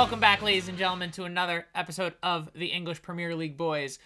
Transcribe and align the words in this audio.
Welcome 0.00 0.20
back, 0.20 0.40
ladies 0.40 0.68
and 0.68 0.78
gentlemen, 0.78 1.10
to 1.10 1.24
another 1.24 1.66
episode 1.74 2.14
of 2.22 2.50
the 2.54 2.68
English 2.68 3.02
Premier 3.02 3.36
League 3.36 3.58
Boys. 3.58 3.98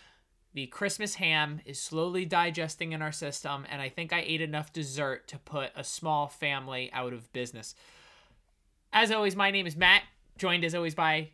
The 0.55 0.67
Christmas 0.69 1.17
ham 1.17 1.61
is 1.65 1.81
slowly 1.81 2.25
digesting 2.25 2.93
in 2.93 3.03
our 3.03 3.11
system, 3.11 3.67
and 3.69 3.83
I 3.83 3.89
think 3.89 4.13
I 4.13 4.23
ate 4.25 4.41
enough 4.41 4.73
dessert 4.73 5.27
to 5.29 5.39
put 5.39 5.73
a 5.75 5.83
small 5.83 6.29
family 6.29 6.91
out 6.93 7.13
of 7.13 7.33
business. 7.33 7.75
As 8.93 9.11
always, 9.11 9.35
my 9.35 9.51
name 9.51 9.67
is 9.67 9.75
Matt, 9.75 10.05
joined 10.39 10.65
as 10.65 10.73
always 10.73 10.95
by, 10.95 11.31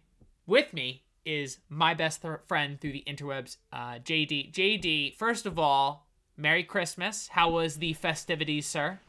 with 0.47 0.73
me, 0.73 1.03
is 1.27 1.59
my 1.69 1.93
best 1.93 2.23
th- 2.23 2.39
friend 2.49 2.81
through 2.81 2.93
the 2.93 3.05
interwebs, 3.07 3.59
uh, 3.71 3.99
JD. 3.99 4.53
JD, 4.55 5.15
first 5.17 5.45
of 5.45 5.59
all, 5.59 6.07
Merry 6.39 6.65
Christmas. 6.65 7.29
How 7.29 7.51
was 7.51 7.77
the 7.77 7.93
festivities, 7.93 8.67
sir? 8.67 9.01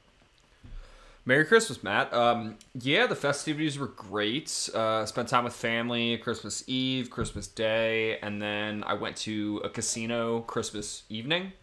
Merry 1.23 1.45
Christmas, 1.45 1.83
Matt. 1.83 2.11
Um, 2.13 2.55
yeah, 2.73 3.05
the 3.05 3.15
festivities 3.15 3.77
were 3.77 3.87
great. 3.87 4.69
Uh, 4.73 5.05
spent 5.05 5.27
time 5.27 5.43
with 5.43 5.53
family, 5.53 6.17
Christmas 6.17 6.63
Eve, 6.65 7.11
Christmas 7.11 7.47
Day, 7.47 8.17
and 8.19 8.41
then 8.41 8.83
I 8.85 8.95
went 8.95 9.17
to 9.17 9.61
a 9.63 9.69
casino 9.69 10.41
Christmas 10.41 11.03
evening. 11.09 11.53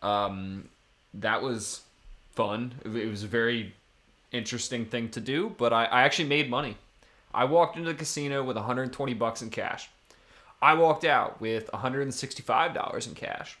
Um, 0.00 0.68
that 1.14 1.42
was 1.42 1.82
fun. 2.34 2.74
It 2.84 3.10
was 3.10 3.24
a 3.24 3.28
very 3.28 3.74
interesting 4.30 4.84
thing 4.84 5.08
to 5.10 5.20
do, 5.20 5.54
but 5.58 5.72
I, 5.72 5.86
I 5.86 6.02
actually 6.02 6.28
made 6.28 6.48
money. 6.48 6.76
I 7.32 7.46
walked 7.46 7.76
into 7.76 7.90
the 7.90 7.98
casino 7.98 8.44
with 8.44 8.56
120 8.56 9.12
bucks 9.14 9.42
in 9.42 9.50
cash. 9.50 9.88
I 10.62 10.74
walked 10.74 11.04
out 11.04 11.40
with 11.40 11.70
165 11.72 12.72
dollars 12.74 13.08
in 13.08 13.14
cash. 13.14 13.58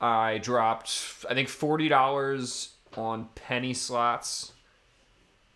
I 0.00 0.38
dropped, 0.38 1.26
I 1.28 1.34
think, 1.34 1.48
forty 1.48 1.88
dollars 1.88 2.70
on 2.98 3.28
penny 3.34 3.74
slots, 3.74 4.52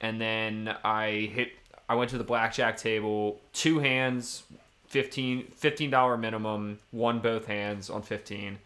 and 0.01 0.21
then 0.21 0.75
I 0.85 1.31
hit. 1.33 1.53
I 1.89 1.95
went 1.95 2.11
to 2.11 2.19
the 2.19 2.25
blackjack 2.25 2.77
table, 2.77 3.41
two 3.53 3.79
hands, 3.79 4.43
15 4.89 5.91
dollar 5.91 6.17
minimum, 6.17 6.79
won 6.93 7.21
both 7.21 7.47
hands 7.47 7.91
on 7.91 8.03
fifteen, 8.03 8.59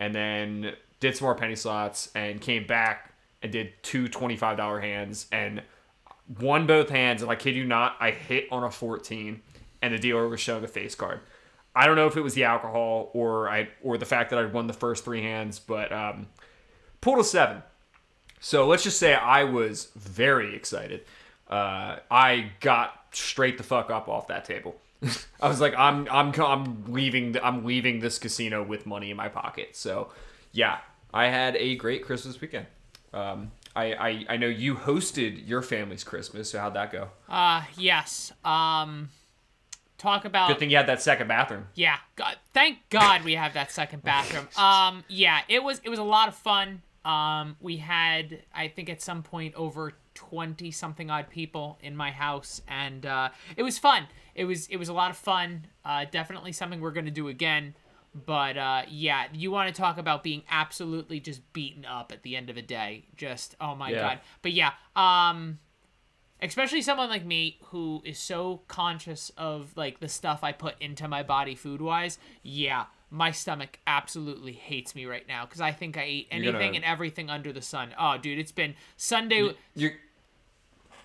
and 0.00 0.14
then 0.14 0.74
did 1.00 1.16
some 1.16 1.26
more 1.26 1.34
penny 1.34 1.54
slots 1.54 2.10
and 2.14 2.40
came 2.40 2.66
back 2.66 3.12
and 3.42 3.52
did 3.52 3.72
two 3.82 4.08
$25 4.08 4.82
hands 4.82 5.26
and 5.30 5.62
won 6.40 6.66
both 6.66 6.88
hands. 6.88 7.22
And 7.22 7.30
I 7.30 7.36
kid 7.36 7.54
you 7.54 7.64
not, 7.64 7.96
I 8.00 8.10
hit 8.10 8.46
on 8.50 8.64
a 8.64 8.70
14 8.70 9.40
and 9.82 9.94
the 9.94 9.98
dealer 9.98 10.28
was 10.28 10.40
showing 10.40 10.64
a 10.64 10.68
face 10.68 10.94
card. 10.94 11.20
I 11.74 11.86
don't 11.86 11.96
know 11.96 12.06
if 12.06 12.16
it 12.16 12.22
was 12.22 12.34
the 12.34 12.44
alcohol 12.44 13.10
or 13.14 13.48
I 13.48 13.68
or 13.82 13.98
the 13.98 14.06
fact 14.06 14.30
that 14.30 14.38
I'd 14.38 14.52
won 14.52 14.66
the 14.66 14.72
first 14.72 15.04
three 15.04 15.22
hands, 15.22 15.60
but 15.60 15.92
um, 15.92 16.26
pulled 17.00 17.20
a 17.20 17.24
seven. 17.24 17.62
So 18.40 18.66
let's 18.66 18.82
just 18.82 18.98
say 18.98 19.14
I 19.14 19.44
was 19.44 19.88
very 19.96 20.54
excited. 20.54 21.04
Uh, 21.48 21.96
I 22.10 22.52
got 22.60 23.04
straight 23.12 23.58
the 23.58 23.64
fuck 23.64 23.90
up 23.90 24.08
off 24.08 24.28
that 24.28 24.44
table. 24.44 24.76
I 25.40 25.48
was 25.48 25.60
like, 25.60 25.74
I'm 25.76 26.08
I'm 26.10 26.32
I'm 26.40 26.92
leaving 26.92 27.36
I'm 27.42 27.64
leaving 27.64 28.00
this 28.00 28.18
casino 28.18 28.62
with 28.62 28.86
money 28.86 29.10
in 29.10 29.16
my 29.16 29.28
pocket. 29.28 29.76
So 29.76 30.10
yeah, 30.52 30.78
I 31.12 31.26
had 31.26 31.56
a 31.56 31.76
great 31.76 32.04
Christmas 32.04 32.40
weekend. 32.40 32.66
Um, 33.12 33.52
I, 33.74 33.94
I 33.94 34.26
I 34.30 34.36
know 34.36 34.48
you 34.48 34.74
hosted 34.74 35.46
your 35.46 35.62
family's 35.62 36.04
Christmas. 36.04 36.50
So 36.50 36.58
how'd 36.58 36.74
that 36.74 36.90
go? 36.92 37.08
Uh, 37.28 37.62
yes. 37.76 38.32
Um, 38.44 39.10
talk 39.98 40.24
about 40.24 40.48
Good 40.48 40.58
thing 40.58 40.70
you 40.70 40.76
had 40.76 40.88
that 40.88 41.00
second 41.00 41.28
bathroom. 41.28 41.66
Yeah, 41.74 41.98
God, 42.16 42.36
thank 42.52 42.78
God 42.90 43.22
we 43.24 43.34
have 43.34 43.54
that 43.54 43.70
second 43.70 44.02
bathroom. 44.02 44.48
Um, 44.58 45.04
yeah, 45.08 45.40
it 45.48 45.62
was 45.62 45.80
it 45.84 45.88
was 45.88 45.98
a 45.98 46.04
lot 46.04 46.28
of 46.28 46.34
fun. 46.34 46.82
Um, 47.08 47.56
we 47.60 47.78
had 47.78 48.42
I 48.54 48.68
think 48.68 48.90
at 48.90 49.00
some 49.00 49.22
point 49.22 49.54
over 49.54 49.94
twenty 50.14 50.70
something 50.70 51.10
odd 51.10 51.30
people 51.30 51.78
in 51.82 51.96
my 51.96 52.10
house, 52.10 52.60
and 52.68 53.06
uh, 53.06 53.30
it 53.56 53.62
was 53.62 53.78
fun. 53.78 54.06
It 54.34 54.44
was 54.44 54.66
it 54.68 54.76
was 54.76 54.88
a 54.88 54.92
lot 54.92 55.10
of 55.10 55.16
fun. 55.16 55.66
Uh, 55.84 56.04
definitely 56.10 56.52
something 56.52 56.80
we're 56.80 56.90
gonna 56.92 57.10
do 57.10 57.28
again. 57.28 57.74
But 58.26 58.56
uh, 58.58 58.82
yeah, 58.88 59.26
you 59.32 59.50
want 59.50 59.74
to 59.74 59.80
talk 59.80 59.96
about 59.96 60.22
being 60.22 60.42
absolutely 60.50 61.20
just 61.20 61.40
beaten 61.52 61.84
up 61.84 62.10
at 62.12 62.22
the 62.22 62.36
end 62.36 62.50
of 62.50 62.56
a 62.56 62.62
day? 62.62 63.04
Just 63.16 63.54
oh 63.60 63.74
my 63.74 63.90
Yeah. 63.90 64.00
god. 64.00 64.20
But 64.42 64.52
yeah, 64.52 64.72
um, 64.96 65.58
especially 66.42 66.82
someone 66.82 67.08
like 67.08 67.24
me 67.24 67.58
who 67.66 68.02
is 68.04 68.18
so 68.18 68.62
conscious 68.68 69.30
of 69.36 69.72
like 69.76 70.00
the 70.00 70.08
stuff 70.08 70.40
I 70.42 70.52
put 70.52 70.74
into 70.80 71.06
my 71.08 71.22
body 71.22 71.54
food 71.54 71.80
wise, 71.80 72.18
yeah, 72.42 72.86
my 73.10 73.30
stomach 73.30 73.78
absolutely 73.86 74.52
hates 74.52 74.94
me 74.94 75.06
right 75.06 75.26
now 75.26 75.44
because 75.46 75.60
I 75.60 75.72
think 75.72 75.96
I 75.96 76.02
ate 76.02 76.28
anything 76.30 76.52
gonna- 76.54 76.72
and 76.76 76.84
everything 76.84 77.30
under 77.30 77.52
the 77.52 77.62
sun. 77.62 77.94
Oh, 77.98 78.18
dude, 78.18 78.38
it's 78.38 78.52
been 78.52 78.74
Sunday. 78.96 79.54
You're 79.74 79.92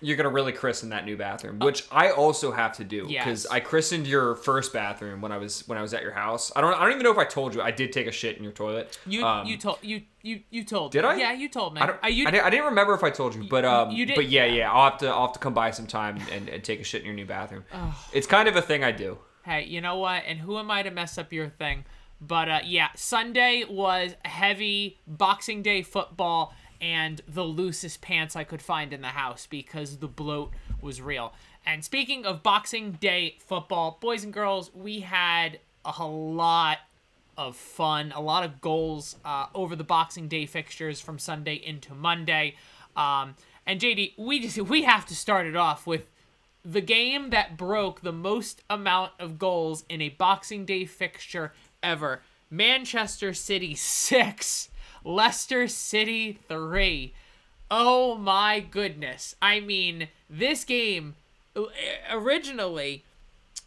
you're 0.00 0.16
gonna 0.18 0.28
really 0.28 0.52
christen 0.52 0.90
that 0.90 1.06
new 1.06 1.16
bathroom, 1.16 1.60
which 1.60 1.84
I 1.90 2.10
also 2.10 2.52
have 2.52 2.74
to 2.76 2.84
do 2.84 3.06
because 3.06 3.44
Yes. 3.44 3.46
I 3.50 3.60
christened 3.60 4.06
your 4.06 4.34
first 4.34 4.70
bathroom 4.74 5.22
when 5.22 5.32
I 5.32 5.38
was 5.38 5.66
when 5.66 5.78
I 5.78 5.82
was 5.82 5.94
at 5.94 6.02
your 6.02 6.12
house. 6.12 6.52
I 6.54 6.60
don't 6.60 6.74
I 6.74 6.80
don't 6.82 6.90
even 6.90 7.04
know 7.04 7.12
if 7.12 7.16
I 7.16 7.24
told 7.24 7.54
you 7.54 7.62
I 7.62 7.70
did 7.70 7.90
take 7.90 8.06
a 8.06 8.12
shit 8.12 8.36
in 8.36 8.42
your 8.42 8.52
toilet. 8.52 8.98
You 9.06 9.24
Um, 9.24 9.46
you 9.46 9.56
told 9.56 9.78
you 9.80 10.02
you 10.20 10.40
you 10.50 10.62
told. 10.64 10.92
Did 10.92 11.02
me. 11.04 11.08
I? 11.08 11.14
Yeah, 11.14 11.32
you 11.32 11.48
told 11.48 11.74
me. 11.74 11.80
I 11.80 11.86
don't. 11.86 12.04
Uh, 12.04 12.08
you, 12.08 12.26
I, 12.26 12.30
didn't, 12.32 12.44
I 12.44 12.50
didn't 12.50 12.66
remember 12.66 12.92
if 12.92 13.02
I 13.02 13.08
told 13.08 13.34
you, 13.34 13.44
but 13.48 13.64
um, 13.64 13.92
you 13.92 14.04
did- 14.04 14.16
but 14.16 14.28
yeah, 14.28 14.44
yeah. 14.44 14.54
yeah, 14.54 14.72
I'll 14.72 14.90
have 14.90 14.98
to, 15.00 15.08
I'll 15.08 15.26
have 15.26 15.32
to 15.34 15.38
come 15.38 15.54
by 15.54 15.70
sometime 15.70 16.18
and, 16.32 16.50
and 16.50 16.62
take 16.62 16.80
a 16.80 16.84
shit 16.84 17.00
in 17.00 17.06
your 17.06 17.14
new 17.14 17.24
bathroom. 17.26 17.64
It's 18.12 18.26
kind 18.26 18.46
of 18.48 18.56
a 18.56 18.62
thing 18.62 18.84
I 18.84 18.92
do. 18.92 19.16
Hey, 19.44 19.64
you 19.64 19.80
know 19.80 19.96
what? 19.96 20.22
And 20.26 20.40
who 20.40 20.58
am 20.58 20.70
I 20.70 20.82
to 20.82 20.90
mess 20.90 21.18
up 21.18 21.32
your 21.32 21.48
thing? 21.48 21.84
But 22.20 22.48
uh, 22.48 22.60
yeah, 22.64 22.88
Sunday 22.96 23.64
was 23.68 24.14
heavy 24.24 24.98
Boxing 25.06 25.62
Day 25.62 25.82
football 25.82 26.54
and 26.80 27.20
the 27.28 27.44
loosest 27.44 28.00
pants 28.00 28.36
I 28.36 28.44
could 28.44 28.62
find 28.62 28.92
in 28.92 29.00
the 29.00 29.08
house 29.08 29.46
because 29.46 29.98
the 29.98 30.08
bloat 30.08 30.52
was 30.80 31.00
real. 31.00 31.32
And 31.66 31.84
speaking 31.84 32.24
of 32.26 32.42
Boxing 32.42 32.92
Day 32.92 33.36
football, 33.38 33.98
boys 34.00 34.24
and 34.24 34.32
girls, 34.32 34.70
we 34.74 35.00
had 35.00 35.60
a 35.84 36.06
lot 36.06 36.78
of 37.36 37.56
fun, 37.56 38.12
a 38.14 38.20
lot 38.20 38.44
of 38.44 38.60
goals 38.60 39.16
uh, 39.24 39.46
over 39.54 39.76
the 39.76 39.84
Boxing 39.84 40.28
Day 40.28 40.46
fixtures 40.46 41.00
from 41.00 41.18
Sunday 41.18 41.54
into 41.54 41.94
Monday. 41.94 42.56
Um, 42.96 43.34
and 43.66 43.80
JD, 43.80 44.18
we 44.18 44.40
just 44.40 44.58
we 44.58 44.82
have 44.82 45.06
to 45.06 45.16
start 45.16 45.46
it 45.46 45.56
off 45.56 45.86
with 45.86 46.06
the 46.64 46.80
game 46.80 47.30
that 47.30 47.56
broke 47.56 48.00
the 48.00 48.12
most 48.12 48.62
amount 48.70 49.12
of 49.18 49.38
goals 49.38 49.84
in 49.88 50.00
a 50.00 50.08
Boxing 50.08 50.64
Day 50.64 50.86
fixture 50.86 51.52
ever. 51.82 52.22
Manchester 52.50 53.34
City 53.34 53.74
6, 53.74 54.70
Leicester 55.04 55.68
City 55.68 56.38
3. 56.48 57.12
Oh 57.70 58.16
my 58.16 58.60
goodness. 58.60 59.34
I 59.42 59.60
mean, 59.60 60.08
this 60.30 60.64
game 60.64 61.16
uh, 61.56 61.64
originally 62.10 63.04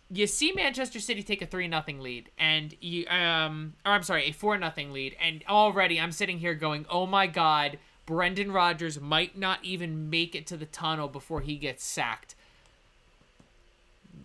you 0.10 0.26
see 0.26 0.54
Manchester 0.54 1.00
City 1.00 1.22
take 1.22 1.42
a 1.42 1.46
3 1.46 1.68
nothing 1.68 2.00
lead 2.00 2.30
and 2.38 2.76
you 2.80 3.06
um 3.08 3.74
or 3.86 3.92
I'm 3.92 4.04
sorry, 4.04 4.26
a 4.26 4.32
4 4.32 4.58
nothing 4.58 4.92
lead 4.94 5.16
and 5.22 5.44
already 5.50 6.00
I'm 6.00 6.12
sitting 6.12 6.40
here 6.40 6.54
going, 6.54 6.86
"Oh 6.90 7.06
my 7.06 7.28
god, 7.28 7.78
Brendan 8.06 8.52
Rodgers 8.52 9.00
might 9.00 9.38
not 9.38 9.60
even 9.64 10.10
make 10.10 10.34
it 10.36 10.48
to 10.48 10.58
the 10.58 10.66
tunnel 10.66 11.10
before 11.10 11.42
he 11.42 11.58
gets 11.58 11.84
sacked." 11.84 12.36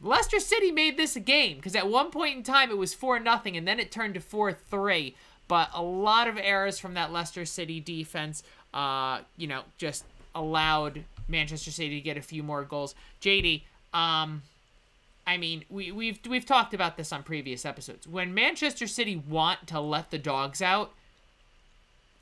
Leicester 0.02 0.40
City 0.40 0.70
made 0.72 0.96
this 0.96 1.14
a 1.16 1.20
game 1.20 1.56
because 1.56 1.76
at 1.76 1.88
one 1.88 2.10
point 2.10 2.36
in 2.36 2.42
time 2.42 2.70
it 2.70 2.78
was 2.78 2.92
4 2.92 3.20
nothing 3.20 3.56
and 3.56 3.66
then 3.66 3.78
it 3.78 3.92
turned 3.92 4.14
to 4.14 4.20
4-3, 4.20 5.14
but 5.48 5.70
a 5.72 5.82
lot 5.82 6.28
of 6.28 6.36
errors 6.38 6.78
from 6.78 6.94
that 6.94 7.12
Leicester 7.12 7.44
City 7.44 7.80
defense 7.80 8.42
uh, 8.74 9.20
you 9.36 9.46
know, 9.46 9.62
just 9.76 10.04
allowed 10.34 11.04
Manchester 11.28 11.70
City 11.70 11.96
to 11.96 12.00
get 12.00 12.16
a 12.16 12.22
few 12.22 12.42
more 12.42 12.64
goals. 12.64 12.94
JD, 13.20 13.62
um 13.92 14.42
I 15.24 15.36
mean, 15.36 15.64
we, 15.70 15.92
we've 15.92 16.18
we've 16.28 16.46
talked 16.46 16.74
about 16.74 16.96
this 16.96 17.12
on 17.12 17.22
previous 17.22 17.64
episodes. 17.64 18.08
When 18.08 18.34
Manchester 18.34 18.88
City 18.88 19.16
want 19.16 19.68
to 19.68 19.78
let 19.78 20.10
the 20.10 20.18
dogs 20.18 20.60
out, 20.60 20.92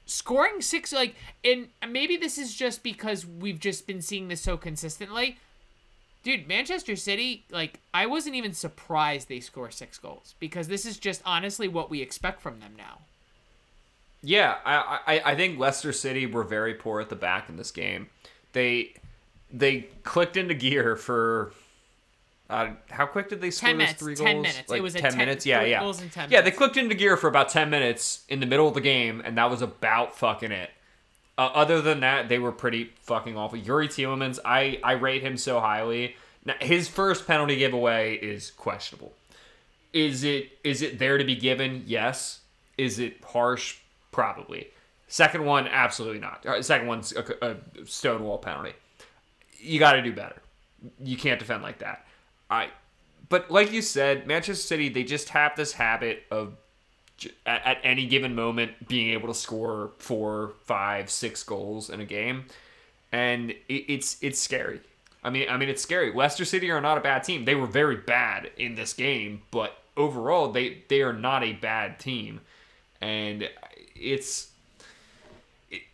scoring 0.05 0.61
six 0.61 0.93
like 0.93 1.15
and 1.43 1.69
maybe 1.89 2.17
this 2.17 2.37
is 2.37 2.55
just 2.55 2.83
because 2.83 3.25
we've 3.25 3.61
just 3.61 3.87
been 3.87 4.03
seeing 4.03 4.29
this 4.29 4.43
so 4.43 4.57
consistently. 4.57 5.39
Dude, 6.23 6.47
Manchester 6.47 6.97
City, 6.97 7.45
like 7.51 7.81
I 7.95 8.07
wasn't 8.07 8.35
even 8.37 8.53
surprised 8.53 9.29
they 9.29 9.41
score 9.41 9.71
six 9.71 9.99
goals 9.99 10.35
because 10.39 10.69
this 10.69 10.85
is 10.85 10.99
just 10.99 11.23
honestly 11.25 11.67
what 11.69 11.89
we 11.91 12.03
expect 12.03 12.41
from 12.43 12.61
them 12.61 12.73
now. 12.77 12.99
Yeah, 14.23 14.57
I, 14.67 15.01
I 15.07 15.23
I 15.33 15.35
think 15.35 15.59
Leicester 15.59 15.93
City 15.93 16.27
were 16.27 16.45
very 16.45 16.75
poor 16.75 17.01
at 17.01 17.09
the 17.09 17.17
back 17.17 17.49
in 17.49 17.57
this 17.57 17.71
game. 17.71 18.09
They 18.53 18.93
they 19.53 19.89
clicked 20.05 20.37
into 20.37 20.55
gear 20.55 20.95
for 20.97 21.53
Uh, 22.51 22.71
how 22.91 23.07
quick 23.07 23.29
did 23.31 23.41
they 23.41 23.51
score 23.51 23.69
10 23.69 23.79
those 23.79 23.87
minutes, 23.87 24.01
three 24.01 24.15
10 24.17 24.43
goals? 24.43 24.43
minutes. 24.43 24.73
It 24.73 24.73
Like 24.73 24.83
was 24.83 24.95
a 24.97 25.01
10 25.01 25.13
10 25.13 25.19
minutes. 25.19 25.47
Yeah, 25.47 25.63
yeah. 25.63 25.81
goals 25.81 26.03
in 26.03 26.11
10 26.11 26.31
yeah, 26.31 26.41
they 26.43 26.51
clicked 26.51 26.77
into 26.77 26.95
gear 26.95 27.17
for 27.17 27.29
about 27.29 27.49
10 27.49 27.71
minutes 27.71 28.25
in 28.29 28.41
the 28.41 28.47
middle 28.47 28.69
of 28.69 28.75
the 28.75 28.81
game, 28.83 29.23
and 29.25 29.39
that 29.39 29.49
was 29.51 29.63
about 29.63 30.17
fucking 30.19 30.53
it. 30.53 30.71
Uh, 31.41 31.51
other 31.55 31.81
than 31.81 32.01
that, 32.01 32.29
they 32.29 32.39
were 32.39 32.53
pretty 32.53 32.93
fucking 33.01 33.35
awful. 33.35 33.57
Yuri 33.57 33.89
Tielemans, 33.89 34.39
I 34.45 34.79
I 34.85 34.93
rate 34.93 35.23
him 35.23 35.39
so 35.39 35.59
highly. 35.59 36.17
Now, 36.45 36.53
his 36.61 36.87
first 36.87 37.27
penalty 37.27 37.57
giveaway 37.57 38.17
is 38.17 38.51
questionable. 38.51 39.15
Is 39.95 40.23
it 40.23 40.59
is 40.65 40.83
it 40.83 40.99
there 40.99 41.17
to 41.17 41.25
be 41.25 41.35
given? 41.35 41.85
Yes. 41.87 42.41
Is 42.77 42.99
it 42.99 43.25
harsh? 43.25 43.79
Probably. 44.13 44.69
Second 45.09 45.47
one, 45.47 45.67
absolutely 45.67 46.21
not. 46.21 46.45
Uh, 46.45 46.61
Second 46.61 46.89
one's 46.89 47.15
a, 47.15 47.25
a 47.41 47.57
stonewall 47.87 48.37
penalty. 48.37 48.75
You 49.59 49.79
got 49.79 49.93
to 49.93 50.03
do 50.03 50.13
better. 50.13 50.43
You 51.03 51.17
can't 51.17 51.39
defend 51.39 51.63
like 51.63 51.79
that. 51.79 52.07
I, 52.51 52.69
but 53.31 53.51
like 53.51 53.73
you 53.73 53.81
said, 53.81 54.27
Manchester 54.27 54.63
City 54.63 54.91
they 54.91 55.05
just 55.05 55.31
have 55.31 55.57
this 55.57 55.73
habit 55.73 56.25
of 56.31 56.53
at, 57.47 57.65
at 57.65 57.79
any 57.83 58.07
given 58.07 58.35
moment 58.35 58.89
being 58.89 59.11
able 59.11 59.29
to 59.29 59.35
score 59.35 59.91
four, 59.99 60.53
five, 60.65 61.11
six 61.11 61.43
goals 61.43 61.91
in 61.91 62.01
a 62.01 62.05
game, 62.05 62.45
and 63.13 63.51
it, 63.51 63.85
it's 63.89 64.17
it's 64.23 64.39
scary. 64.39 64.81
I 65.23 65.31
mean, 65.31 65.49
I 65.49 65.57
mean 65.57 65.69
it's 65.69 65.83
scary. 65.83 66.13
Leicester 66.13 66.45
City 66.45 66.71
are 66.71 66.81
not 66.81 66.99
a 66.99 67.01
bad 67.01 67.25
team. 67.25 67.45
They 67.45 67.55
were 67.55 67.67
very 67.67 67.97
bad 67.97 68.51
in 68.57 68.75
this 68.75 68.93
game, 68.93 69.43
but 69.51 69.77
overall 69.97 70.51
they 70.53 70.79
they 70.89 71.03
are 71.03 71.13
not 71.13 71.43
a 71.45 71.53
bad 71.53 71.99
team, 71.99 72.41
and 73.01 73.49
it's 73.95 74.51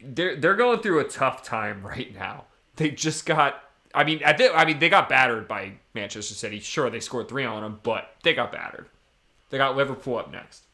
they're 0.01 0.37
they're 0.37 0.57
going 0.57 0.81
through 0.81 1.01
a 1.01 1.05
tough 1.05 1.43
time 1.43 1.87
right 1.87 2.15
now. 2.15 2.45
They 2.77 2.91
just 2.91 3.27
got. 3.27 3.63
I 3.95 4.05
mean, 4.05 4.21
I 4.25 4.33
think. 4.35 4.53
I 4.55 4.65
mean, 4.65 4.79
they 4.79 4.89
got 4.89 5.09
battered 5.09 5.49
by 5.49 5.73
Manchester 5.95 6.35
City. 6.35 6.61
Sure, 6.61 6.91
they 6.91 7.01
scored 7.01 7.29
three 7.29 7.45
on 7.45 7.63
them, 7.63 7.81
but 7.83 8.15
they 8.23 8.35
got 8.35 8.53
battered. 8.53 8.87
They 9.51 9.59
got 9.59 9.77
Liverpool 9.77 10.19
up 10.19 10.31
next. 10.31 10.66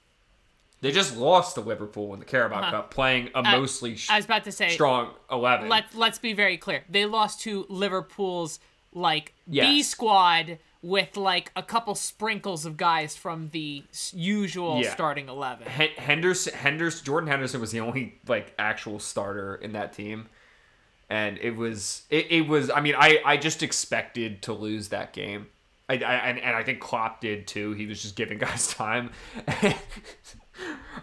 They 0.82 0.90
just 0.92 1.16
lost 1.16 1.54
to 1.54 1.60
Liverpool 1.62 2.12
in 2.12 2.18
the 2.20 2.26
Carabao 2.26 2.58
Uh-huh. 2.60 2.70
Cup, 2.72 2.90
playing 2.90 3.30
a 3.34 3.42
mostly 3.42 3.96
I 4.10 4.16
was 4.16 4.24
about 4.26 4.44
to 4.44 4.52
say, 4.52 4.68
strong 4.70 5.14
eleven. 5.30 5.68
let's 5.70 5.94
let's 5.94 6.18
be 6.18 6.34
very 6.34 6.58
clear. 6.58 6.84
They 6.90 7.06
lost 7.06 7.40
to 7.42 7.64
Liverpool's 7.70 8.58
like 8.92 9.32
B 9.48 9.82
squad 9.82 10.58
with 10.82 11.16
like 11.16 11.52
a 11.54 11.62
couple 11.62 11.94
sprinkles 11.94 12.66
of 12.66 12.76
guys 12.76 13.14
from 13.16 13.48
the 13.52 13.84
usual 14.12 14.80
Yeah. 14.82 14.92
starting 14.92 15.28
eleven. 15.28 15.66
Hen- 15.68 15.90
Henderson, 15.96 16.52
Henderson, 16.52 17.04
Jordan 17.04 17.30
Henderson 17.30 17.60
was 17.60 17.70
the 17.70 17.78
only 17.80 18.18
like 18.26 18.52
actual 18.58 18.98
starter 18.98 19.54
in 19.54 19.72
that 19.74 19.92
team, 19.92 20.28
and 21.08 21.38
it 21.38 21.52
was 21.56 22.02
it, 22.10 22.26
it 22.32 22.48
was. 22.48 22.68
I 22.70 22.80
mean, 22.80 22.96
I 22.98 23.20
I 23.24 23.36
just 23.36 23.62
expected 23.62 24.42
to 24.42 24.52
lose 24.52 24.88
that 24.88 25.12
game. 25.12 25.46
I, 25.88 25.94
I 25.94 26.14
and, 26.28 26.38
and 26.40 26.56
I 26.56 26.64
think 26.64 26.80
Klopp 26.80 27.20
did 27.20 27.46
too. 27.46 27.72
He 27.74 27.86
was 27.86 28.02
just 28.02 28.16
giving 28.16 28.38
guys 28.46 28.74
time. 28.74 29.10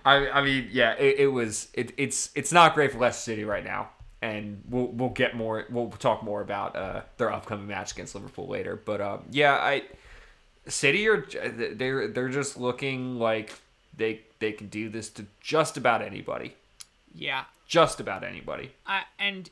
I 0.06 0.30
I 0.30 0.42
mean, 0.44 0.70
yeah, 0.72 0.94
it, 0.94 1.20
it 1.20 1.28
was 1.28 1.70
it, 1.74 1.94
it's 1.98 2.30
it's 2.36 2.52
not 2.52 2.74
great 2.74 2.92
for 2.92 3.00
Leicester 3.00 3.32
City 3.32 3.44
right 3.44 3.64
now, 3.64 3.90
and 4.22 4.64
we'll 4.70 4.88
we'll 4.88 5.10
get 5.10 5.36
more. 5.36 5.66
We'll 5.70 5.90
talk 5.92 6.24
more 6.24 6.42
about 6.42 6.76
uh, 6.76 7.02
their 7.18 7.32
upcoming 7.32 7.68
match 7.68 7.92
against 7.92 8.16
Liverpool 8.16 8.48
later. 8.48 8.76
But 8.76 9.02
um, 9.02 9.24
yeah, 9.32 9.54
I. 9.54 9.84
City 10.68 11.08
are 11.08 11.26
they're 11.74 12.08
they're 12.08 12.30
just 12.30 12.58
looking 12.58 13.18
like 13.18 13.54
they 13.98 14.22
they 14.40 14.52
can 14.52 14.68
do 14.68 14.90
this 14.90 15.10
to 15.10 15.26
just 15.42 15.78
about 15.78 16.02
anybody. 16.02 16.56
Yeah, 17.14 17.46
Just 17.68 18.00
about 18.00 18.24
anybody. 18.24 18.72
I, 18.86 19.02
and 19.18 19.50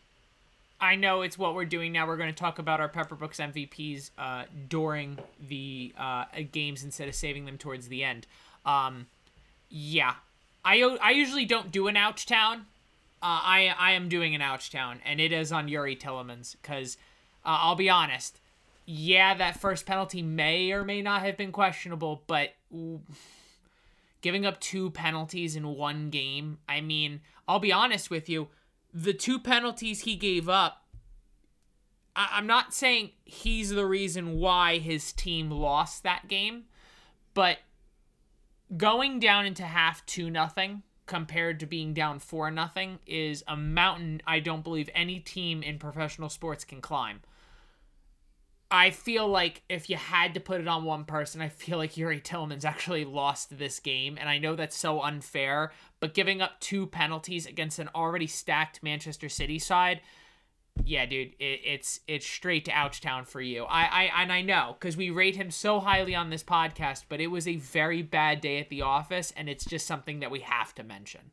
I 0.79 0.95
know 0.95 1.23
it's 1.23 1.37
what 1.37 1.55
we're 1.55 1.65
doing 1.65 1.91
now. 1.91 2.05
We're 2.05 2.17
going 2.17 2.33
to 2.33 2.39
talk 2.39 2.59
about 2.59 2.79
our 2.79 2.87
Pepper 2.87 3.15
Brooks 3.15 3.39
MVPs 3.39 4.11
uh, 4.17 4.43
during 4.69 5.17
the 5.47 5.93
uh, 5.97 6.25
games 6.51 6.83
instead 6.83 7.07
of 7.07 7.15
saving 7.15 7.45
them 7.45 7.57
towards 7.57 7.87
the 7.87 8.03
end. 8.03 8.27
Um, 8.65 9.07
yeah, 9.69 10.13
I 10.67 10.81
I 11.01 11.11
usually 11.11 11.45
don't 11.45 11.71
do 11.71 11.87
an 11.87 11.95
ouch 11.95 12.25
town. 12.25 12.65
Uh, 13.21 13.39
I 13.41 13.73
I 13.79 13.91
am 13.93 14.09
doing 14.09 14.35
an 14.35 14.41
ouch 14.41 14.69
town, 14.69 14.99
and 15.05 15.21
it 15.21 15.31
is 15.31 15.51
on 15.51 15.69
Yuri 15.69 15.95
Tielemans 15.95 16.55
because 16.61 16.97
uh, 17.45 17.57
I'll 17.61 17.75
be 17.75 17.89
honest. 17.89 18.41
Yeah, 18.85 19.33
that 19.35 19.59
first 19.59 19.85
penalty 19.85 20.21
may 20.21 20.71
or 20.71 20.83
may 20.83 21.01
not 21.01 21.21
have 21.21 21.37
been 21.37 21.51
questionable, 21.51 22.23
but 22.27 22.53
giving 24.21 24.45
up 24.45 24.59
two 24.59 24.91
penalties 24.91 25.55
in 25.55 25.67
one 25.75 26.09
game. 26.09 26.57
I 26.67 26.81
mean, 26.81 27.21
I'll 27.47 27.59
be 27.59 27.71
honest 27.71 28.09
with 28.09 28.27
you. 28.29 28.49
The 28.93 29.13
two 29.13 29.39
penalties 29.39 30.01
he 30.01 30.15
gave 30.15 30.47
up, 30.47 30.85
I- 32.15 32.29
I'm 32.31 32.47
not 32.47 32.73
saying 32.73 33.11
he's 33.25 33.69
the 33.69 33.85
reason 33.85 34.39
why 34.39 34.79
his 34.79 35.11
team 35.11 35.51
lost 35.51 36.03
that 36.03 36.27
game, 36.27 36.65
but 37.33 37.59
going 38.75 39.19
down 39.19 39.45
into 39.45 39.63
half 39.63 40.05
two 40.05 40.29
nothing 40.29 40.83
compared 41.05 41.59
to 41.61 41.65
being 41.65 41.93
down 41.93 42.19
four 42.19 42.51
nothing 42.51 42.99
is 43.05 43.43
a 43.47 43.55
mountain 43.55 44.21
I 44.27 44.39
don't 44.39 44.63
believe 44.63 44.89
any 44.93 45.19
team 45.19 45.63
in 45.63 45.79
professional 45.79 46.29
sports 46.29 46.65
can 46.65 46.81
climb. 46.81 47.21
I 48.69 48.89
feel 48.89 49.27
like 49.27 49.63
if 49.69 49.89
you 49.89 49.95
had 49.95 50.33
to 50.33 50.41
put 50.41 50.59
it 50.59 50.67
on 50.67 50.83
one 50.83 51.05
person, 51.05 51.41
I 51.41 51.47
feel 51.47 51.77
like 51.77 51.95
Yuri 51.95 52.19
Tielemans 52.19 52.65
actually 52.65 53.05
lost 53.05 53.57
this 53.57 53.79
game, 53.79 54.17
and 54.19 54.27
I 54.27 54.39
know 54.39 54.55
that's 54.55 54.75
so 54.75 55.01
unfair. 55.01 55.71
But 56.01 56.13
giving 56.13 56.41
up 56.41 56.59
two 56.59 56.85
penalties 56.85 57.45
against 57.45 57.79
an 57.79 57.89
already 57.95 58.27
stacked 58.27 58.83
Manchester 58.83 59.29
City 59.29 59.57
side, 59.57 60.01
yeah, 60.85 61.05
dude, 61.05 61.33
it, 61.39 61.61
it's 61.63 61.99
it's 62.07 62.25
straight 62.25 62.65
to 62.65 62.71
Ouchtown 62.71 63.27
for 63.27 63.41
you. 63.41 63.65
I 63.65 63.85
I 63.85 64.21
and 64.23 64.31
I 64.31 64.41
know 64.41 64.75
because 64.79 64.95
we 64.97 65.09
rate 65.09 65.35
him 65.35 65.51
so 65.51 65.79
highly 65.79 66.15
on 66.15 66.29
this 66.29 66.43
podcast, 66.43 67.03
but 67.09 67.19
it 67.21 67.27
was 67.27 67.47
a 67.47 67.57
very 67.57 68.01
bad 68.01 68.41
day 68.41 68.59
at 68.59 68.69
the 68.69 68.81
office, 68.81 69.33
and 69.35 69.49
it's 69.49 69.65
just 69.65 69.85
something 69.87 70.19
that 70.21 70.31
we 70.31 70.39
have 70.41 70.73
to 70.75 70.83
mention. 70.83 71.31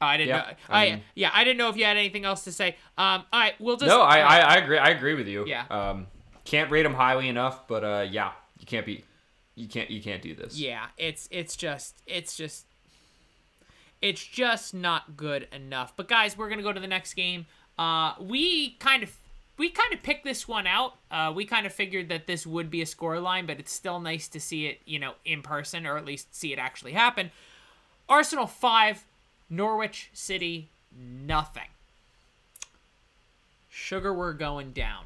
Oh, 0.00 0.06
I 0.06 0.16
didn't 0.16 0.30
Yeah, 0.30 0.36
know. 0.38 0.44
I 0.68 0.86
I, 0.86 0.90
mean- 0.90 1.02
yeah, 1.14 1.30
I 1.32 1.44
didn't 1.44 1.58
know 1.58 1.68
if 1.68 1.76
you 1.76 1.84
had 1.84 1.96
anything 1.96 2.24
else 2.24 2.44
to 2.44 2.52
say. 2.52 2.76
Um, 2.98 3.24
all 3.32 3.40
right, 3.40 3.54
we'll 3.60 3.76
just 3.76 3.88
No, 3.88 4.02
I, 4.02 4.20
uh, 4.20 4.26
I, 4.26 4.38
I 4.38 4.54
agree. 4.56 4.78
I 4.78 4.88
agree 4.90 5.14
with 5.14 5.28
you. 5.28 5.46
Yeah. 5.46 5.64
Um, 5.70 6.06
can't 6.44 6.70
rate 6.72 6.84
him 6.84 6.94
highly 6.94 7.28
enough, 7.28 7.68
but 7.68 7.84
uh, 7.84 8.06
yeah, 8.10 8.32
you 8.58 8.66
can't 8.66 8.84
be, 8.84 9.04
you 9.54 9.68
can't, 9.68 9.88
you 9.90 10.02
can't 10.02 10.20
do 10.20 10.34
this. 10.34 10.58
yeah, 10.58 10.86
it's 10.98 11.28
it's 11.30 11.56
just 11.56 12.02
it's 12.06 12.36
just 12.36 12.66
it's 14.02 14.24
just 14.24 14.74
not 14.74 15.16
good 15.16 15.48
enough. 15.52 15.94
But 15.96 16.08
guys, 16.08 16.36
we're 16.36 16.50
gonna 16.50 16.62
go 16.62 16.72
to 16.72 16.80
the 16.80 16.86
next 16.86 17.14
game. 17.14 17.46
Uh, 17.78 18.14
we 18.20 18.70
kind 18.80 19.02
of 19.02 19.16
we 19.56 19.70
kind 19.70 19.94
of 19.94 20.02
picked 20.02 20.24
this 20.24 20.48
one 20.48 20.66
out. 20.66 20.94
Uh, 21.10 21.32
we 21.34 21.44
kind 21.44 21.66
of 21.66 21.72
figured 21.72 22.08
that 22.08 22.26
this 22.26 22.46
would 22.46 22.70
be 22.70 22.82
a 22.82 22.86
score 22.86 23.20
line, 23.20 23.46
but 23.46 23.60
it's 23.60 23.72
still 23.72 24.00
nice 24.00 24.26
to 24.28 24.40
see 24.40 24.66
it, 24.66 24.80
you 24.84 24.98
know, 24.98 25.14
in 25.24 25.40
person 25.40 25.86
or 25.86 25.96
at 25.96 26.04
least 26.04 26.34
see 26.34 26.52
it 26.52 26.58
actually 26.58 26.92
happen. 26.92 27.30
Arsenal 28.08 28.46
five, 28.46 29.04
Norwich 29.48 30.10
City 30.12 30.68
nothing. 30.94 31.68
Sugar, 33.70 34.12
we're 34.12 34.32
going 34.34 34.72
down. 34.72 35.04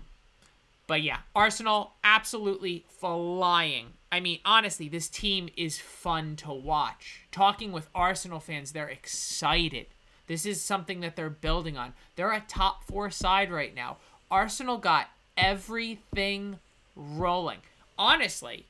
But 0.86 1.02
yeah, 1.02 1.18
Arsenal 1.34 1.94
absolutely 2.04 2.84
flying. 2.88 3.94
I 4.12 4.20
mean, 4.20 4.38
honestly, 4.44 4.88
this 4.88 5.08
team 5.08 5.48
is 5.56 5.78
fun 5.78 6.36
to 6.36 6.52
watch. 6.52 7.22
Talking 7.32 7.72
with 7.72 7.88
Arsenal 7.94 8.40
fans, 8.40 8.72
they're 8.72 8.88
excited. 8.88 9.86
This 10.26 10.46
is 10.46 10.60
something 10.60 11.00
that 11.00 11.16
they're 11.16 11.30
building 11.30 11.76
on. 11.76 11.92
They're 12.14 12.32
a 12.32 12.44
top 12.46 12.84
four 12.84 13.10
side 13.10 13.50
right 13.50 13.74
now. 13.74 13.98
Arsenal 14.30 14.78
got 14.78 15.08
everything 15.36 16.58
rolling. 16.94 17.58
Honestly, 17.98 18.66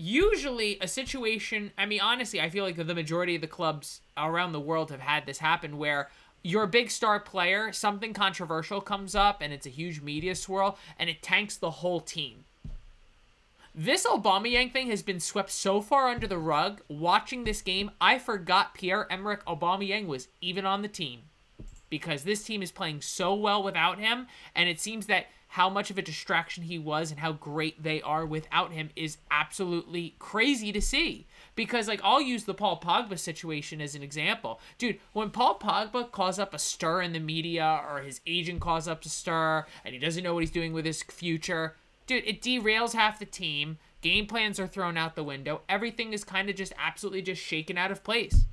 usually 0.00 0.78
a 0.80 0.86
situation 0.86 1.72
i 1.76 1.84
mean 1.84 2.00
honestly 2.00 2.40
i 2.40 2.48
feel 2.48 2.62
like 2.62 2.76
the 2.76 2.94
majority 2.94 3.34
of 3.34 3.40
the 3.40 3.48
clubs 3.48 4.00
around 4.16 4.52
the 4.52 4.60
world 4.60 4.92
have 4.92 5.00
had 5.00 5.26
this 5.26 5.38
happen 5.38 5.76
where 5.76 6.08
you're 6.42 6.64
a 6.64 6.68
big 6.68 6.90
star 6.90 7.18
player 7.20 7.72
something 7.72 8.12
controversial 8.12 8.80
comes 8.80 9.14
up 9.14 9.40
and 9.40 9.52
it's 9.52 9.66
a 9.66 9.70
huge 9.70 10.00
media 10.00 10.34
swirl 10.34 10.78
and 10.98 11.10
it 11.10 11.22
tanks 11.22 11.56
the 11.56 11.70
whole 11.70 12.00
team 12.00 12.44
this 13.80 14.04
Aubameyang 14.04 14.72
thing 14.72 14.90
has 14.90 15.02
been 15.04 15.20
swept 15.20 15.52
so 15.52 15.80
far 15.80 16.08
under 16.08 16.26
the 16.26 16.36
rug. 16.36 16.80
Watching 16.88 17.44
this 17.44 17.62
game, 17.62 17.92
I 18.00 18.18
forgot 18.18 18.74
Pierre-Emerick 18.74 19.42
Yang 19.82 20.08
was 20.08 20.26
even 20.40 20.66
on 20.66 20.82
the 20.82 20.88
team 20.88 21.20
because 21.88 22.24
this 22.24 22.42
team 22.42 22.60
is 22.60 22.72
playing 22.72 23.02
so 23.02 23.34
well 23.34 23.62
without 23.62 24.00
him, 24.00 24.26
and 24.54 24.68
it 24.68 24.80
seems 24.80 25.06
that 25.06 25.26
how 25.52 25.70
much 25.70 25.90
of 25.90 25.98
a 25.98 26.02
distraction 26.02 26.64
he 26.64 26.78
was 26.78 27.10
and 27.12 27.20
how 27.20 27.32
great 27.32 27.82
they 27.82 28.02
are 28.02 28.26
without 28.26 28.72
him 28.72 28.90
is 28.96 29.18
absolutely 29.30 30.14
crazy 30.18 30.72
to 30.72 30.80
see. 30.80 31.26
Because 31.58 31.88
like 31.88 32.00
I'll 32.04 32.22
use 32.22 32.44
the 32.44 32.54
Paul 32.54 32.80
Pogba 32.80 33.18
situation 33.18 33.80
as 33.80 33.96
an 33.96 34.02
example. 34.04 34.60
Dude, 34.78 35.00
when 35.12 35.30
Paul 35.30 35.58
Pogba 35.58 36.12
calls 36.12 36.38
up 36.38 36.54
a 36.54 36.58
stir 36.58 37.02
in 37.02 37.12
the 37.12 37.18
media 37.18 37.82
or 37.90 37.98
his 37.98 38.20
agent 38.28 38.60
calls 38.60 38.86
up 38.86 39.04
a 39.04 39.08
stir 39.08 39.66
and 39.84 39.92
he 39.92 39.98
doesn't 39.98 40.22
know 40.22 40.34
what 40.34 40.44
he's 40.44 40.52
doing 40.52 40.72
with 40.72 40.84
his 40.84 41.02
future, 41.02 41.74
dude, 42.06 42.22
it 42.28 42.42
derails 42.42 42.92
half 42.92 43.18
the 43.18 43.24
team. 43.24 43.78
Game 44.02 44.28
plans 44.28 44.60
are 44.60 44.68
thrown 44.68 44.96
out 44.96 45.16
the 45.16 45.24
window. 45.24 45.62
Everything 45.68 46.12
is 46.12 46.22
kind 46.22 46.48
of 46.48 46.54
just 46.54 46.72
absolutely 46.78 47.22
just 47.22 47.42
shaken 47.42 47.76
out 47.76 47.90
of 47.90 48.04
place. 48.04 48.44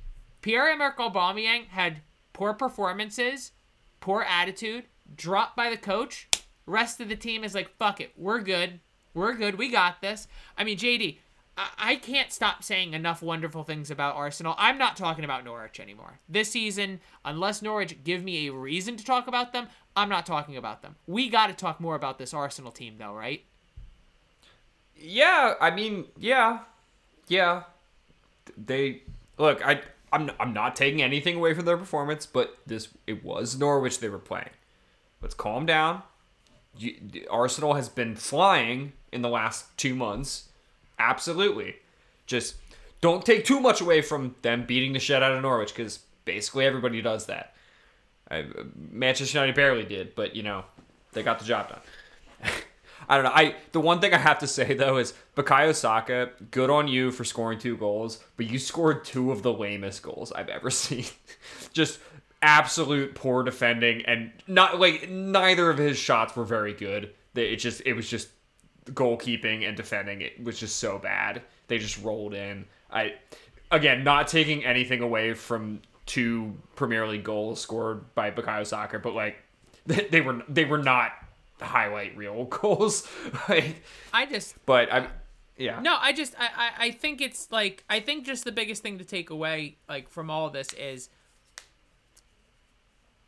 Pierre-Emerick 0.42 0.96
Aubameyang 0.96 1.68
had 1.68 2.00
poor 2.32 2.54
performances, 2.54 3.52
poor 4.00 4.22
attitude, 4.22 4.86
dropped 5.14 5.54
by 5.54 5.70
the 5.70 5.76
coach, 5.76 6.28
Rest 6.66 7.00
of 7.00 7.08
the 7.08 7.14
team 7.14 7.44
is 7.44 7.54
like, 7.54 7.76
fuck 7.78 8.00
it, 8.00 8.12
we're 8.16 8.40
good, 8.40 8.80
we're 9.14 9.34
good, 9.34 9.56
we 9.56 9.68
got 9.68 10.02
this. 10.02 10.26
I 10.58 10.64
mean, 10.64 10.76
JD, 10.76 11.18
I, 11.56 11.96
can't 11.96 12.30
stop 12.30 12.62
saying 12.62 12.92
enough 12.92 13.22
wonderful 13.22 13.64
things 13.64 13.90
about 13.90 14.14
Arsenal. 14.14 14.54
I'm 14.58 14.76
not 14.76 14.96
talking 14.96 15.24
about 15.24 15.44
Norwich 15.44 15.80
anymore. 15.80 16.20
This 16.28 16.50
season, 16.50 17.00
unless 17.24 17.62
Norwich 17.62 17.96
give 18.04 18.22
me 18.22 18.48
a 18.48 18.52
reason 18.52 18.96
to 18.96 19.04
talk 19.04 19.26
about 19.26 19.54
them, 19.54 19.68
I'm 19.96 20.10
not 20.10 20.26
talking 20.26 20.56
about 20.56 20.82
them. 20.82 20.96
We 21.06 21.30
got 21.30 21.46
to 21.46 21.54
talk 21.54 21.80
more 21.80 21.94
about 21.94 22.18
this 22.18 22.34
Arsenal 22.34 22.72
team, 22.72 22.96
though, 22.98 23.14
right? 23.14 23.42
Yeah, 24.96 25.54
I 25.60 25.70
mean, 25.70 26.06
yeah, 26.18 26.60
yeah. 27.28 27.64
They 28.56 29.02
look. 29.38 29.66
I 29.66 29.80
I'm 30.12 30.30
I'm 30.38 30.52
not 30.52 30.76
taking 30.76 31.02
anything 31.02 31.36
away 31.36 31.54
from 31.54 31.64
their 31.64 31.76
performance, 31.76 32.26
but 32.26 32.58
this 32.66 32.88
it 33.06 33.24
was 33.24 33.58
Norwich 33.58 34.00
they 34.00 34.08
were 34.08 34.18
playing. 34.18 34.50
Let's 35.20 35.34
calm 35.34 35.66
down. 35.66 36.02
You, 36.78 36.94
Arsenal 37.30 37.74
has 37.74 37.88
been 37.88 38.16
flying 38.16 38.92
in 39.12 39.22
the 39.22 39.28
last 39.28 39.76
two 39.76 39.94
months. 39.94 40.48
Absolutely, 40.98 41.76
just 42.26 42.56
don't 43.00 43.24
take 43.24 43.44
too 43.44 43.60
much 43.60 43.80
away 43.80 44.02
from 44.02 44.34
them 44.42 44.64
beating 44.66 44.92
the 44.92 44.98
shit 44.98 45.22
out 45.22 45.32
of 45.32 45.42
Norwich 45.42 45.74
because 45.74 46.00
basically 46.24 46.64
everybody 46.64 47.02
does 47.02 47.26
that. 47.26 47.54
I, 48.30 48.46
Manchester 48.90 49.38
United 49.38 49.54
barely 49.54 49.84
did, 49.84 50.14
but 50.14 50.34
you 50.34 50.42
know 50.42 50.64
they 51.12 51.22
got 51.22 51.38
the 51.38 51.44
job 51.44 51.68
done. 51.68 51.80
I 53.08 53.16
don't 53.16 53.24
know. 53.24 53.32
I 53.32 53.54
the 53.72 53.80
one 53.80 54.00
thing 54.00 54.12
I 54.12 54.18
have 54.18 54.38
to 54.40 54.46
say 54.46 54.74
though 54.74 54.96
is 54.96 55.14
Bukayo 55.36 55.74
Saka, 55.74 56.30
good 56.50 56.70
on 56.70 56.88
you 56.88 57.12
for 57.12 57.24
scoring 57.24 57.58
two 57.58 57.76
goals, 57.76 58.22
but 58.36 58.46
you 58.46 58.58
scored 58.58 59.04
two 59.04 59.30
of 59.30 59.42
the 59.42 59.52
lamest 59.52 60.02
goals 60.02 60.32
I've 60.32 60.48
ever 60.48 60.70
seen. 60.70 61.04
Just 61.72 62.00
absolute 62.42 63.14
poor 63.14 63.42
defending 63.42 64.04
and 64.04 64.30
not 64.46 64.78
like 64.78 65.08
neither 65.08 65.70
of 65.70 65.78
his 65.78 65.96
shots 65.96 66.36
were 66.36 66.44
very 66.44 66.74
good. 66.74 67.12
It 67.34 67.56
just 67.56 67.82
it 67.84 67.92
was 67.92 68.08
just 68.08 68.28
goalkeeping 68.86 69.66
and 69.66 69.76
defending. 69.76 70.20
It 70.20 70.42
was 70.42 70.58
just 70.58 70.76
so 70.76 70.98
bad. 70.98 71.42
They 71.68 71.78
just 71.78 72.02
rolled 72.02 72.34
in. 72.34 72.66
I 72.90 73.14
again 73.70 74.04
not 74.04 74.28
taking 74.28 74.64
anything 74.64 75.00
away 75.00 75.34
from 75.34 75.80
two 76.06 76.54
Premier 76.76 77.06
League 77.06 77.24
goals 77.24 77.60
scored 77.60 78.14
by 78.14 78.30
Bukayo 78.30 78.66
Saka, 78.66 78.98
but 78.98 79.14
like 79.14 79.36
they 79.86 80.20
were 80.20 80.42
they 80.48 80.64
were 80.64 80.78
not 80.78 81.12
highlight 81.60 82.16
reel 82.16 82.44
goals. 82.50 83.08
like, 83.48 83.82
I 84.12 84.26
just 84.26 84.54
but 84.66 84.92
I 84.92 85.08
yeah. 85.56 85.80
No, 85.80 85.96
I 85.98 86.12
just 86.12 86.34
I, 86.38 86.48
I 86.56 86.86
I 86.86 86.90
think 86.90 87.20
it's 87.20 87.50
like 87.50 87.84
I 87.88 88.00
think 88.00 88.24
just 88.26 88.44
the 88.44 88.52
biggest 88.52 88.82
thing 88.82 88.98
to 88.98 89.04
take 89.04 89.30
away 89.30 89.78
like 89.88 90.08
from 90.08 90.30
all 90.30 90.50
this 90.50 90.72
is 90.74 91.08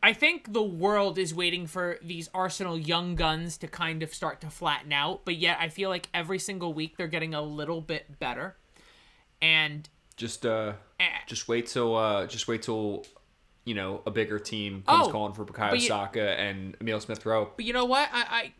I 0.01 0.13
think 0.13 0.53
the 0.53 0.63
world 0.63 1.17
is 1.17 1.33
waiting 1.33 1.67
for 1.67 1.97
these 2.01 2.29
Arsenal 2.33 2.77
young 2.77 3.15
guns 3.15 3.57
to 3.57 3.67
kind 3.67 4.01
of 4.01 4.13
start 4.13 4.39
to 4.41 4.49
flatten 4.49 4.93
out, 4.93 5.25
but 5.25 5.35
yet 5.35 5.57
I 5.59 5.67
feel 5.67 5.89
like 5.89 6.07
every 6.13 6.39
single 6.39 6.73
week 6.73 6.95
they're 6.97 7.07
getting 7.07 7.33
a 7.33 7.41
little 7.41 7.81
bit 7.81 8.19
better. 8.19 8.55
And 9.41 9.87
just 10.15 10.45
uh 10.45 10.73
eh. 10.99 11.05
just 11.27 11.47
wait 11.47 11.67
till 11.67 11.95
uh 11.95 12.27
just 12.27 12.47
wait 12.47 12.61
till 12.61 13.05
you 13.63 13.73
know 13.73 14.01
a 14.05 14.11
bigger 14.11 14.37
team 14.37 14.83
comes 14.85 15.07
oh, 15.07 15.11
calling 15.11 15.33
for 15.33 15.45
Bukayo 15.45 15.79
Saka 15.79 16.37
and 16.39 16.75
Emil 16.79 16.99
Smith 16.99 17.25
Rowe. 17.25 17.51
But 17.55 17.65
you 17.65 17.73
know 17.73 17.85
what? 17.85 18.09
I, 18.11 18.51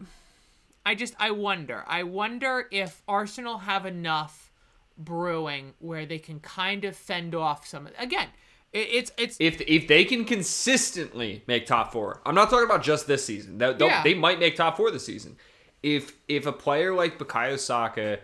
I 0.86 0.91
I 0.91 0.96
just 0.96 1.15
I 1.19 1.31
wonder. 1.31 1.84
I 1.88 2.03
wonder 2.03 2.67
if 2.72 3.01
Arsenal 3.08 3.60
have 3.60 3.86
enough 3.86 4.51
brewing 4.98 5.74
where 5.79 6.05
they 6.05 6.19
can 6.19 6.41
kind 6.41 6.84
of 6.84 6.96
fend 6.96 7.34
off 7.34 7.65
some 7.65 7.88
again 7.98 8.27
it's 8.71 9.11
it's 9.17 9.38
if 9.39 9.61
if 9.61 9.88
they 9.88 10.05
can 10.05 10.25
consistently 10.25 11.43
make 11.47 11.65
top 11.65 11.91
four. 11.91 12.21
I'm 12.25 12.35
not 12.35 12.49
talking 12.49 12.65
about 12.65 12.83
just 12.83 13.07
this 13.07 13.25
season. 13.25 13.57
They, 13.57 13.75
yeah. 13.79 14.03
they 14.03 14.13
might 14.13 14.39
make 14.39 14.55
top 14.55 14.77
four 14.77 14.91
this 14.91 15.05
season. 15.05 15.38
If 15.81 16.13
if 16.27 16.45
a 16.45 16.51
player 16.51 16.93
like 16.93 17.17
Bukayo 17.17 17.57
Saka 17.57 18.19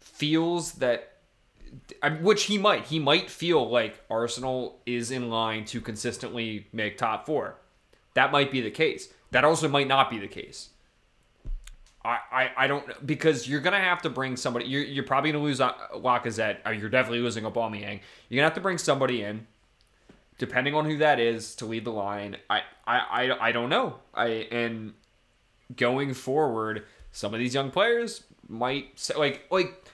feels 0.00 0.74
that, 0.74 1.16
which 2.20 2.44
he 2.44 2.56
might, 2.56 2.84
he 2.84 3.00
might 3.00 3.28
feel 3.30 3.68
like 3.68 4.00
Arsenal 4.08 4.80
is 4.86 5.10
in 5.10 5.28
line 5.28 5.64
to 5.66 5.80
consistently 5.80 6.68
make 6.72 6.96
top 6.96 7.26
four. 7.26 7.56
That 8.14 8.30
might 8.30 8.52
be 8.52 8.60
the 8.60 8.70
case. 8.70 9.12
That 9.32 9.44
also 9.44 9.68
might 9.68 9.88
not 9.88 10.08
be 10.08 10.18
the 10.18 10.28
case. 10.28 10.68
I, 12.04 12.18
I, 12.30 12.50
I 12.58 12.66
don't 12.68 13.06
because 13.06 13.48
you're 13.48 13.62
gonna 13.62 13.80
have 13.80 14.02
to 14.02 14.10
bring 14.10 14.36
somebody. 14.36 14.66
You're, 14.66 14.84
you're 14.84 15.04
probably 15.04 15.32
gonna 15.32 15.42
lose 15.42 15.60
uh, 15.60 15.72
Lacazette. 15.96 16.58
You're 16.78 16.90
definitely 16.90 17.20
losing 17.20 17.42
Aubameyang. 17.42 18.00
You're 18.28 18.38
gonna 18.38 18.42
have 18.42 18.54
to 18.54 18.60
bring 18.60 18.78
somebody 18.78 19.22
in 19.22 19.48
depending 20.38 20.74
on 20.74 20.84
who 20.84 20.98
that 20.98 21.20
is 21.20 21.54
to 21.56 21.66
lead 21.66 21.84
the 21.84 21.92
line, 21.92 22.36
I, 22.50 22.62
I, 22.86 22.98
I, 22.98 23.48
I 23.48 23.52
don't 23.52 23.68
know. 23.68 23.96
I 24.14 24.26
and 24.50 24.94
going 25.76 26.14
forward, 26.14 26.84
some 27.12 27.32
of 27.32 27.40
these 27.40 27.54
young 27.54 27.70
players 27.70 28.24
might 28.48 29.10
like 29.16 29.44
like 29.50 29.84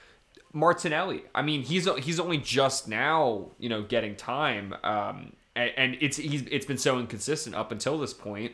Martinelli. 0.53 1.23
I 1.35 1.43
mean, 1.43 1.63
he's 1.63 1.89
he's 1.99 2.19
only 2.19 2.39
just 2.39 2.89
now 2.89 3.51
you 3.59 3.69
know 3.69 3.83
getting 3.83 4.17
time, 4.17 4.75
um, 4.83 5.33
and, 5.55 5.71
and 5.77 5.97
it's 6.01 6.17
he's 6.17 6.43
it's 6.43 6.67
been 6.67 6.79
so 6.79 6.99
inconsistent 6.99 7.55
up 7.55 7.73
until 7.73 7.99
this 7.99 8.15
point. 8.15 8.53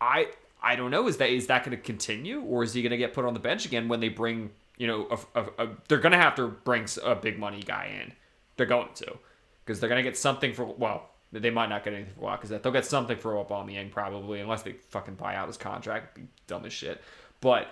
I 0.00 0.28
I 0.62 0.76
don't 0.76 0.90
know. 0.90 1.06
Is 1.06 1.16
that 1.18 1.30
is 1.30 1.46
that 1.46 1.64
going 1.64 1.76
to 1.76 1.82
continue, 1.82 2.40
or 2.42 2.62
is 2.62 2.74
he 2.74 2.82
going 2.82 2.90
to 2.90 2.96
get 2.96 3.14
put 3.14 3.24
on 3.24 3.34
the 3.34 3.40
bench 3.40 3.64
again 3.64 3.88
when 3.88 4.00
they 4.00 4.08
bring 4.08 4.50
you 4.76 4.86
know 4.86 5.06
a, 5.34 5.40
a, 5.40 5.64
a, 5.64 5.68
they're 5.88 5.98
going 5.98 6.12
to 6.12 6.18
have 6.18 6.34
to 6.36 6.48
bring 6.48 6.86
a 7.04 7.14
big 7.14 7.38
money 7.38 7.62
guy 7.62 7.98
in. 8.02 8.12
They're 8.56 8.66
going 8.66 8.92
to 8.96 9.18
because 9.66 9.80
they're 9.80 9.88
gonna 9.88 10.02
get 10.02 10.16
something 10.16 10.52
for 10.52 10.64
well, 10.64 11.10
they 11.32 11.50
might 11.50 11.68
not 11.68 11.84
get 11.84 11.92
anything 11.92 12.14
for 12.14 12.22
Lacazette. 12.22 12.62
They'll 12.62 12.72
get 12.72 12.86
something 12.86 13.18
for 13.18 13.32
Aubameyang 13.32 13.90
probably, 13.90 14.40
unless 14.40 14.62
they 14.62 14.72
fucking 14.72 15.16
buy 15.16 15.34
out 15.34 15.48
his 15.48 15.56
contract. 15.56 16.14
Be 16.14 16.28
dumb 16.46 16.64
as 16.64 16.72
shit. 16.72 17.02
But 17.40 17.68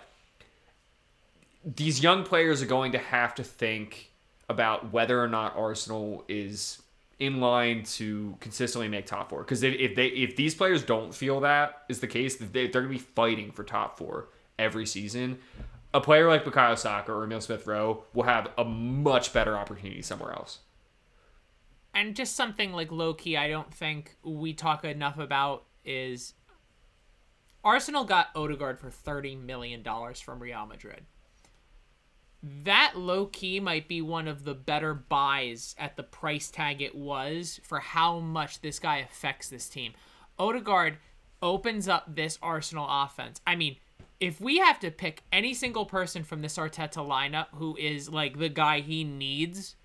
these 1.65 2.03
young 2.03 2.25
players 2.25 2.61
are 2.63 2.67
going 2.67 2.93
to 2.93 2.99
have 2.99 3.35
to 3.37 3.45
think 3.45 4.11
about 4.49 4.93
whether 4.93 5.23
or 5.23 5.29
not 5.29 5.57
Arsenal 5.57 6.25
is 6.29 6.83
in 7.19 7.41
line 7.41 7.85
to 7.85 8.37
consistently 8.41 8.89
make 8.89 9.07
top 9.07 9.31
four. 9.31 9.41
Because 9.41 9.63
if, 9.63 9.95
they 9.95 10.09
if 10.09 10.37
these 10.37 10.55
players 10.55 10.83
don't 10.83 11.15
feel 11.15 11.41
that 11.41 11.85
is 11.89 12.01
the 12.01 12.07
case, 12.09 12.37
they, 12.37 12.67
they're 12.67 12.83
gonna 12.83 12.89
be 12.89 12.99
fighting 12.99 13.53
for 13.53 13.63
top 13.63 13.97
four 13.97 14.29
every 14.59 14.85
season. 14.85 15.39
A 15.95 16.01
player 16.01 16.29
like 16.29 16.45
Bukayo 16.45 16.77
Saka 16.77 17.13
or 17.13 17.23
Emil 17.23 17.41
Smith 17.41 17.67
Rowe 17.69 18.03
will 18.15 18.25
have 18.25 18.51
a 18.59 18.65
much 18.65 19.33
better 19.33 19.57
opportunity 19.57 20.03
somewhere 20.03 20.33
else 20.33 20.59
and 21.95 22.17
just 22.17 22.35
something 22.35 22.73
like 22.73 22.91
low 22.91 23.15
key, 23.15 23.37
I 23.37 23.49
don't 23.49 23.73
think 23.73 24.17
we 24.23 24.53
talk 24.53 24.85
enough 24.85 25.19
about 25.19 25.65
is 25.85 26.35
Arsenal 27.63 28.05
got 28.05 28.29
Odegaard 28.35 28.79
for 28.79 28.91
thirty 28.91 29.37
million 29.37 29.83
dollars 29.83 30.21
from 30.21 30.41
Real 30.41 30.67
Madrid. 30.67 31.05
That 32.43 32.95
low 32.97 33.27
key 33.27 33.59
might 33.59 33.89
be 33.89 34.03
one 34.03 34.29
of 34.29 34.45
the 34.45 34.55
better 34.55 34.93
buys 34.93 35.75
at 35.79 35.97
the 35.97 36.03
price 36.03 36.51
tag 36.51 36.83
it 36.83 36.95
was 36.95 37.59
for 37.63 37.81
how 37.81 38.19
much 38.19 38.61
this 38.61 38.79
guy 38.79 38.99
affects 38.99 39.49
this 39.49 39.69
team. 39.69 39.95
Odegaard 40.39 40.99
opens 41.41 41.89
up 41.89 42.15
this 42.15 42.39
Arsenal 42.43 42.87
offense. 42.89 43.41
I 43.47 43.57
mean, 43.57 43.77
if 44.21 44.41
we 44.41 44.59
have 44.59 44.79
to 44.81 44.91
pick 44.91 45.23
any 45.33 45.55
single 45.55 45.87
person 45.87 46.23
from 46.23 46.43
this 46.43 46.59
Arteta 46.59 47.07
lineup 47.07 47.47
who 47.55 47.77
is 47.77 48.11
like 48.11 48.39
the 48.39 48.49
guy 48.49 48.81
he 48.81 49.05
needs 49.05 49.77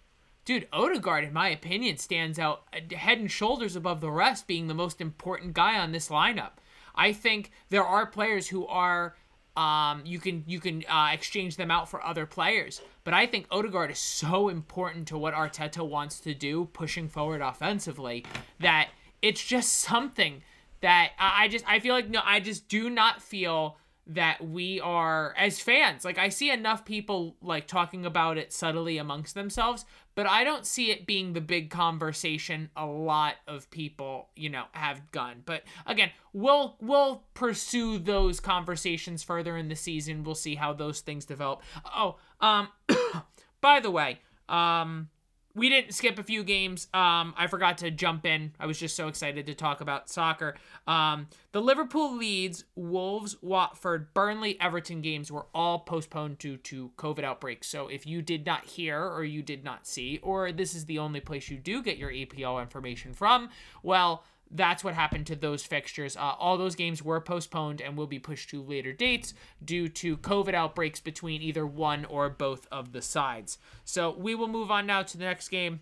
dude, 0.50 0.68
Odegaard, 0.74 1.26
in 1.26 1.32
my 1.32 1.48
opinion, 1.50 1.96
stands 1.98 2.40
out 2.40 2.64
head 2.92 3.20
and 3.20 3.30
shoulders 3.30 3.76
above 3.76 4.02
the 4.02 4.10
rest, 4.10 4.48
being 4.48 4.66
the 4.66 4.74
most 4.74 5.00
important 5.00 5.54
guy 5.54 5.78
on 5.78 5.92
this 5.92 6.10
lineup. 6.10 6.54
I 6.96 7.14
think 7.14 7.52
there 7.70 7.86
are 7.86 8.08
players 8.08 8.48
who 8.48 8.66
are 8.66 9.16
um, 9.56 10.02
you 10.06 10.18
can 10.18 10.44
you 10.48 10.60
can 10.60 10.84
uh, 10.90 11.12
exchange 11.14 11.56
them 11.56 11.70
out 11.70 11.88
for 11.88 12.04
other 12.04 12.26
players, 12.26 12.82
but 13.04 13.14
I 13.14 13.28
think 13.28 13.46
Odegaard 13.52 13.92
is 13.92 14.00
so 14.00 14.50
important 14.50 15.08
to 15.10 15.20
what 15.20 15.36
Arteta 15.36 15.88
wants 15.88 16.20
to 16.22 16.34
do, 16.34 16.66
pushing 16.74 17.10
forward 17.10 17.42
offensively, 17.42 18.26
that 18.60 18.90
it's 19.22 19.46
just 19.46 19.74
something 19.74 20.42
that 20.82 21.12
I 21.20 21.48
just 21.48 21.64
I 21.68 21.80
feel 21.80 21.94
like 21.94 22.10
no, 22.10 22.22
I 22.26 22.40
just 22.40 22.68
do 22.68 22.90
not 22.90 23.22
feel 23.22 23.78
that 24.10 24.44
we 24.44 24.82
are 24.82 25.36
as 25.38 25.60
fans 25.60 26.04
like 26.04 26.18
i 26.18 26.30
see 26.30 26.50
enough 26.50 26.84
people 26.84 27.36
like 27.44 27.68
talking 27.68 28.08
about 28.08 28.40
it 28.40 28.52
subtly 28.52 28.98
amongst 28.98 29.36
themselves 29.36 29.86
but 30.20 30.28
I 30.28 30.44
don't 30.44 30.66
see 30.66 30.92
it 30.92 31.08
being 31.08 31.32
the 31.32 31.40
big 31.40 31.70
conversation 31.70 32.70
a 32.76 32.86
lot 32.86 33.36
of 33.48 33.72
people, 33.72 34.28
you 34.36 34.50
know, 34.50 34.66
have 34.74 35.14
done. 35.14 35.44
But 35.46 35.64
again, 35.86 36.12
we'll 36.34 36.76
we'll 36.82 37.24
pursue 37.34 38.00
those 38.00 38.42
conversations 38.42 39.24
further 39.24 39.56
in 39.56 39.70
the 39.70 39.78
season. 39.78 40.26
We'll 40.26 40.36
see 40.36 40.56
how 40.56 40.74
those 40.74 41.00
things 41.00 41.24
develop. 41.24 41.62
Oh, 41.96 42.18
um 42.42 42.68
by 43.62 43.80
the 43.80 43.92
way, 43.92 44.20
um 44.50 45.08
we 45.56 45.70
didn't 45.70 45.94
skip 45.94 46.20
a 46.20 46.24
few 46.24 46.44
games. 46.44 46.88
Um, 46.94 47.34
I 47.38 47.48
forgot 47.48 47.80
to 47.80 47.92
jump 47.92 48.26
in. 48.26 48.54
I 48.60 48.66
was 48.66 48.78
just 48.78 48.96
so 48.96 49.08
excited 49.08 49.48
to 49.48 49.56
talk 49.56 49.82
about 49.82 50.10
soccer. 50.10 50.56
Um, 50.88 51.28
the 51.52 51.62
Liverpool 51.62 52.16
Leeds, 52.16 52.66
Wolves, 52.76 53.36
Watford, 53.42 54.14
Burnley, 54.14 54.60
Everton 54.62 55.02
games 55.02 55.32
were 55.32 55.48
all 55.54 55.80
postponed 55.80 56.38
due 56.38 56.58
to 56.58 56.92
COVID 56.98 57.24
outbreaks. 57.24 57.68
So 57.68 57.88
if 57.88 58.06
you 58.06 58.22
did 58.22 58.46
not 58.46 58.66
hear 58.66 59.02
or 59.04 59.24
you 59.24 59.42
did 59.42 59.64
not 59.64 59.88
see, 59.88 60.20
or 60.22 60.52
this 60.52 60.76
is 60.76 60.86
the 60.86 61.00
only 61.00 61.20
place 61.20 61.50
you 61.50 61.58
do 61.58 61.82
get 61.82 61.98
your 61.98 62.12
EPL 62.12 62.62
information 62.62 63.14
from, 63.14 63.50
well, 63.82 64.24
that's 64.52 64.84
what 64.84 64.94
happened 64.94 65.28
to 65.28 65.36
those 65.36 65.64
fixtures. 65.64 66.18
Uh, 66.18 66.34
all 66.40 66.58
those 66.58 66.76
games 66.76 67.04
were 67.04 67.22
postponed 67.22 67.82
and 67.82 67.96
will 67.96 68.08
be 68.08 68.20
pushed 68.20 68.50
to 68.50 68.62
later 68.62 68.92
dates 68.92 69.34
due 69.64 69.88
to 69.90 70.18
COVID 70.18 70.54
outbreaks 70.54 71.00
between 71.00 71.42
either 71.42 71.66
one 71.66 72.06
or 72.06 72.30
both 72.30 72.68
of 72.72 72.92
the 72.92 73.02
sides. 73.02 73.58
So 73.86 74.12
we 74.12 74.36
will 74.36 74.48
move 74.48 74.72
on 74.72 74.86
now 74.86 75.04
to 75.04 75.18
the 75.18 75.26
next 75.26 75.50
game. 75.50 75.82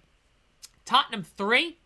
Tottenham 0.86 1.24
3, 1.24 1.78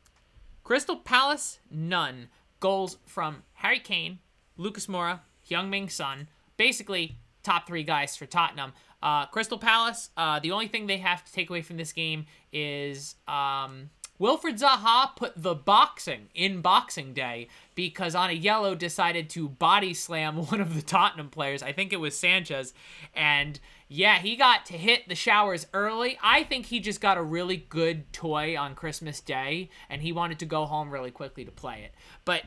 Crystal 0.63 0.97
Palace 0.97 1.59
none. 1.69 2.29
Goals 2.59 2.97
from 3.05 3.43
Harry 3.53 3.79
Kane, 3.79 4.19
Lucas 4.57 4.85
Moura, 4.85 5.21
Heung-min 5.49 5.89
Son. 5.89 6.27
Basically, 6.57 7.17
top 7.41 7.65
three 7.65 7.83
guys 7.83 8.15
for 8.15 8.27
Tottenham. 8.27 8.73
Uh, 9.01 9.25
Crystal 9.25 9.57
Palace, 9.57 10.11
uh, 10.15 10.39
the 10.39 10.51
only 10.51 10.67
thing 10.67 10.85
they 10.85 10.97
have 10.97 11.25
to 11.25 11.33
take 11.33 11.49
away 11.49 11.63
from 11.63 11.77
this 11.77 11.91
game 11.91 12.27
is 12.53 13.15
um, 13.27 13.89
Wilfried 14.21 14.59
Zaha 14.59 15.15
put 15.15 15.33
the 15.35 15.55
boxing 15.55 16.27
in 16.35 16.61
Boxing 16.61 17.11
Day 17.11 17.47
because 17.73 18.13
on 18.13 18.35
yellow 18.37 18.75
decided 18.75 19.31
to 19.31 19.49
body 19.49 19.95
slam 19.95 20.37
one 20.47 20.61
of 20.61 20.75
the 20.75 20.83
Tottenham 20.83 21.29
players. 21.29 21.63
I 21.63 21.71
think 21.71 21.91
it 21.91 21.99
was 21.99 22.15
Sanchez. 22.15 22.75
And 23.15 23.59
yeah, 23.87 24.19
he 24.19 24.35
got 24.35 24.67
to 24.67 24.73
hit 24.73 25.09
the 25.09 25.15
showers 25.15 25.65
early. 25.73 26.19
I 26.21 26.43
think 26.43 26.67
he 26.67 26.79
just 26.79 27.01
got 27.01 27.17
a 27.17 27.23
really 27.23 27.57
good 27.57 28.13
toy 28.13 28.55
on 28.55 28.75
Christmas 28.75 29.19
Day 29.21 29.71
and 29.89 30.03
he 30.03 30.11
wanted 30.11 30.37
to 30.39 30.45
go 30.45 30.65
home 30.65 30.91
really 30.91 31.11
quickly 31.11 31.43
to 31.43 31.51
play 31.51 31.81
it. 31.83 31.95
But 32.23 32.43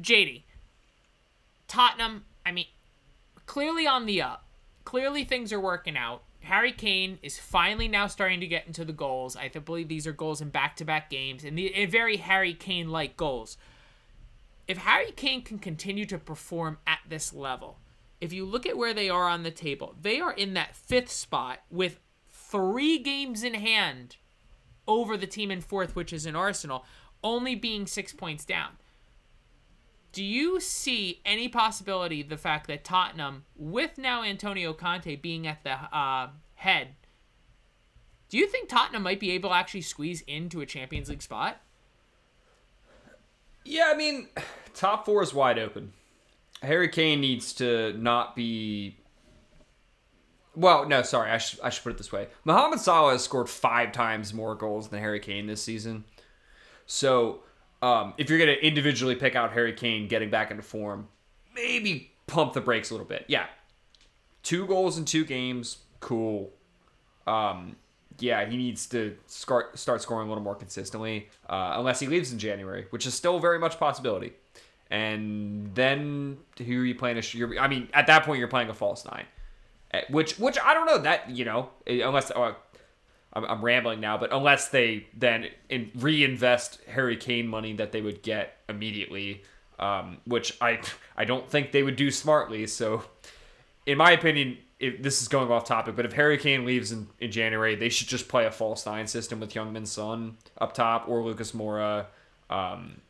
JD, 0.00 0.44
Tottenham, 1.66 2.26
I 2.46 2.52
mean, 2.52 2.66
clearly 3.44 3.88
on 3.88 4.06
the 4.06 4.22
up. 4.22 4.46
Clearly 4.84 5.24
things 5.24 5.52
are 5.52 5.60
working 5.60 5.96
out. 5.96 6.22
Harry 6.42 6.72
Kane 6.72 7.18
is 7.22 7.38
finally 7.38 7.88
now 7.88 8.06
starting 8.06 8.40
to 8.40 8.46
get 8.46 8.66
into 8.66 8.84
the 8.84 8.92
goals. 8.92 9.36
I 9.36 9.48
believe 9.48 9.88
these 9.88 10.06
are 10.06 10.12
goals 10.12 10.40
in 10.40 10.50
back-to-back 10.50 11.08
games 11.08 11.44
and, 11.44 11.56
the, 11.56 11.74
and 11.74 11.90
very 11.90 12.16
Harry 12.16 12.52
Kane-like 12.52 13.16
goals. 13.16 13.56
If 14.66 14.78
Harry 14.78 15.12
Kane 15.12 15.42
can 15.42 15.58
continue 15.58 16.04
to 16.06 16.18
perform 16.18 16.78
at 16.86 17.00
this 17.08 17.32
level, 17.32 17.78
if 18.20 18.32
you 18.32 18.44
look 18.44 18.66
at 18.66 18.76
where 18.76 18.94
they 18.94 19.08
are 19.08 19.28
on 19.28 19.42
the 19.42 19.50
table, 19.50 19.94
they 20.00 20.20
are 20.20 20.32
in 20.32 20.54
that 20.54 20.76
fifth 20.76 21.10
spot 21.10 21.60
with 21.70 22.00
three 22.28 22.98
games 22.98 23.42
in 23.42 23.54
hand 23.54 24.16
over 24.86 25.16
the 25.16 25.26
team 25.26 25.50
in 25.50 25.60
fourth, 25.60 25.94
which 25.94 26.12
is 26.12 26.26
in 26.26 26.36
Arsenal, 26.36 26.84
only 27.24 27.54
being 27.54 27.86
six 27.86 28.12
points 28.12 28.44
down. 28.44 28.70
Do 30.12 30.22
you 30.22 30.60
see 30.60 31.22
any 31.24 31.48
possibility 31.48 32.22
the 32.22 32.36
fact 32.36 32.66
that 32.66 32.84
Tottenham, 32.84 33.44
with 33.56 33.96
now 33.96 34.22
Antonio 34.22 34.74
Conte 34.74 35.16
being 35.16 35.46
at 35.46 35.64
the 35.64 35.72
uh, 35.72 36.28
head, 36.54 36.88
do 38.28 38.36
you 38.36 38.46
think 38.46 38.68
Tottenham 38.68 39.02
might 39.02 39.20
be 39.20 39.30
able 39.32 39.50
to 39.50 39.54
actually 39.54 39.80
squeeze 39.80 40.20
into 40.22 40.60
a 40.60 40.66
Champions 40.66 41.08
League 41.08 41.22
spot? 41.22 41.60
Yeah, 43.64 43.90
I 43.92 43.96
mean, 43.96 44.28
top 44.74 45.06
four 45.06 45.22
is 45.22 45.32
wide 45.32 45.58
open. 45.58 45.92
Harry 46.62 46.88
Kane 46.88 47.20
needs 47.20 47.52
to 47.54 47.92
not 47.94 48.36
be. 48.36 48.98
Well, 50.54 50.86
no, 50.86 51.00
sorry, 51.02 51.30
I 51.30 51.38
should, 51.38 51.60
I 51.60 51.70
should 51.70 51.82
put 51.82 51.92
it 51.92 51.98
this 51.98 52.12
way. 52.12 52.28
Mohamed 52.44 52.80
Salah 52.80 53.12
has 53.12 53.24
scored 53.24 53.48
five 53.48 53.92
times 53.92 54.34
more 54.34 54.54
goals 54.54 54.88
than 54.88 55.00
Harry 55.00 55.18
Kane 55.18 55.46
this 55.46 55.62
season. 55.62 56.04
So 56.84 57.42
um, 57.82 58.14
if 58.16 58.30
you're 58.30 58.38
going 58.38 58.54
to 58.54 58.64
individually 58.66 59.16
pick 59.16 59.34
out 59.34 59.52
Harry 59.52 59.72
Kane 59.72 60.06
getting 60.08 60.30
back 60.30 60.50
into 60.50 60.62
form, 60.62 61.08
maybe 61.54 62.12
pump 62.26 62.52
the 62.52 62.60
brakes 62.60 62.90
a 62.90 62.94
little 62.94 63.06
bit. 63.06 63.24
Yeah. 63.28 63.46
Two 64.42 64.66
goals 64.66 64.96
in 64.96 65.04
two 65.04 65.24
games, 65.24 65.78
cool. 66.00 66.52
Um, 67.26 67.76
yeah, 68.18 68.48
he 68.48 68.56
needs 68.56 68.86
to 68.88 69.16
start 69.26 69.78
start 69.78 70.02
scoring 70.02 70.26
a 70.26 70.30
little 70.30 70.44
more 70.44 70.54
consistently, 70.54 71.28
uh, 71.48 71.74
unless 71.76 72.00
he 72.00 72.06
leaves 72.06 72.32
in 72.32 72.38
January, 72.38 72.86
which 72.90 73.06
is 73.06 73.14
still 73.14 73.38
very 73.38 73.58
much 73.58 73.74
a 73.74 73.78
possibility. 73.78 74.32
And 74.90 75.74
then 75.74 76.38
who 76.58 76.82
are 76.82 76.84
you 76.84 76.94
playing? 76.94 77.20
I 77.58 77.68
mean, 77.68 77.88
at 77.94 78.06
that 78.08 78.24
point, 78.24 78.38
you're 78.38 78.48
playing 78.48 78.68
a 78.68 78.74
false 78.74 79.04
nine, 79.06 79.24
eh, 79.92 80.02
which 80.10 80.38
which 80.38 80.58
I 80.62 80.74
don't 80.74 80.86
know 80.86 80.98
that 80.98 81.30
you 81.30 81.44
know 81.44 81.70
unless 81.86 82.30
uh, 82.30 82.54
I'm, 83.32 83.44
I'm 83.44 83.64
rambling 83.64 84.00
now, 84.00 84.18
but 84.18 84.32
unless 84.32 84.68
they 84.68 85.06
then 85.16 85.46
in, 85.68 85.90
reinvest 85.94 86.80
Harry 86.88 87.16
Kane 87.16 87.48
money 87.48 87.74
that 87.74 87.92
they 87.92 88.00
would 88.00 88.22
get 88.22 88.56
immediately, 88.68 89.42
um, 89.78 90.18
which 90.24 90.56
I 90.60 90.80
I 91.16 91.24
don't 91.24 91.48
think 91.48 91.72
they 91.72 91.82
would 91.82 91.96
do 91.96 92.10
smartly. 92.10 92.66
So, 92.66 93.04
in 93.86 93.98
my 93.98 94.12
opinion, 94.12 94.58
if 94.78 95.02
this 95.02 95.22
is 95.22 95.28
going 95.28 95.50
off 95.50 95.64
topic, 95.64 95.96
but 95.96 96.04
if 96.04 96.12
Harry 96.12 96.38
Kane 96.38 96.64
leaves 96.64 96.92
in, 96.92 97.08
in 97.20 97.30
January, 97.30 97.74
they 97.74 97.88
should 97.88 98.08
just 98.08 98.28
play 98.28 98.46
a 98.46 98.50
false 98.50 98.84
nine 98.84 99.06
system 99.06 99.40
with 99.40 99.52
Heung-min 99.52 99.86
Son 99.86 100.36
up 100.58 100.74
top 100.74 101.08
or 101.08 101.22
Lucas 101.22 101.52
Moura, 101.52 102.06
um, 102.50 103.00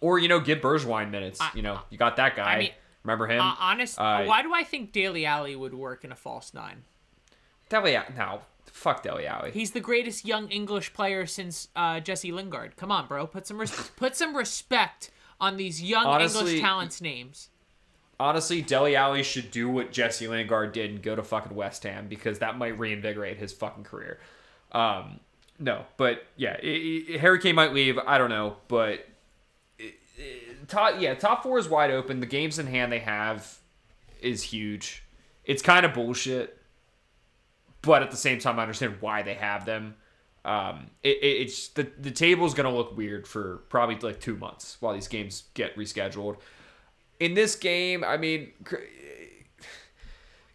or 0.00 0.18
you 0.18 0.28
know 0.28 0.40
give 0.40 0.58
Bergwijn 0.60 1.10
minutes. 1.10 1.40
I, 1.40 1.50
you 1.54 1.62
know 1.62 1.80
you 1.90 1.98
got 1.98 2.16
that 2.16 2.36
guy. 2.36 2.52
I 2.54 2.58
mean, 2.58 2.70
Remember 3.06 3.28
him? 3.28 3.40
Uh, 3.40 3.54
honest, 3.60 4.00
uh, 4.00 4.24
why 4.24 4.42
do 4.42 4.52
I 4.52 4.64
think 4.64 4.90
Dele 4.90 5.24
Alli 5.24 5.54
would 5.54 5.72
work 5.72 6.02
in 6.02 6.10
a 6.10 6.16
false 6.16 6.52
nine? 6.52 6.82
Dele 7.68 7.94
Alli, 7.94 8.06
no, 8.16 8.40
Fuck 8.76 9.02
Dele 9.02 9.26
Alli. 9.26 9.52
He's 9.52 9.70
the 9.70 9.80
greatest 9.80 10.26
young 10.26 10.48
English 10.50 10.92
player 10.92 11.24
since 11.24 11.68
uh, 11.74 11.98
Jesse 11.98 12.30
Lingard. 12.30 12.76
Come 12.76 12.92
on, 12.92 13.06
bro. 13.06 13.26
Put 13.26 13.46
some 13.46 13.58
res- 13.58 13.90
put 13.96 14.14
some 14.14 14.36
respect 14.36 15.10
on 15.40 15.56
these 15.56 15.82
young 15.82 16.04
honestly, 16.04 16.40
English 16.40 16.60
talents' 16.60 17.00
names. 17.00 17.48
Honestly, 18.20 18.60
Dele 18.60 18.94
Alli 18.94 19.22
should 19.22 19.50
do 19.50 19.70
what 19.70 19.92
Jesse 19.92 20.28
Lingard 20.28 20.72
did 20.72 20.90
and 20.90 21.02
go 21.02 21.16
to 21.16 21.22
fucking 21.22 21.56
West 21.56 21.84
Ham 21.84 22.06
because 22.06 22.40
that 22.40 22.58
might 22.58 22.78
reinvigorate 22.78 23.38
his 23.38 23.50
fucking 23.50 23.84
career. 23.84 24.20
Um, 24.72 25.20
no, 25.58 25.86
but 25.96 26.26
yeah, 26.36 26.58
it, 26.62 27.08
it, 27.08 27.20
Harry 27.20 27.40
Kane 27.40 27.54
might 27.54 27.72
leave. 27.72 27.98
I 28.06 28.18
don't 28.18 28.30
know, 28.30 28.56
but 28.68 29.06
it, 29.78 29.94
top 30.68 30.96
yeah, 30.98 31.14
top 31.14 31.42
four 31.42 31.58
is 31.58 31.66
wide 31.66 31.90
open. 31.90 32.20
The 32.20 32.26
games 32.26 32.58
in 32.58 32.66
hand 32.66 32.92
they 32.92 32.98
have 32.98 33.56
is 34.20 34.42
huge. 34.42 35.02
It's 35.46 35.62
kind 35.62 35.86
of 35.86 35.94
bullshit 35.94 36.55
but 37.86 38.02
at 38.02 38.10
the 38.10 38.16
same 38.16 38.40
time, 38.40 38.58
I 38.58 38.62
understand 38.62 38.96
why 39.00 39.22
they 39.22 39.34
have 39.34 39.64
them. 39.64 39.94
Um, 40.44 40.90
it, 41.02 41.18
it, 41.22 41.42
it's 41.42 41.68
the 41.68 41.90
the 41.98 42.10
table's 42.10 42.52
gonna 42.52 42.74
look 42.74 42.96
weird 42.96 43.26
for 43.26 43.62
probably 43.68 43.96
like 43.96 44.20
two 44.20 44.36
months 44.36 44.76
while 44.80 44.92
these 44.92 45.08
games 45.08 45.44
get 45.54 45.76
rescheduled. 45.76 46.36
In 47.18 47.34
this 47.34 47.54
game, 47.54 48.04
I 48.04 48.16
mean, 48.16 48.52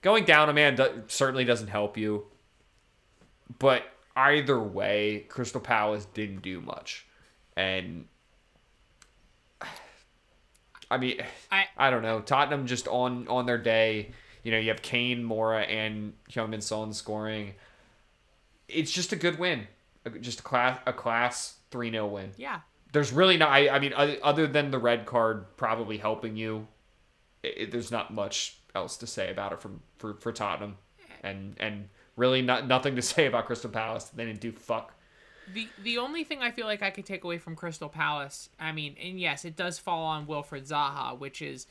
going 0.02 0.26
down 0.26 0.50
a 0.50 0.54
man 0.54 0.76
do, 0.76 1.04
certainly 1.08 1.46
doesn't 1.46 1.70
help 1.70 1.98
you. 1.98 2.26
But 3.60 3.84
either 4.16 4.60
way, 4.60 5.26
Crystal 5.28 5.62
Palace 5.62 6.06
didn't 6.14 6.42
do 6.42 6.62
much, 6.62 7.06
and 7.56 8.06
I 10.92 10.98
mean, 10.98 11.22
I 11.52 11.66
I 11.78 11.90
don't 11.90 12.02
know. 12.02 12.20
Tottenham 12.20 12.68
just 12.68 12.88
on 12.88 13.28
on 13.28 13.46
their 13.46 13.58
day 13.58 14.12
you 14.44 14.52
know, 14.52 14.58
you 14.58 14.70
have 14.70 14.82
Kane, 14.82 15.24
Moura, 15.24 15.68
and 15.70 16.14
Heung-min 16.30 16.62
Son 16.62 16.94
scoring. 16.94 17.54
It's 18.68 18.92
just 18.92 19.12
a 19.12 19.16
good 19.16 19.38
win. 19.38 19.68
Just 20.20 20.40
a 20.40 20.44
class 20.44 20.80
a 20.88 20.94
class 20.94 21.58
3-0 21.72 22.10
win. 22.10 22.32
Yeah. 22.38 22.62
There's 22.92 23.12
really 23.12 23.38
not 23.38 23.50
I, 23.50 23.70
I 23.70 23.80
mean 23.80 23.94
other 23.96 24.48
than 24.48 24.72
the 24.72 24.80
red 24.80 25.06
card 25.06 25.46
probably 25.58 25.98
helping 25.98 26.36
you, 26.36 26.68
it, 27.44 27.72
there's 27.72 27.92
not 27.92 28.14
much 28.14 28.58
else 28.74 28.98
to 28.98 29.08
say 29.08 29.30
about 29.30 29.54
it 29.54 29.62
from 29.62 29.82
for, 29.98 30.16
for 30.16 30.32
Tottenham. 30.32 30.78
And 31.24 31.56
and 31.60 31.90
really 32.16 32.42
not 32.42 32.68
nothing 32.68 32.96
to 32.96 33.02
say 33.14 33.28
about 33.28 33.46
Crystal 33.46 33.70
Palace. 33.70 34.06
They 34.06 34.26
didn't 34.26 34.42
do 34.42 34.52
fuck. 34.52 34.94
The 35.54 35.68
the 35.84 35.98
only 35.98 36.24
thing 36.24 36.40
I 36.42 36.52
feel 36.52 36.66
like 36.66 36.82
I 36.82 36.90
could 36.90 37.06
take 37.06 37.24
away 37.24 37.38
from 37.38 37.56
Crystal 37.56 37.90
Palace, 37.90 38.50
I 38.60 38.72
mean, 38.72 38.96
and 39.02 39.20
yes, 39.20 39.46
it 39.46 39.56
does 39.56 39.80
fall 39.80 40.04
on 40.04 40.26
Wilfried 40.26 40.68
Zaha, 40.68 41.18
which 41.18 41.42
is 41.42 41.68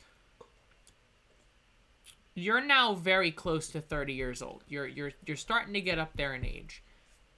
you're 2.33 2.61
now 2.61 2.93
very 2.93 3.31
close 3.31 3.67
to 3.69 3.81
30 3.81 4.13
years 4.13 4.41
old. 4.41 4.63
You're 4.67 4.87
you're 4.87 5.11
you're 5.25 5.37
starting 5.37 5.73
to 5.73 5.81
get 5.81 5.99
up 5.99 6.11
there 6.15 6.33
in 6.33 6.45
age. 6.45 6.83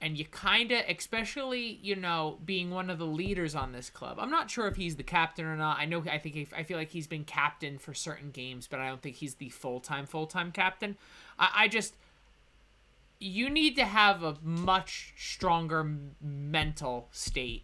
And 0.02 0.18
you 0.18 0.26
kind 0.26 0.70
of 0.74 0.84
especially, 0.90 1.80
you 1.82 1.96
know, 1.96 2.38
being 2.44 2.72
one 2.72 2.90
of 2.90 3.00
the 3.00 3.06
leaders 3.06 3.56
on 3.56 3.72
this 3.72 3.90
club. 3.90 4.18
I'm 4.20 4.30
not 4.30 4.52
sure 4.52 4.68
if 4.68 4.76
he's 4.76 4.98
the 4.98 5.04
captain 5.04 5.46
or 5.46 5.56
not. 5.56 5.80
I 5.80 5.86
know 5.86 6.04
I 6.12 6.18
think 6.18 6.54
I 6.56 6.64
feel 6.64 6.78
like 6.78 6.90
he's 6.90 7.08
been 7.08 7.24
captain 7.24 7.78
for 7.78 7.94
certain 7.94 8.32
games, 8.32 8.68
but 8.68 8.80
I 8.80 8.90
don't 8.90 9.02
think 9.02 9.16
he's 9.16 9.36
the 9.36 9.50
full-time 9.50 10.06
full-time 10.06 10.52
captain. 10.52 10.98
I, 11.40 11.50
I 11.56 11.68
just 11.70 11.96
you 13.20 13.50
need 13.50 13.78
to 13.78 13.86
have 13.86 14.22
a 14.22 14.38
much 14.44 15.14
stronger 15.18 15.90
mental 16.22 17.08
state 17.12 17.64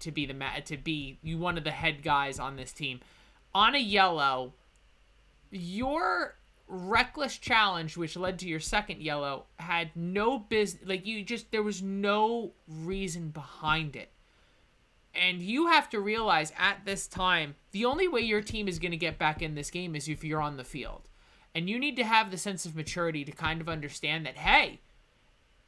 to 0.00 0.12
be 0.12 0.26
the 0.26 0.34
to 0.66 0.76
be 0.76 1.18
you 1.22 1.38
one 1.38 1.56
of 1.56 1.64
the 1.64 1.70
head 1.70 2.02
guys 2.02 2.38
on 2.38 2.56
this 2.56 2.72
team. 2.72 3.00
On 3.54 3.74
a 3.74 3.78
yellow, 3.78 4.52
your 5.50 6.36
reckless 6.68 7.36
challenge 7.36 7.96
which 7.96 8.16
led 8.16 8.38
to 8.38 8.46
your 8.46 8.60
second 8.60 9.02
yellow 9.02 9.44
had 9.58 9.90
no 9.96 10.38
business 10.38 10.88
like 10.88 11.04
you 11.04 11.24
just 11.24 11.50
there 11.50 11.64
was 11.64 11.82
no 11.82 12.52
reason 12.68 13.28
behind 13.30 13.96
it 13.96 14.10
and 15.12 15.42
you 15.42 15.66
have 15.66 15.90
to 15.90 15.98
realize 15.98 16.52
at 16.56 16.84
this 16.84 17.08
time 17.08 17.56
the 17.72 17.84
only 17.84 18.06
way 18.06 18.20
your 18.20 18.40
team 18.40 18.68
is 18.68 18.78
going 18.78 18.92
to 18.92 18.96
get 18.96 19.18
back 19.18 19.42
in 19.42 19.56
this 19.56 19.70
game 19.70 19.96
is 19.96 20.08
if 20.08 20.22
you're 20.22 20.40
on 20.40 20.56
the 20.56 20.64
field 20.64 21.08
and 21.56 21.68
you 21.68 21.76
need 21.76 21.96
to 21.96 22.04
have 22.04 22.30
the 22.30 22.38
sense 22.38 22.64
of 22.64 22.76
maturity 22.76 23.24
to 23.24 23.32
kind 23.32 23.60
of 23.60 23.68
understand 23.68 24.24
that 24.24 24.36
hey 24.36 24.78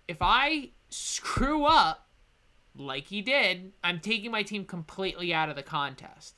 if 0.06 0.18
i 0.20 0.68
screw 0.88 1.64
up 1.64 2.06
like 2.76 3.08
he 3.08 3.20
did, 3.20 3.72
I'm 3.84 4.00
taking 4.00 4.30
my 4.30 4.42
team 4.42 4.64
completely 4.64 5.32
out 5.34 5.48
of 5.48 5.56
the 5.56 5.62
contest. 5.62 6.34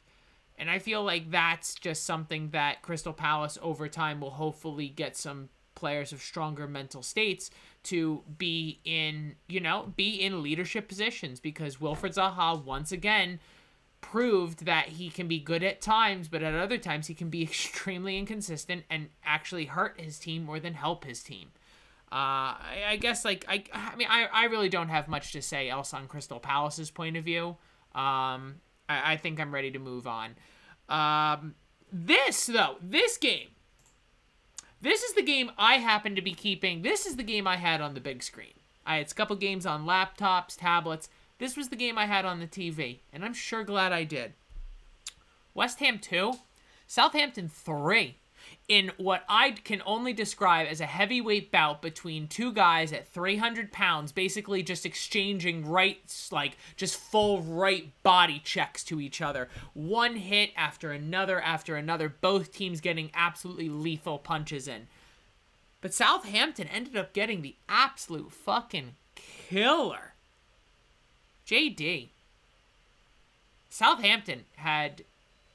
And 0.56 0.70
I 0.70 0.78
feel 0.78 1.02
like 1.02 1.30
that's 1.30 1.74
just 1.74 2.04
something 2.04 2.50
that 2.50 2.82
Crystal 2.82 3.12
Palace 3.12 3.58
over 3.60 3.88
time 3.88 4.20
will 4.20 4.30
hopefully 4.30 4.88
get 4.88 5.16
some 5.16 5.48
players 5.74 6.12
of 6.12 6.22
stronger 6.22 6.68
mental 6.68 7.02
states 7.02 7.50
to 7.84 8.22
be 8.38 8.80
in, 8.84 9.34
you 9.48 9.60
know, 9.60 9.92
be 9.96 10.14
in 10.14 10.42
leadership 10.42 10.88
positions 10.88 11.40
because 11.40 11.76
Wilfried 11.76 12.14
Zaha 12.14 12.62
once 12.62 12.92
again 12.92 13.40
proved 14.00 14.64
that 14.66 14.90
he 14.90 15.10
can 15.10 15.26
be 15.26 15.38
good 15.38 15.62
at 15.62 15.80
times, 15.80 16.28
but 16.28 16.42
at 16.42 16.54
other 16.54 16.78
times 16.78 17.06
he 17.06 17.14
can 17.14 17.30
be 17.30 17.42
extremely 17.50 18.16
inconsistent 18.16 18.84
and 18.88 19.08
actually 19.24 19.66
hurt 19.66 20.00
his 20.00 20.18
team 20.18 20.44
more 20.44 20.60
than 20.60 20.74
help 20.74 21.04
his 21.04 21.22
team. 21.22 21.50
Uh, 22.12 22.54
I, 22.62 22.84
I 22.90 22.96
guess 22.96 23.24
like 23.24 23.44
I, 23.48 23.64
I 23.72 23.96
mean 23.96 24.06
I, 24.08 24.28
I 24.32 24.44
really 24.44 24.68
don't 24.68 24.88
have 24.88 25.08
much 25.08 25.32
to 25.32 25.42
say 25.42 25.68
else 25.68 25.92
on 25.92 26.06
Crystal 26.06 26.38
Palace's 26.38 26.90
point 26.90 27.16
of 27.16 27.24
view. 27.24 27.56
Um, 27.94 28.56
I, 28.88 29.12
I 29.12 29.16
think 29.16 29.40
I'm 29.40 29.52
ready 29.52 29.70
to 29.70 29.78
move 29.78 30.06
on. 30.06 30.34
Um, 30.88 31.54
this 31.92 32.46
though, 32.46 32.76
this 32.82 33.16
game, 33.16 33.48
this 34.80 35.02
is 35.02 35.14
the 35.14 35.22
game 35.22 35.50
I 35.56 35.74
happen 35.74 36.14
to 36.14 36.22
be 36.22 36.34
keeping. 36.34 36.82
This 36.82 37.06
is 37.06 37.16
the 37.16 37.22
game 37.22 37.46
I 37.46 37.56
had 37.56 37.80
on 37.80 37.94
the 37.94 38.00
big 38.00 38.22
screen. 38.22 38.52
I 38.86 38.96
had 38.96 39.10
a 39.10 39.14
couple 39.14 39.36
games 39.36 39.64
on 39.64 39.86
laptops, 39.86 40.56
tablets. 40.58 41.08
This 41.38 41.56
was 41.56 41.68
the 41.68 41.76
game 41.76 41.96
I 41.96 42.06
had 42.06 42.24
on 42.24 42.38
the 42.38 42.46
TV, 42.46 42.98
and 43.12 43.24
I'm 43.24 43.34
sure 43.34 43.64
glad 43.64 43.92
I 43.92 44.04
did. 44.04 44.34
West 45.54 45.80
Ham 45.80 45.98
2, 45.98 46.34
Southampton 46.86 47.48
3 47.48 48.18
in 48.66 48.90
what 48.96 49.24
I 49.28 49.50
can 49.50 49.82
only 49.84 50.12
describe 50.12 50.66
as 50.70 50.80
a 50.80 50.86
heavyweight 50.86 51.50
bout 51.50 51.82
between 51.82 52.28
two 52.28 52.52
guys 52.52 52.92
at 52.92 53.08
300 53.08 53.72
pounds, 53.72 54.10
basically 54.10 54.62
just 54.62 54.86
exchanging 54.86 55.66
rights, 55.66 56.32
like 56.32 56.56
just 56.76 56.96
full 56.96 57.42
right 57.42 57.90
body 58.02 58.40
checks 58.42 58.82
to 58.84 59.00
each 59.00 59.20
other. 59.20 59.48
One 59.74 60.16
hit 60.16 60.50
after 60.56 60.92
another 60.92 61.40
after 61.40 61.76
another, 61.76 62.08
both 62.08 62.52
teams 62.52 62.80
getting 62.80 63.10
absolutely 63.14 63.68
lethal 63.68 64.18
punches 64.18 64.66
in. 64.66 64.86
But 65.82 65.92
Southampton 65.92 66.68
ended 66.68 66.96
up 66.96 67.12
getting 67.12 67.42
the 67.42 67.56
absolute 67.68 68.32
fucking 68.32 68.94
killer. 69.14 70.14
JD. 71.46 72.08
Southampton 73.68 74.44
had 74.56 75.02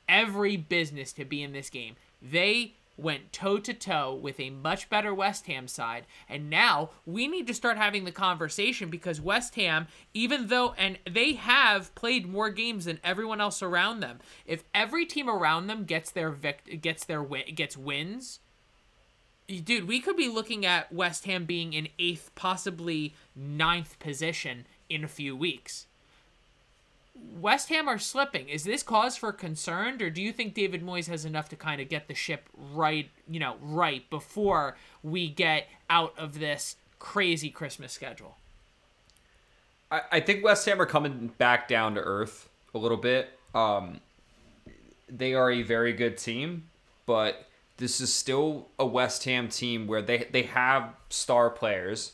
every 0.07 0.55
business 0.57 1.11
to 1.13 1.25
be 1.25 1.41
in 1.41 1.53
this 1.53 1.71
game. 1.71 1.95
They 2.21 2.73
went 2.99 3.33
toe 3.33 3.57
to 3.59 3.73
toe 3.73 4.13
with 4.13 4.39
a 4.39 4.49
much 4.49 4.89
better 4.89 5.13
West 5.13 5.47
Ham 5.47 5.67
side. 5.67 6.05
And 6.27 6.49
now 6.49 6.91
we 7.05 7.27
need 7.27 7.47
to 7.47 7.53
start 7.53 7.77
having 7.77 8.05
the 8.05 8.11
conversation 8.11 8.89
because 8.89 9.21
West 9.21 9.55
Ham, 9.55 9.87
even 10.13 10.47
though, 10.47 10.73
and 10.77 10.99
they 11.09 11.33
have 11.33 11.93
played 11.95 12.27
more 12.27 12.49
games 12.49 12.85
than 12.85 12.99
everyone 13.03 13.41
else 13.41 13.61
around 13.61 13.99
them. 13.99 14.19
If 14.45 14.63
every 14.73 15.05
team 15.05 15.29
around 15.29 15.67
them 15.67 15.85
gets 15.85 16.11
their 16.11 16.31
vict- 16.31 16.81
gets 16.81 17.05
their 17.05 17.23
win- 17.23 17.55
gets 17.55 17.77
wins, 17.77 18.39
dude, 19.47 19.87
we 19.87 19.99
could 19.99 20.15
be 20.15 20.27
looking 20.27 20.65
at 20.65 20.91
West 20.91 21.25
Ham 21.25 21.45
being 21.45 21.73
in 21.73 21.89
eighth, 21.97 22.31
possibly 22.35 23.15
ninth 23.35 23.97
position 23.99 24.65
in 24.89 25.03
a 25.03 25.07
few 25.07 25.35
weeks. 25.35 25.87
West 27.39 27.69
Ham 27.69 27.87
are 27.87 27.97
slipping. 27.97 28.49
Is 28.49 28.63
this 28.63 28.83
cause 28.83 29.15
for 29.15 29.31
concern, 29.31 30.01
or 30.01 30.09
do 30.09 30.21
you 30.21 30.31
think 30.31 30.53
David 30.53 30.83
Moyes 30.83 31.07
has 31.07 31.25
enough 31.25 31.49
to 31.49 31.55
kind 31.55 31.79
of 31.79 31.89
get 31.89 32.07
the 32.07 32.13
ship 32.13 32.49
right, 32.73 33.09
you 33.29 33.39
know, 33.39 33.55
right 33.61 34.09
before 34.09 34.75
we 35.03 35.29
get 35.29 35.67
out 35.89 36.13
of 36.17 36.39
this 36.39 36.75
crazy 36.99 37.49
Christmas 37.49 37.93
schedule? 37.93 38.37
I, 39.91 40.01
I 40.11 40.19
think 40.19 40.43
West 40.43 40.65
Ham 40.65 40.81
are 40.81 40.85
coming 40.85 41.31
back 41.37 41.67
down 41.67 41.95
to 41.95 42.01
earth 42.01 42.49
a 42.73 42.77
little 42.77 42.97
bit. 42.97 43.29
Um, 43.55 43.99
they 45.07 45.33
are 45.33 45.51
a 45.51 45.63
very 45.63 45.93
good 45.93 46.17
team, 46.17 46.69
but 47.05 47.47
this 47.77 48.01
is 48.01 48.13
still 48.13 48.67
a 48.77 48.85
West 48.85 49.23
Ham 49.23 49.47
team 49.47 49.87
where 49.87 50.01
they 50.01 50.27
they 50.31 50.43
have 50.43 50.93
star 51.09 51.49
players, 51.49 52.13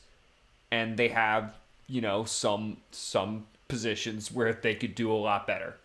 and 0.71 0.97
they 0.97 1.09
have 1.09 1.55
you 1.87 2.01
know 2.01 2.23
some 2.23 2.77
some 2.91 3.47
positions 3.67 4.31
where 4.31 4.53
they 4.53 4.75
could 4.75 4.95
do 4.95 5.11
a 5.11 5.15
lot 5.15 5.47
better. 5.47 5.75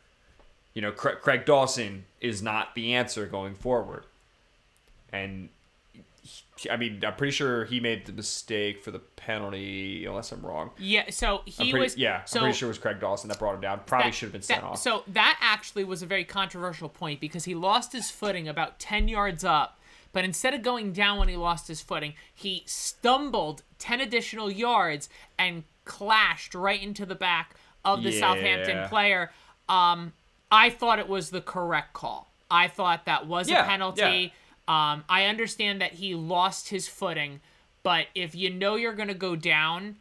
You 0.74 0.82
know, 0.82 0.92
Craig, 0.92 1.18
Craig 1.20 1.44
Dawson 1.44 2.04
is 2.20 2.42
not 2.42 2.74
the 2.74 2.94
answer 2.94 3.26
going 3.26 3.54
forward. 3.54 4.04
And 5.12 5.48
I 6.70 6.76
mean, 6.76 7.02
I'm 7.04 7.14
pretty 7.16 7.32
sure 7.32 7.64
he 7.64 7.80
made 7.80 8.04
the 8.06 8.12
mistake 8.12 8.84
for 8.84 8.90
the 8.90 8.98
penalty, 8.98 10.04
unless 10.04 10.30
I'm 10.30 10.42
wrong. 10.42 10.70
Yeah, 10.78 11.10
so 11.10 11.40
he 11.46 11.70
Pretty- 11.72 11.78
was. 11.84 11.96
yeah, 11.96 12.24
so 12.24 12.38
I'm 12.38 12.44
pretty 12.44 12.58
sure 12.58 12.68
it 12.68 12.70
was 12.70 12.78
Craig 12.78 13.00
Dawson 13.00 13.28
that 13.28 13.38
brought 13.38 13.54
him 13.54 13.62
down. 13.62 13.80
Probably 13.86 14.10
that- 14.10 14.14
should 14.14 14.26
have 14.26 14.32
been 14.32 14.42
sent 14.42 14.60
that- 14.60 14.66
off. 14.68 14.78
So 14.78 15.02
that 15.08 15.38
actually 15.40 15.84
was 15.84 16.02
a 16.02 16.06
very 16.06 16.24
controversial 16.24 16.88
point 16.88 17.18
because 17.20 17.46
he 17.46 17.54
lost 17.54 17.92
his 17.92 18.10
footing 18.10 18.46
about 18.46 18.78
10 18.78 19.08
yards 19.08 19.42
up. 19.42 19.78
But 20.12 20.24
instead 20.24 20.54
of 20.54 20.62
going 20.62 20.92
down 20.92 21.18
when 21.18 21.28
he 21.28 21.36
lost 21.36 21.68
his 21.68 21.80
footing, 21.80 22.14
he 22.34 22.64
stumbled 22.66 23.62
10 23.78 24.00
additional 24.00 24.50
yards 24.50 25.08
and 25.38 25.64
clashed 25.84 26.54
right 26.54 26.80
into 26.82 27.06
the 27.06 27.14
back 27.14 27.54
of 27.84 28.02
the 28.02 28.12
Southampton 28.12 28.88
player. 28.88 29.30
Um, 29.68 30.12
I 30.50 30.70
thought 30.70 30.98
it 30.98 31.08
was 31.08 31.30
the 31.30 31.40
correct 31.40 31.92
call. 31.92 32.32
I 32.50 32.66
thought 32.68 33.04
that 33.06 33.26
was 33.26 33.48
Yeah, 33.48 33.62
a 33.64 33.66
penalty. 33.66 34.32
Um, 34.66 35.04
I 35.08 35.24
understand 35.26 35.80
that 35.80 35.94
he 35.94 36.14
lost 36.14 36.68
his 36.68 36.88
footing, 36.88 37.40
but 37.82 38.06
if 38.14 38.34
you 38.34 38.50
know 38.50 38.74
you're 38.76 38.92
going 38.94 39.08
to 39.08 39.14
go 39.14 39.34
down, 39.36 39.96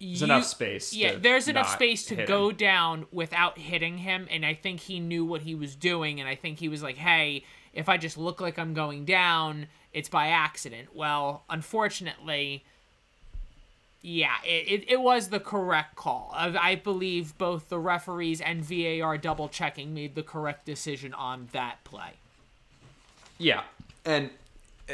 There's 0.00 0.22
enough 0.22 0.44
space 0.44 0.92
Yeah, 0.92 1.12
to 1.12 1.18
there's 1.18 1.48
enough 1.48 1.70
space 1.70 2.04
to 2.06 2.26
go 2.26 2.50
him. 2.50 2.56
down 2.56 3.06
without 3.12 3.58
hitting 3.58 3.98
him, 3.98 4.26
and 4.30 4.44
I 4.44 4.54
think 4.54 4.80
he 4.80 5.00
knew 5.00 5.24
what 5.24 5.42
he 5.42 5.54
was 5.54 5.74
doing, 5.76 6.20
and 6.20 6.28
I 6.28 6.34
think 6.34 6.58
he 6.58 6.68
was 6.68 6.82
like, 6.82 6.96
"Hey, 6.96 7.44
if 7.72 7.88
I 7.88 7.96
just 7.96 8.16
look 8.18 8.40
like 8.40 8.58
I'm 8.58 8.74
going 8.74 9.04
down, 9.06 9.66
it's 9.92 10.08
by 10.10 10.28
accident." 10.28 10.94
Well, 10.94 11.44
unfortunately, 11.48 12.64
yeah, 14.06 14.36
it, 14.44 14.68
it, 14.68 14.84
it 14.92 15.00
was 15.00 15.30
the 15.30 15.40
correct 15.40 15.96
call. 15.96 16.32
I, 16.32 16.56
I 16.56 16.74
believe 16.76 17.36
both 17.38 17.68
the 17.68 17.80
referees 17.80 18.40
and 18.40 18.64
VAR 18.64 19.18
double 19.18 19.48
checking 19.48 19.94
made 19.94 20.14
the 20.14 20.22
correct 20.22 20.64
decision 20.64 21.12
on 21.12 21.48
that 21.50 21.82
play. 21.82 22.12
Yeah, 23.36 23.62
and 24.04 24.30
uh, 24.88 24.92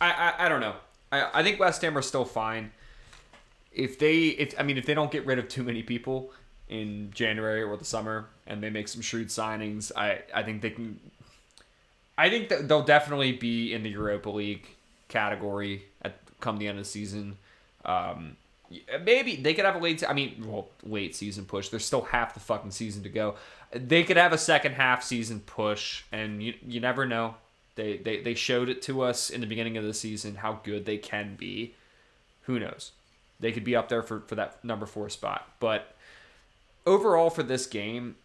I, 0.00 0.12
I 0.12 0.46
I 0.46 0.48
don't 0.48 0.62
know. 0.62 0.76
I 1.12 1.40
I 1.40 1.42
think 1.42 1.60
West 1.60 1.82
Ham 1.82 1.98
are 1.98 2.02
still 2.02 2.24
fine. 2.24 2.72
If 3.70 3.98
they 3.98 4.28
if 4.28 4.58
I 4.58 4.62
mean 4.62 4.78
if 4.78 4.86
they 4.86 4.94
don't 4.94 5.10
get 5.10 5.26
rid 5.26 5.38
of 5.38 5.50
too 5.50 5.62
many 5.62 5.82
people 5.82 6.30
in 6.70 7.10
January 7.14 7.62
or 7.62 7.76
the 7.76 7.84
summer 7.84 8.28
and 8.46 8.62
they 8.62 8.70
make 8.70 8.88
some 8.88 9.02
shrewd 9.02 9.28
signings, 9.28 9.92
I 9.94 10.20
I 10.34 10.42
think 10.42 10.62
they 10.62 10.70
can. 10.70 10.98
I 12.16 12.30
think 12.30 12.48
that 12.48 12.66
they'll 12.66 12.82
definitely 12.82 13.32
be 13.32 13.74
in 13.74 13.82
the 13.82 13.90
Europa 13.90 14.30
League 14.30 14.68
category 15.08 15.84
at 16.00 16.16
come 16.40 16.56
the 16.56 16.66
end 16.66 16.78
of 16.78 16.84
the 16.86 16.90
season. 16.90 17.36
Um, 17.84 18.36
maybe 19.02 19.36
they 19.36 19.54
could 19.54 19.64
have 19.64 19.76
a 19.76 19.78
late. 19.78 20.02
I 20.08 20.12
mean, 20.12 20.44
well, 20.46 20.68
late 20.82 21.14
season 21.14 21.44
push. 21.44 21.68
There's 21.68 21.84
still 21.84 22.02
half 22.02 22.34
the 22.34 22.40
fucking 22.40 22.70
season 22.70 23.02
to 23.02 23.08
go. 23.08 23.36
They 23.72 24.04
could 24.04 24.16
have 24.16 24.32
a 24.32 24.38
second 24.38 24.72
half 24.72 25.02
season 25.02 25.40
push, 25.40 26.04
and 26.12 26.42
you 26.42 26.54
you 26.66 26.80
never 26.80 27.06
know. 27.06 27.34
They, 27.76 27.96
they 27.96 28.20
they 28.20 28.34
showed 28.34 28.68
it 28.68 28.82
to 28.82 29.02
us 29.02 29.30
in 29.30 29.40
the 29.40 29.46
beginning 29.46 29.76
of 29.76 29.84
the 29.84 29.94
season 29.94 30.36
how 30.36 30.60
good 30.64 30.84
they 30.84 30.98
can 30.98 31.36
be. 31.36 31.74
Who 32.42 32.58
knows? 32.58 32.92
They 33.40 33.52
could 33.52 33.64
be 33.64 33.76
up 33.76 33.88
there 33.88 34.02
for, 34.02 34.20
for 34.20 34.34
that 34.34 34.64
number 34.64 34.86
four 34.86 35.08
spot. 35.08 35.48
But 35.60 35.94
overall 36.86 37.30
for 37.30 37.42
this 37.42 37.66
game, 37.66 38.16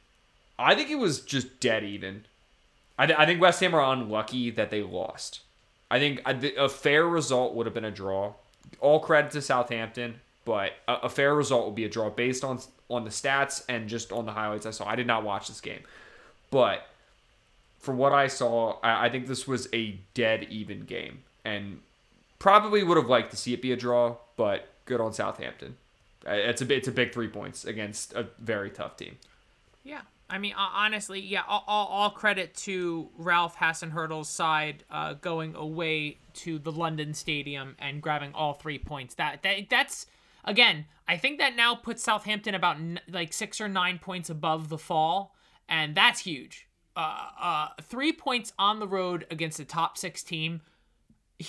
I 0.57 0.75
think 0.75 0.89
it 0.89 0.95
was 0.97 1.21
just 1.21 1.59
dead 1.59 1.83
even. 1.83 2.25
I, 2.97 3.13
I 3.13 3.25
think 3.25 3.41
West 3.41 3.59
Ham 3.59 3.75
are 3.75 3.93
unlucky 3.93 4.49
that 4.51 4.71
they 4.71 4.81
lost. 4.81 5.41
I 5.91 5.99
think 5.99 6.21
a, 6.25 6.63
a 6.63 6.69
fair 6.69 7.07
result 7.07 7.53
would 7.53 7.67
have 7.67 7.75
been 7.75 7.85
a 7.85 7.91
draw. 7.91 8.33
All 8.79 8.99
credit 8.99 9.31
to 9.31 9.41
Southampton, 9.41 10.19
but 10.45 10.73
a, 10.87 10.93
a 11.03 11.09
fair 11.09 11.33
result 11.33 11.65
would 11.65 11.75
be 11.75 11.85
a 11.85 11.89
draw 11.89 12.09
based 12.09 12.43
on 12.43 12.59
on 12.89 13.03
the 13.05 13.09
stats 13.09 13.63
and 13.69 13.87
just 13.87 14.11
on 14.11 14.25
the 14.25 14.33
highlights 14.33 14.65
I 14.65 14.71
saw. 14.71 14.87
I 14.87 14.95
did 14.95 15.07
not 15.07 15.23
watch 15.23 15.47
this 15.47 15.61
game, 15.61 15.81
but 16.51 16.85
for 17.79 17.93
what 17.93 18.11
I 18.13 18.27
saw, 18.27 18.77
I, 18.83 19.05
I 19.05 19.09
think 19.09 19.27
this 19.27 19.47
was 19.47 19.67
a 19.73 19.99
dead 20.13 20.47
even 20.49 20.81
game, 20.85 21.19
and 21.43 21.79
probably 22.39 22.83
would 22.83 22.97
have 22.97 23.07
liked 23.07 23.31
to 23.31 23.37
see 23.37 23.53
it 23.53 23.61
be 23.61 23.71
a 23.71 23.77
draw. 23.77 24.15
But 24.35 24.67
good 24.85 24.99
on 25.01 25.13
Southampton. 25.13 25.77
Uh, 26.27 26.31
It's 26.31 26.61
a 26.61 26.73
it's 26.73 26.87
a 26.87 26.91
big 26.91 27.13
three 27.13 27.27
points 27.27 27.65
against 27.65 28.13
a 28.13 28.27
very 28.39 28.69
tough 28.69 28.97
team. 28.97 29.17
Yeah. 29.83 30.01
I 30.33 30.39
mean, 30.39 30.55
honestly, 30.57 31.19
yeah, 31.19 31.43
all, 31.47 31.63
all, 31.67 31.85
all 31.85 32.09
credit 32.09 32.55
to 32.55 33.07
Ralph 33.19 33.55
Hasenhüttl's 33.55 34.29
side 34.29 34.83
uh, 34.89 35.13
going 35.13 35.53
away 35.53 36.17
to 36.33 36.57
the 36.57 36.71
London 36.71 37.13
Stadium 37.13 37.75
and 37.77 38.01
grabbing 38.01 38.33
all 38.33 38.53
three 38.53 38.79
points. 38.79 39.13
That, 39.13 39.43
that 39.43 39.69
That's, 39.69 40.07
again, 40.43 40.85
I 41.07 41.17
think 41.17 41.37
that 41.37 41.55
now 41.55 41.75
puts 41.75 42.01
Southampton 42.01 42.55
about 42.55 42.77
n- 42.77 42.99
like 43.07 43.31
six 43.31 43.61
or 43.61 43.67
nine 43.67 43.99
points 43.99 44.27
above 44.27 44.69
the 44.69 44.79
fall, 44.79 45.35
and 45.69 45.93
that's 45.93 46.21
huge. 46.21 46.67
Uh, 46.97 47.27
uh, 47.39 47.67
three 47.83 48.11
points 48.11 48.53
on 48.57 48.79
the 48.79 48.87
road 48.87 49.27
against 49.29 49.59
a 49.59 49.65
top 49.65 49.99
six 49.99 50.23
team. 50.23 50.61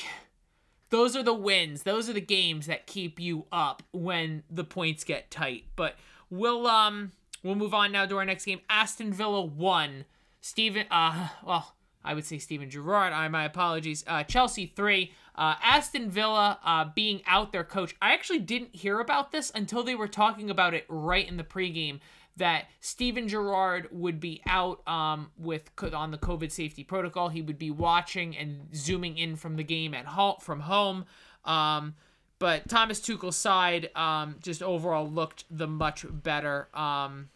those 0.90 1.16
are 1.16 1.23
the 1.23 1.33
wins. 1.33 1.85
Those 1.85 2.11
are 2.11 2.12
the 2.12 2.20
games 2.20 2.66
that 2.66 2.87
keep 2.87 3.18
you 3.18 3.47
up 3.51 3.83
when 3.92 4.42
the 4.51 4.62
points 4.62 5.05
get 5.05 5.31
tight. 5.31 5.64
But 5.75 5.97
we'll 6.29 6.66
um 6.66 7.12
we'll 7.44 7.54
move 7.54 7.74
on 7.74 7.92
now 7.92 8.07
to 8.07 8.16
our 8.16 8.24
next 8.24 8.44
game. 8.44 8.61
Aston 8.68 9.12
Villa 9.12 9.44
won. 9.44 10.04
Steven 10.40 10.87
uh 10.90 11.28
well, 11.46 11.74
I 12.04 12.14
would 12.14 12.24
say 12.24 12.38
Steven 12.38 12.68
Gerrard. 12.68 13.12
I 13.12 13.28
my 13.28 13.44
apologies. 13.44 14.02
Uh, 14.07 14.24
Chelsea 14.24 14.66
three. 14.74 15.12
Uh, 15.37 15.57
Aston 15.62 16.11
Villa 16.11 16.59
uh, 16.64 16.87
being 16.94 17.20
out 17.26 17.52
their 17.52 17.64
coach. 17.64 17.96
I 18.00 18.12
actually 18.12 18.38
didn't 18.38 18.74
hear 18.74 19.00
about 19.00 19.33
this 19.33 19.50
until 19.54 19.83
they 19.83 19.96
were 19.96 20.07
talking 20.07 20.48
about 20.48 20.74
it 20.74 20.85
right 20.88 21.28
in 21.28 21.37
the 21.37 21.44
pregame 21.44 21.98
that 22.37 22.66
Steven 22.80 23.28
Gerrard 23.28 23.88
would 23.90 24.20
be 24.20 24.42
out 24.46 24.87
um, 24.88 25.30
with 25.38 25.70
on 25.92 26.11
the 26.11 26.18
COVID 26.18 26.50
safety 26.50 26.85
protocol. 26.85 27.28
He 27.28 27.42
would 27.42 27.59
be 27.59 27.70
watching 27.70 28.37
and 28.37 28.74
zooming 28.74 29.18
in 29.18 29.37
from 29.37 29.57
the 29.57 29.64
game 29.64 29.94
at 29.94 30.07
home 30.07 30.37
from 30.40 30.61
home. 30.61 31.04
Um, 31.44 31.94
but 32.38 32.68
Thomas 32.68 33.00
Tuchel's 33.00 33.37
side 33.37 33.90
um, 33.94 34.37
just 34.42 34.62
overall 34.62 35.09
looked 35.09 35.44
the 35.50 35.66
much 35.66 36.04
better. 36.11 36.68
Um, 36.74 37.30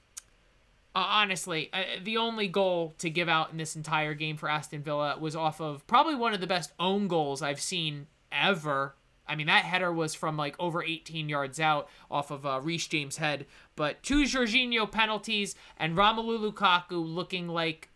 uh, 0.95 1.05
honestly, 1.07 1.71
uh, 1.73 1.83
the 2.03 2.17
only 2.17 2.49
goal 2.49 2.95
to 2.99 3.11
give 3.11 3.29
out 3.29 3.51
in 3.53 3.59
this 3.59 3.77
entire 3.77 4.15
game 4.15 4.37
for 4.37 4.49
Aston 4.49 4.83
Villa 4.83 5.19
was 5.19 5.37
off 5.37 5.61
of 5.61 5.87
probably 5.87 6.15
one 6.15 6.35
of 6.35 6.41
the 6.41 6.47
best 6.47 6.73
own 6.79 7.09
goals 7.09 7.43
I've 7.43 7.61
seen 7.61 8.07
ever. 8.33 8.95
I 9.27 9.37
mean, 9.37 9.47
that 9.49 9.65
header 9.65 9.93
was 9.93 10.15
from 10.15 10.37
like 10.37 10.57
over 10.59 10.83
18 10.83 11.29
yards 11.29 11.61
out 11.61 11.89
off 12.11 12.31
of 12.31 12.47
uh, 12.47 12.61
James' 12.67 13.19
head. 13.19 13.47
But 13.77 14.03
two 14.03 14.25
Jorginho 14.25 14.91
penalties 14.91 15.55
and 15.77 15.97
Romelu 15.97 16.51
Lukaku 16.51 16.93
looking 16.93 17.49
like 17.49 17.91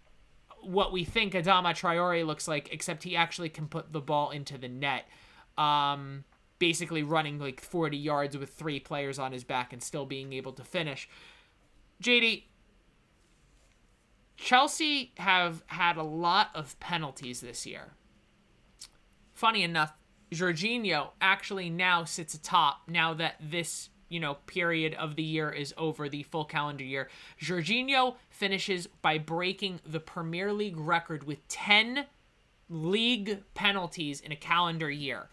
what 0.60 0.92
we 0.92 1.04
think 1.04 1.32
Adama 1.32 1.70
Traore 1.70 2.26
looks 2.26 2.46
like, 2.46 2.72
except 2.72 3.02
he 3.02 3.16
actually 3.16 3.48
can 3.48 3.66
put 3.66 3.92
the 3.92 4.00
ball 4.00 4.30
into 4.30 4.58
the 4.58 4.68
net. 4.68 5.08
Um, 5.58 6.24
basically 6.58 7.02
running 7.02 7.40
like 7.40 7.60
40 7.60 7.96
yards 7.96 8.38
with 8.38 8.50
three 8.50 8.78
players 8.78 9.18
on 9.18 9.32
his 9.32 9.42
back 9.42 9.72
and 9.72 9.82
still 9.82 10.06
being 10.06 10.32
able 10.32 10.52
to 10.52 10.62
finish. 10.62 11.08
JD, 12.02 12.44
Chelsea 14.36 15.12
have 15.18 15.62
had 15.66 15.96
a 15.96 16.02
lot 16.02 16.50
of 16.54 16.78
penalties 16.80 17.40
this 17.40 17.66
year. 17.66 17.92
Funny 19.34 19.62
enough, 19.62 19.94
Jorginho 20.32 21.10
actually 21.20 21.70
now 21.70 22.04
sits 22.04 22.34
atop 22.34 22.82
now 22.88 23.14
that 23.14 23.36
this, 23.40 23.90
you 24.08 24.18
know, 24.18 24.34
period 24.46 24.94
of 24.94 25.16
the 25.16 25.22
year 25.22 25.50
is 25.50 25.74
over, 25.76 26.08
the 26.08 26.22
full 26.22 26.44
calendar 26.44 26.84
year. 26.84 27.08
Jorginho 27.40 28.16
finishes 28.30 28.86
by 29.02 29.18
breaking 29.18 29.80
the 29.84 30.00
Premier 30.00 30.52
League 30.52 30.78
record 30.78 31.24
with 31.24 31.46
10 31.48 32.06
league 32.68 33.42
penalties 33.54 34.20
in 34.20 34.32
a 34.32 34.36
calendar 34.36 34.90
year. 34.90 35.28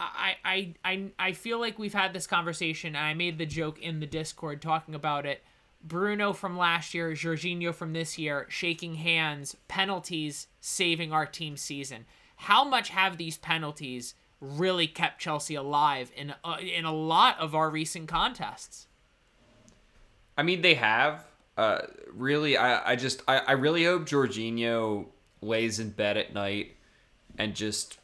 I, 0.00 0.36
I, 0.44 0.74
I, 0.84 1.04
I 1.18 1.32
feel 1.32 1.60
like 1.60 1.78
we've 1.78 1.92
had 1.92 2.12
this 2.12 2.26
conversation, 2.26 2.96
and 2.96 3.04
I 3.04 3.14
made 3.14 3.38
the 3.38 3.46
joke 3.46 3.80
in 3.80 4.00
the 4.00 4.06
Discord 4.06 4.62
talking 4.62 4.94
about 4.94 5.26
it. 5.26 5.44
Bruno 5.82 6.32
from 6.32 6.58
last 6.58 6.94
year, 6.94 7.12
Jorginho 7.12 7.74
from 7.74 7.92
this 7.92 8.18
year, 8.18 8.46
shaking 8.48 8.96
hands, 8.96 9.56
penalties 9.68 10.46
saving 10.60 11.12
our 11.12 11.26
team 11.26 11.56
season. 11.56 12.04
How 12.36 12.64
much 12.64 12.90
have 12.90 13.16
these 13.16 13.38
penalties 13.38 14.14
really 14.40 14.86
kept 14.86 15.20
Chelsea 15.20 15.54
alive 15.54 16.10
in 16.16 16.34
uh, 16.44 16.56
in 16.60 16.84
a 16.84 16.92
lot 16.92 17.38
of 17.38 17.54
our 17.54 17.70
recent 17.70 18.08
contests? 18.08 18.86
I 20.36 20.42
mean, 20.42 20.62
they 20.62 20.74
have. 20.74 21.24
Uh, 21.56 21.82
really, 22.12 22.56
I, 22.56 22.92
I 22.92 22.96
just 22.96 23.22
I, 23.28 23.38
I 23.38 23.52
really 23.52 23.84
hope 23.84 24.06
Jorginho 24.06 25.06
lays 25.42 25.78
in 25.78 25.90
bed 25.90 26.16
at 26.16 26.32
night 26.32 26.76
and 27.38 27.54
just 27.54 27.98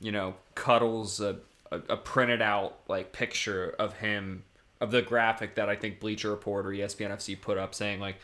you 0.00 0.12
know 0.12 0.34
cuddles 0.54 1.20
a, 1.20 1.38
a, 1.70 1.80
a 1.90 1.96
printed 1.96 2.42
out 2.42 2.78
like 2.88 3.12
picture 3.12 3.74
of 3.78 3.94
him 3.94 4.44
of 4.82 4.90
the 4.90 5.00
graphic 5.00 5.54
that 5.54 5.68
I 5.68 5.76
think 5.76 6.00
Bleacher 6.00 6.28
Report 6.30 6.66
or 6.66 6.70
ESPN 6.70 7.12
FC 7.12 7.40
put 7.40 7.56
up 7.56 7.72
saying 7.72 8.00
like 8.00 8.16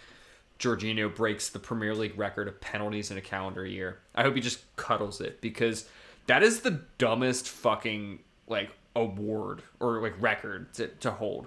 Jorginho 0.58 1.14
breaks 1.14 1.48
the 1.48 1.60
Premier 1.60 1.94
League 1.94 2.18
record 2.18 2.48
of 2.48 2.60
penalties 2.60 3.12
in 3.12 3.16
a 3.16 3.20
calendar 3.20 3.64
year. 3.64 4.00
I 4.12 4.24
hope 4.24 4.34
he 4.34 4.40
just 4.40 4.60
cuddles 4.74 5.20
it 5.20 5.40
because 5.40 5.88
that 6.26 6.42
is 6.42 6.60
the 6.60 6.82
dumbest 6.98 7.48
fucking 7.48 8.18
like 8.48 8.70
award 8.96 9.62
or 9.78 10.02
like 10.02 10.20
record 10.20 10.74
to, 10.74 10.88
to 10.88 11.12
hold. 11.12 11.46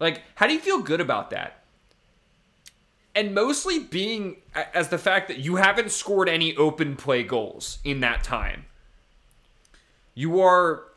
Like, 0.00 0.22
how 0.36 0.46
do 0.46 0.54
you 0.54 0.60
feel 0.60 0.80
good 0.80 1.02
about 1.02 1.28
that? 1.30 1.64
And 3.14 3.34
mostly 3.34 3.78
being 3.78 4.36
as 4.54 4.88
the 4.88 4.96
fact 4.96 5.28
that 5.28 5.38
you 5.38 5.56
haven't 5.56 5.90
scored 5.90 6.30
any 6.30 6.56
open 6.56 6.96
play 6.96 7.24
goals 7.24 7.78
in 7.84 8.00
that 8.00 8.24
time. 8.24 8.64
You 10.14 10.40
are 10.40 10.87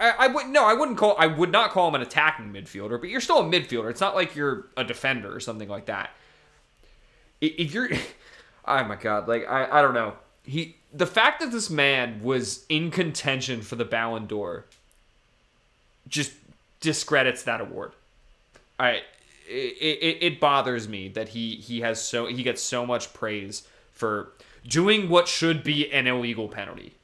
I, 0.00 0.14
I 0.18 0.26
would 0.28 0.48
no, 0.48 0.64
I 0.64 0.74
wouldn't 0.74 0.98
call. 0.98 1.16
I 1.18 1.26
would 1.26 1.52
not 1.52 1.70
call 1.70 1.88
him 1.88 1.94
an 1.94 2.02
attacking 2.02 2.52
midfielder, 2.52 3.00
but 3.00 3.08
you're 3.10 3.20
still 3.20 3.38
a 3.38 3.44
midfielder. 3.44 3.90
It's 3.90 4.00
not 4.00 4.14
like 4.14 4.34
you're 4.34 4.66
a 4.76 4.84
defender 4.84 5.34
or 5.34 5.40
something 5.40 5.68
like 5.68 5.86
that. 5.86 6.10
If 7.40 7.74
you're, 7.74 7.90
oh 8.66 8.84
my 8.84 8.96
god, 8.96 9.28
like 9.28 9.46
I, 9.48 9.78
I 9.78 9.82
don't 9.82 9.94
know. 9.94 10.14
He 10.44 10.76
the 10.92 11.06
fact 11.06 11.40
that 11.40 11.50
this 11.50 11.70
man 11.70 12.22
was 12.22 12.64
in 12.68 12.90
contention 12.90 13.62
for 13.62 13.76
the 13.76 13.84
Ballon 13.84 14.26
d'Or 14.26 14.64
just 16.08 16.32
discredits 16.80 17.42
that 17.44 17.60
award. 17.60 17.92
I 18.78 19.02
it, 19.48 19.76
it, 19.80 20.18
it 20.22 20.40
bothers 20.40 20.88
me 20.88 21.08
that 21.08 21.30
he 21.30 21.56
he 21.56 21.80
has 21.80 22.02
so 22.02 22.26
he 22.26 22.42
gets 22.42 22.62
so 22.62 22.86
much 22.86 23.12
praise 23.12 23.66
for 23.92 24.32
doing 24.66 25.08
what 25.08 25.28
should 25.28 25.62
be 25.62 25.90
an 25.92 26.06
illegal 26.06 26.48
penalty. 26.48 26.94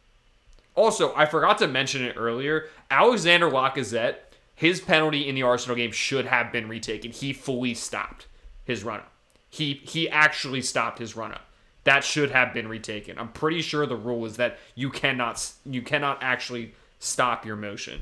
Also, 0.80 1.14
I 1.14 1.26
forgot 1.26 1.58
to 1.58 1.68
mention 1.68 2.02
it 2.02 2.16
earlier. 2.16 2.70
Alexander 2.90 3.50
Lacazette, 3.50 4.14
his 4.54 4.80
penalty 4.80 5.28
in 5.28 5.34
the 5.34 5.42
Arsenal 5.42 5.76
game 5.76 5.92
should 5.92 6.24
have 6.24 6.50
been 6.50 6.70
retaken. 6.70 7.10
He 7.10 7.34
fully 7.34 7.74
stopped 7.74 8.26
his 8.64 8.82
run 8.82 9.00
up. 9.00 9.12
He 9.50 9.74
he 9.84 10.08
actually 10.08 10.62
stopped 10.62 10.98
his 10.98 11.14
run 11.14 11.32
up. 11.32 11.42
That 11.84 12.02
should 12.02 12.30
have 12.30 12.54
been 12.54 12.66
retaken. 12.66 13.18
I'm 13.18 13.28
pretty 13.28 13.60
sure 13.60 13.84
the 13.84 13.94
rule 13.94 14.24
is 14.24 14.38
that 14.38 14.56
you 14.74 14.88
cannot 14.88 15.52
you 15.66 15.82
cannot 15.82 16.22
actually 16.22 16.72
stop 16.98 17.44
your 17.44 17.56
motion. 17.56 18.00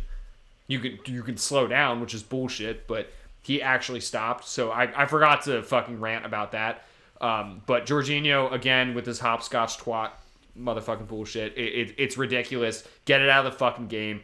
You 0.69 0.79
can 0.79 0.99
you 1.05 1.25
can 1.25 1.37
slow 1.37 1.67
down, 1.67 2.01
which 2.01 2.15
is 2.15 2.23
bullshit, 2.23 2.87
but 2.87 3.11
he 3.43 3.61
actually 3.61 4.03
stopped. 4.03 4.47
So 4.47 4.71
I, 4.71 5.03
I 5.03 5.07
forgot 5.07 5.43
to 5.47 5.65
fucking 5.65 5.99
rant 5.99 6.25
about 6.25 6.53
that. 6.53 6.85
Um, 7.21 7.61
but 7.67 7.87
Jorginho 7.87 8.53
again 8.53 8.95
with 8.95 9.05
his 9.05 9.19
hopscotch 9.19 9.79
twat 9.79 10.13
motherfucking 10.59 11.09
bullshit. 11.09 11.57
It, 11.57 11.61
it, 11.61 11.95
it's 11.99 12.17
ridiculous. 12.17 12.87
Get 13.05 13.21
it 13.23 13.29
out 13.29 13.47
of 13.47 13.53
the 13.53 13.59
fucking 13.59 13.89
game. 13.89 14.23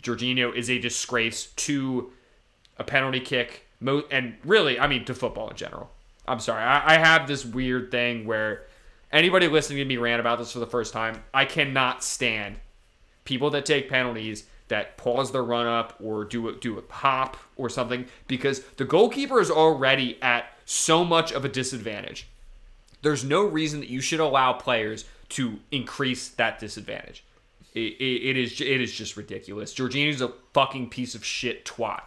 Jorginho 0.00 0.54
is 0.54 0.70
a 0.70 0.78
disgrace 0.78 1.46
to 1.56 2.12
a 2.78 2.84
penalty 2.84 3.20
kick, 3.20 3.66
mo- 3.80 4.04
and 4.10 4.36
really, 4.44 4.78
I 4.78 4.86
mean, 4.86 5.04
to 5.04 5.14
football 5.14 5.50
in 5.50 5.56
general. 5.56 5.90
I'm 6.26 6.40
sorry. 6.40 6.62
I, 6.62 6.94
I 6.94 6.98
have 6.98 7.28
this 7.28 7.44
weird 7.44 7.90
thing 7.90 8.26
where 8.26 8.62
anybody 9.12 9.46
listening 9.46 9.78
to 9.78 9.84
me 9.84 9.96
rant 9.96 10.20
about 10.20 10.38
this 10.38 10.52
for 10.52 10.58
the 10.58 10.66
first 10.66 10.92
time, 10.92 11.22
I 11.32 11.44
cannot 11.44 12.02
stand 12.02 12.56
people 13.24 13.50
that 13.50 13.66
take 13.66 13.88
penalties 13.88 14.44
that 14.68 14.96
pause 14.96 15.30
their 15.30 15.44
run 15.44 15.66
up 15.66 15.94
or 16.02 16.24
do 16.24 16.48
a, 16.48 16.52
do 16.54 16.78
a 16.78 16.92
hop 16.92 17.36
or 17.56 17.68
something 17.68 18.06
because 18.26 18.60
the 18.76 18.84
goalkeeper 18.84 19.40
is 19.40 19.50
already 19.50 20.20
at 20.22 20.46
so 20.64 21.04
much 21.04 21.32
of 21.32 21.44
a 21.44 21.48
disadvantage. 21.48 22.26
There's 23.02 23.24
no 23.24 23.44
reason 23.44 23.80
that 23.80 23.90
you 23.90 24.00
should 24.00 24.20
allow 24.20 24.54
players 24.54 25.04
to 25.30 25.58
increase 25.70 26.28
that 26.30 26.58
disadvantage. 26.58 27.24
It, 27.74 27.94
it, 27.98 28.28
it 28.30 28.36
is 28.36 28.60
it 28.60 28.80
is 28.80 28.92
just 28.92 29.16
ridiculous. 29.16 29.74
Jorginho's 29.74 30.20
a 30.20 30.32
fucking 30.52 30.90
piece 30.90 31.14
of 31.14 31.24
shit 31.24 31.64
twat. 31.64 32.02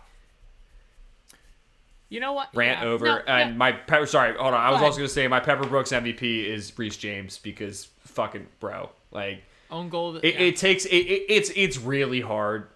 You 2.09 2.21
know 2.21 2.31
what? 2.31 2.55
Rant 2.55 2.81
yeah. 2.81 2.87
over. 2.87 3.05
No, 3.05 3.17
and 3.27 3.51
yeah. 3.51 3.57
my 3.57 3.71
pepper. 3.73 4.05
Sorry, 4.05 4.33
hold 4.37 4.53
on. 4.53 4.61
I 4.61 4.71
was 4.71 4.81
also 4.81 4.97
gonna 4.97 5.09
say 5.09 5.27
my 5.27 5.41
Pepper 5.41 5.67
Brooks 5.67 5.91
MVP 5.91 6.45
is 6.45 6.77
Reece 6.77 6.95
James 6.95 7.37
because 7.37 7.89
fucking 7.99 8.47
bro, 8.61 8.89
like 9.11 9.43
own 9.69 9.89
goal. 9.89 10.13
That, 10.13 10.23
it, 10.23 10.35
yeah. 10.35 10.41
it, 10.41 10.55
takes 10.55 10.85
it, 10.85 10.95
it's 10.95 11.51
it's 11.55 11.77
really 11.77 12.21
hard 12.21 12.67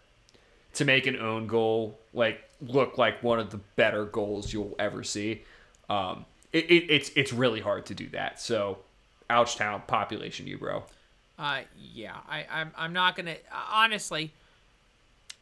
to 0.73 0.83
make 0.83 1.07
an 1.07 1.15
own 1.17 1.47
goal 1.47 1.97
like 2.13 2.43
look 2.61 2.97
like 2.97 3.23
one 3.23 3.39
of 3.39 3.51
the 3.51 3.57
better 3.77 4.03
goals 4.03 4.51
you'll 4.51 4.75
ever 4.77 5.01
see. 5.01 5.43
Um, 5.89 6.25
it, 6.51 6.65
it's 6.69 7.09
it's 7.15 7.31
really 7.31 7.61
hard 7.61 7.85
to 7.85 7.93
do 7.93 8.09
that. 8.09 8.41
So 8.41 8.79
Ouchtown 9.31 9.85
population 9.87 10.47
you, 10.47 10.57
bro. 10.57 10.83
Uh, 11.39 11.61
yeah, 11.77 12.17
I, 12.27 12.45
I'm, 12.51 12.71
I'm 12.77 12.93
not 12.93 13.15
gonna 13.15 13.35
honestly. 13.71 14.33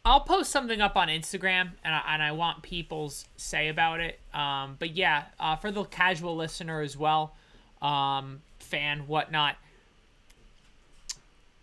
I'll 0.05 0.21
post 0.21 0.49
something 0.49 0.79
up 0.79 0.95
on 0.95 1.09
Instagram, 1.09 1.71
and 1.83 1.93
I, 1.93 2.01
and 2.07 2.23
I 2.23 2.31
want 2.31 2.61
people's 2.61 3.25
say 3.35 3.67
about 3.67 3.99
it. 3.99 4.17
Um, 4.33 4.77
but 4.79 4.95
yeah, 4.95 5.25
uh, 5.39 5.57
for 5.57 5.71
the 5.71 5.83
casual 5.83 6.37
listener 6.37 6.81
as 6.81 6.95
well, 6.95 7.35
um, 7.81 8.41
fan 8.59 9.07
whatnot. 9.07 9.57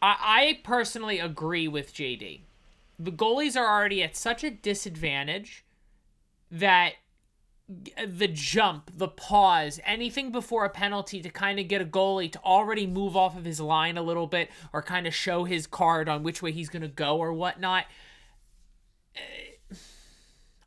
I, 0.03 0.17
I 0.21 0.61
personally 0.65 1.19
agree 1.19 1.67
with 1.67 1.95
JD. 1.95 2.41
The 2.99 3.11
goalies 3.11 3.57
are 3.59 3.67
already 3.67 4.03
at 4.03 4.17
such 4.17 4.45
a 4.45 4.51
disadvantage 4.51 5.65
that 6.51 6.93
the 7.69 8.29
jump, 8.29 8.93
the 8.97 9.09
pause, 9.09 9.81
anything 9.85 10.31
before 10.31 10.65
a 10.65 10.71
penalty 10.71 11.21
to 11.21 11.29
kind 11.29 11.59
of 11.59 11.67
get 11.67 11.83
a 11.83 11.85
goalie 11.85 12.31
to 12.31 12.39
already 12.45 12.87
move 12.87 13.17
off 13.17 13.37
of 13.37 13.45
his 13.45 13.61
line 13.61 13.99
a 13.99 14.03
little 14.03 14.29
bit 14.29 14.51
or 14.73 14.83
kind 14.83 15.07
of 15.07 15.15
show 15.15 15.45
his 15.45 15.67
card 15.67 16.09
on 16.09 16.23
which 16.23 16.41
way 16.43 16.53
he's 16.53 16.69
going 16.69 16.83
to 16.83 16.89
go 16.89 17.19
or 17.19 17.33
whatnot. 17.33 17.87
Eh, 19.17 19.75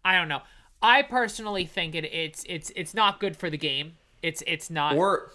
I 0.03 0.17
don't 0.17 0.27
know. 0.27 0.41
I 0.81 1.01
personally 1.01 1.65
think 1.65 1.95
it 1.95 2.05
it's 2.05 2.43
it's 2.47 2.71
it's 2.75 2.93
not 2.93 3.19
good 3.19 3.35
for 3.35 3.49
the 3.49 3.57
game. 3.57 3.93
It's 4.21 4.43
it's 4.47 4.69
not. 4.69 4.95
Or, 4.95 5.31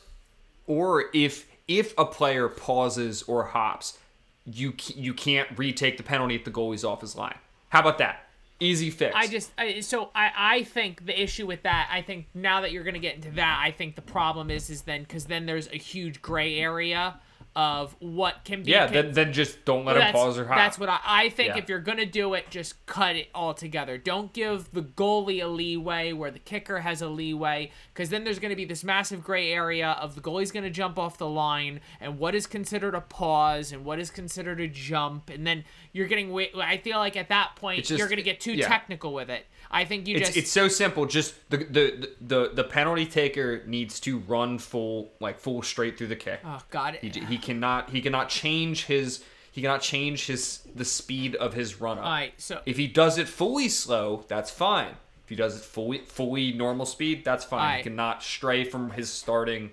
or 0.66 1.07
if 1.14 1.46
if 1.68 1.94
a 1.98 2.05
player 2.05 2.48
pauses 2.48 3.22
or 3.22 3.44
hops, 3.44 3.98
you 4.44 4.74
you 4.94 5.14
can't 5.14 5.48
retake 5.57 5.96
the 5.96 6.03
penalty 6.03 6.35
if 6.35 6.44
the 6.44 6.50
goalie's 6.50 6.85
off 6.85 7.00
his 7.00 7.16
line. 7.16 7.37
How 7.70 7.81
about 7.81 7.98
that? 7.98 8.23
Easy 8.64 8.90
fix. 8.90 9.14
I 9.14 9.27
just 9.27 9.53
I, 9.59 9.81
so 9.81 10.11
I 10.14 10.31
I 10.37 10.62
think 10.64 11.07
the 11.07 11.20
issue 11.20 11.46
with 11.46 11.62
that 11.62 11.88
I 11.92 12.03
think 12.03 12.27
now 12.35 12.62
that 12.62 12.72
you're 12.72 12.85
gonna 12.85 12.98
get 12.98 13.16
into 13.16 13.31
that 13.33 13.61
I 13.62 13.70
think 13.70 13.94
the 13.94 14.03
problem 14.03 14.50
is 14.50 14.70
is 14.70 14.83
then 14.83 15.03
because 15.03 15.27
then 15.27 15.46
there's 15.46 15.68
a 15.68 15.77
huge 15.77 16.22
gray 16.22 16.59
area 16.59 17.20
of 17.57 17.95
what 18.01 18.45
can 18.45 18.62
be 18.62 18.73
yeah. 18.73 18.87
can- 18.87 18.95
Then 18.95 19.12
then 19.12 19.33
just 19.33 19.64
don't 19.64 19.85
let 19.85 19.97
him 19.97 20.01
that's, 20.03 20.12
pause 20.12 20.38
or 20.38 20.47
hop. 20.47 20.57
that's 20.57 20.79
what 20.79 20.88
I, 20.88 20.99
I 21.05 21.29
think. 21.29 21.51
Yeah. 21.51 21.59
If 21.59 21.69
you're 21.69 21.79
gonna 21.79 22.07
do 22.07 22.35
it, 22.35 22.51
just 22.51 22.85
cut 22.87 23.14
it 23.17 23.29
all 23.35 23.55
together. 23.55 23.97
Don't 23.97 24.33
give 24.33 24.73
the 24.73 24.83
goalie 24.83 25.43
a 25.43 25.47
leeway 25.47 26.12
where 26.12 26.31
the 26.31 26.38
kicker 26.40 26.81
has 26.81 27.01
a 27.01 27.09
leeway, 27.09 27.71
because 27.93 28.11
then 28.11 28.25
there's 28.25 28.38
gonna 28.40 28.57
be 28.57 28.64
this 28.64 28.83
massive 28.83 29.23
gray 29.23 29.53
area 29.53 29.90
of 30.01 30.14
the 30.17 30.21
goalie's 30.21 30.51
gonna 30.51 30.71
jump 30.71 30.99
off 30.99 31.17
the 31.19 31.29
line 31.29 31.81
and 32.01 32.19
what 32.19 32.35
is 32.35 32.47
considered 32.47 32.95
a 32.95 33.01
pause 33.01 33.71
and 33.73 33.85
what 33.85 33.99
is 34.01 34.11
considered 34.11 34.61
a 34.61 34.67
jump, 34.69 35.31
and 35.31 35.47
then 35.47 35.64
you're 35.93 36.09
getting. 36.09 36.35
I 36.57 36.79
feel 36.79 36.99
like 36.99 37.17
at 37.17 37.29
that 37.29 37.57
point 37.57 37.85
just- 37.85 37.99
you're 37.99 38.09
gonna 38.09 38.23
get 38.23 38.40
too 38.40 38.53
yeah. 38.55 38.67
technical 38.67 39.14
with 39.14 39.31
it. 39.31 39.47
I 39.74 39.84
think 39.84 40.06
you 40.08 40.16
It's, 40.16 40.28
just 40.28 40.38
it's 40.38 40.50
so 40.50 40.68
simple. 40.68 41.04
Just 41.06 41.34
the, 41.50 41.58
the 41.58 42.08
the 42.20 42.50
the 42.54 42.64
penalty 42.64 43.06
taker 43.06 43.62
needs 43.66 44.00
to 44.00 44.18
run 44.20 44.58
full 44.58 45.10
like 45.20 45.38
full 45.40 45.62
straight 45.62 45.98
through 45.98 46.06
the 46.08 46.16
kick. 46.16 46.40
oh 46.44 46.60
god. 46.70 46.98
He, 47.00 47.08
he 47.08 47.37
cannot 47.38 47.90
he 47.90 48.00
cannot 48.00 48.28
change 48.28 48.84
his 48.87 49.24
he 49.50 49.60
cannot 49.60 49.82
change 49.82 50.26
his 50.26 50.60
the 50.74 50.84
speed 50.84 51.34
of 51.37 51.54
his 51.54 51.80
run 51.80 51.98
up. 51.98 52.04
all 52.04 52.10
right, 52.10 52.32
so 52.38 52.60
If 52.66 52.76
he 52.76 52.87
does 52.87 53.18
it 53.18 53.28
fully 53.28 53.68
slow, 53.68 54.24
that's 54.28 54.50
fine. 54.50 54.94
If 55.24 55.28
he 55.30 55.37
does 55.37 55.56
it 55.56 55.62
fully 55.62 55.98
fully 56.06 56.52
normal 56.52 56.87
speed, 56.87 57.24
that's 57.24 57.44
fine. 57.44 57.60
Aye. 57.60 57.76
He 57.78 57.82
cannot 57.84 58.22
stray 58.22 58.64
from 58.64 58.90
his 58.90 59.10
starting 59.10 59.70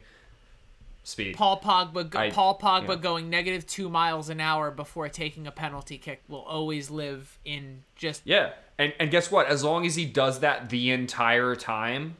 speed. 1.03 1.35
Paul 1.35 1.59
Pogba, 1.59 2.09
go- 2.09 2.19
I- 2.19 2.29
Paul 2.29 2.57
Pogba 2.59 2.89
yeah. 2.89 2.95
going 2.95 3.29
negative 3.29 3.65
two 3.67 3.89
miles 3.89 4.29
an 4.29 4.39
hour 4.39 4.69
before 4.71 5.09
taking 5.09 5.47
a 5.47 5.51
penalty 5.51 5.97
kick 5.97 6.21
will 6.27 6.41
always 6.43 6.89
live 6.91 7.39
in 7.45 7.83
just 7.95 8.21
Yeah. 8.25 8.51
And 8.77 8.93
and 8.99 9.11
guess 9.11 9.29
what? 9.31 9.47
As 9.47 9.63
long 9.63 9.85
as 9.85 9.95
he 9.95 10.05
does 10.05 10.39
that 10.39 10.69
the 10.69 10.91
entire 10.91 11.55
time 11.55 12.17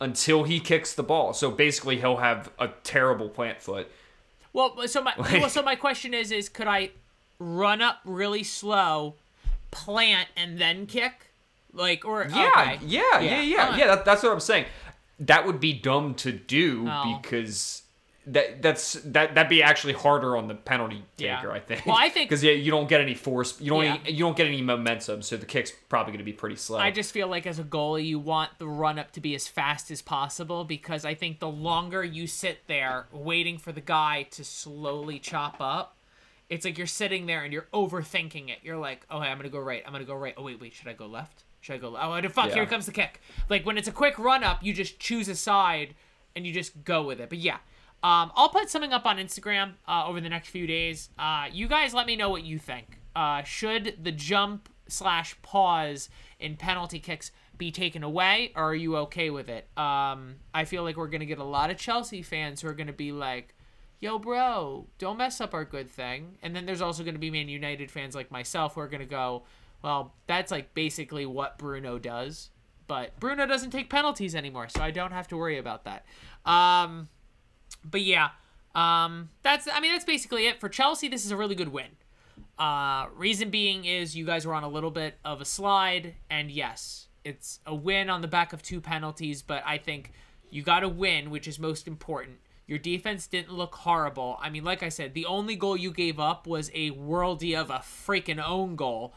until 0.00 0.44
he 0.44 0.60
kicks 0.60 0.94
the 0.94 1.02
ball. 1.02 1.32
So 1.34 1.50
basically 1.50 1.98
he'll 1.98 2.16
have 2.18 2.50
a 2.58 2.68
terrible 2.84 3.28
plant 3.28 3.60
foot. 3.60 3.90
Well, 4.52 4.86
so 4.88 5.02
my 5.02 5.14
Like- 5.18 5.40
well, 5.40 5.48
so 5.50 5.62
my 5.62 5.76
question 5.76 6.14
is 6.14 6.30
is 6.32 6.48
could 6.48 6.66
I 6.68 6.90
run 7.38 7.80
up 7.82 7.98
really 8.04 8.42
slow, 8.42 9.14
plant 9.70 10.28
and 10.36 10.58
then 10.58 10.86
kick? 10.86 11.12
Like 11.72 12.04
or 12.04 12.26
Yeah, 12.28 12.50
okay. 12.56 12.78
yeah, 12.84 13.20
yeah, 13.20 13.40
yeah, 13.42 13.62
Alright. 13.64 13.78
yeah. 13.78 13.86
That, 13.88 14.04
that's 14.04 14.22
what 14.22 14.32
I'm 14.32 14.40
saying. 14.40 14.64
That 15.20 15.46
would 15.46 15.60
be 15.60 15.72
dumb 15.72 16.14
to 16.16 16.32
do 16.32 16.86
Oh. 16.88 17.20
because 17.22 17.79
that 18.26 18.60
that's 18.60 18.92
that 19.04 19.34
that'd 19.34 19.48
be 19.48 19.62
actually 19.62 19.94
harder 19.94 20.36
on 20.36 20.46
the 20.46 20.54
penalty 20.54 21.02
Yeah. 21.16 21.36
taker. 21.36 21.52
I 21.52 21.58
think. 21.60 21.86
Well, 21.86 21.96
I 21.98 22.10
think- 22.10 22.28
because 22.28 22.44
yeah, 22.44 22.52
you 22.52 22.70
don't 22.70 22.88
get 22.88 23.00
any 23.00 23.14
force. 23.14 23.58
You 23.60 23.70
don't. 23.70 23.84
Yeah. 23.84 23.96
Any, 24.04 24.12
you 24.12 24.18
don't 24.18 24.36
get 24.36 24.46
any 24.46 24.60
momentum, 24.60 25.22
so 25.22 25.36
the 25.38 25.46
kick's 25.46 25.72
probably 25.88 26.12
going 26.12 26.18
to 26.18 26.24
be 26.24 26.32
pretty 26.32 26.56
slow. 26.56 26.78
I 26.78 26.90
just 26.90 27.12
feel 27.12 27.28
like 27.28 27.46
as 27.46 27.58
a 27.58 27.64
goalie, 27.64 28.04
you 28.06 28.18
want 28.18 28.50
the 28.58 28.68
run 28.68 28.98
up 28.98 29.12
to 29.12 29.20
be 29.20 29.34
as 29.34 29.48
fast 29.48 29.90
as 29.90 30.02
possible 30.02 30.64
because 30.64 31.04
I 31.04 31.14
think 31.14 31.40
the 31.40 31.48
longer 31.48 32.04
you 32.04 32.26
sit 32.26 32.66
there 32.66 33.06
waiting 33.10 33.56
for 33.56 33.72
the 33.72 33.80
guy 33.80 34.24
to 34.32 34.44
slowly 34.44 35.18
chop 35.18 35.56
up, 35.58 35.96
it's 36.50 36.64
like 36.66 36.76
you're 36.76 36.86
sitting 36.86 37.24
there 37.26 37.42
and 37.42 37.52
you're 37.54 37.68
overthinking 37.72 38.50
it. 38.50 38.58
You're 38.62 38.76
like, 38.76 39.06
oh, 39.10 39.20
hey, 39.20 39.28
I'm 39.28 39.38
gonna 39.38 39.48
go 39.48 39.60
right. 39.60 39.82
I'm 39.86 39.92
gonna 39.92 40.04
go 40.04 40.14
right. 40.14 40.34
Oh 40.36 40.42
wait, 40.42 40.60
wait, 40.60 40.74
should 40.74 40.88
I 40.88 40.92
go 40.92 41.06
left? 41.06 41.44
Should 41.62 41.74
I 41.74 41.78
go? 41.78 41.96
Oh, 41.96 42.28
fuck! 42.28 42.48
Yeah. 42.48 42.54
Here 42.54 42.66
comes 42.66 42.86
the 42.86 42.92
kick. 42.92 43.20
Like 43.48 43.64
when 43.64 43.78
it's 43.78 43.88
a 43.88 43.92
quick 43.92 44.18
run 44.18 44.44
up, 44.44 44.62
you 44.62 44.72
just 44.74 44.98
choose 44.98 45.28
a 45.28 45.34
side 45.34 45.94
and 46.36 46.46
you 46.46 46.52
just 46.52 46.84
go 46.84 47.02
with 47.02 47.18
it. 47.20 47.28
But 47.30 47.38
yeah. 47.38 47.58
Um, 48.02 48.32
I'll 48.34 48.48
put 48.48 48.70
something 48.70 48.92
up 48.92 49.04
on 49.04 49.18
Instagram 49.18 49.72
uh, 49.86 50.06
over 50.06 50.20
the 50.20 50.28
next 50.28 50.48
few 50.48 50.66
days. 50.66 51.10
Uh, 51.18 51.46
you 51.52 51.68
guys 51.68 51.92
let 51.92 52.06
me 52.06 52.16
know 52.16 52.30
what 52.30 52.44
you 52.44 52.58
think. 52.58 52.98
Uh, 53.14 53.42
should 53.42 53.98
the 54.02 54.12
jump 54.12 54.68
slash 54.88 55.40
pause 55.42 56.08
in 56.38 56.56
penalty 56.56 56.98
kicks 56.98 57.30
be 57.58 57.70
taken 57.70 58.02
away, 58.02 58.52
or 58.56 58.70
are 58.70 58.74
you 58.74 58.96
okay 58.96 59.28
with 59.28 59.48
it? 59.48 59.68
Um, 59.76 60.36
I 60.54 60.64
feel 60.64 60.82
like 60.82 60.96
we're 60.96 61.08
gonna 61.08 61.26
get 61.26 61.38
a 61.38 61.44
lot 61.44 61.70
of 61.70 61.76
Chelsea 61.76 62.22
fans 62.22 62.62
who 62.62 62.68
are 62.68 62.74
gonna 62.74 62.92
be 62.92 63.12
like, 63.12 63.54
"Yo, 63.98 64.18
bro, 64.18 64.86
don't 64.98 65.18
mess 65.18 65.40
up 65.40 65.52
our 65.52 65.66
good 65.66 65.90
thing." 65.90 66.38
And 66.42 66.56
then 66.56 66.64
there's 66.64 66.80
also 66.80 67.04
gonna 67.04 67.18
be 67.18 67.30
Man 67.30 67.48
United 67.48 67.90
fans 67.90 68.14
like 68.14 68.30
myself 68.30 68.74
who 68.74 68.80
are 68.80 68.88
gonna 68.88 69.04
go, 69.04 69.44
"Well, 69.82 70.14
that's 70.26 70.50
like 70.50 70.72
basically 70.72 71.26
what 71.26 71.58
Bruno 71.58 71.98
does." 71.98 72.48
But 72.86 73.20
Bruno 73.20 73.46
doesn't 73.46 73.70
take 73.70 73.90
penalties 73.90 74.34
anymore, 74.34 74.68
so 74.68 74.82
I 74.82 74.90
don't 74.90 75.12
have 75.12 75.28
to 75.28 75.36
worry 75.36 75.58
about 75.58 75.84
that. 75.84 76.06
Um, 76.50 77.08
but 77.84 78.02
yeah, 78.02 78.30
um, 78.74 79.30
that's 79.42 79.68
I 79.72 79.80
mean 79.80 79.92
that's 79.92 80.04
basically 80.04 80.46
it 80.46 80.60
for 80.60 80.68
Chelsea. 80.68 81.08
This 81.08 81.24
is 81.24 81.30
a 81.30 81.36
really 81.36 81.54
good 81.54 81.68
win. 81.68 81.96
Uh, 82.58 83.06
reason 83.14 83.50
being 83.50 83.84
is 83.84 84.16
you 84.16 84.26
guys 84.26 84.46
were 84.46 84.54
on 84.54 84.62
a 84.62 84.68
little 84.68 84.90
bit 84.90 85.18
of 85.24 85.40
a 85.40 85.44
slide, 85.44 86.14
and 86.28 86.50
yes, 86.50 87.08
it's 87.24 87.60
a 87.66 87.74
win 87.74 88.10
on 88.10 88.20
the 88.20 88.28
back 88.28 88.52
of 88.52 88.62
two 88.62 88.80
penalties. 88.80 89.42
But 89.42 89.62
I 89.66 89.78
think 89.78 90.12
you 90.50 90.62
got 90.62 90.80
to 90.80 90.88
win, 90.88 91.30
which 91.30 91.48
is 91.48 91.58
most 91.58 91.88
important. 91.88 92.38
Your 92.66 92.78
defense 92.78 93.26
didn't 93.26 93.52
look 93.52 93.74
horrible. 93.74 94.38
I 94.40 94.48
mean, 94.48 94.62
like 94.62 94.84
I 94.84 94.90
said, 94.90 95.12
the 95.12 95.26
only 95.26 95.56
goal 95.56 95.76
you 95.76 95.90
gave 95.90 96.20
up 96.20 96.46
was 96.46 96.70
a 96.72 96.92
worldy 96.92 97.58
of 97.58 97.68
a 97.68 97.78
freaking 97.78 98.40
own 98.40 98.76
goal. 98.76 99.14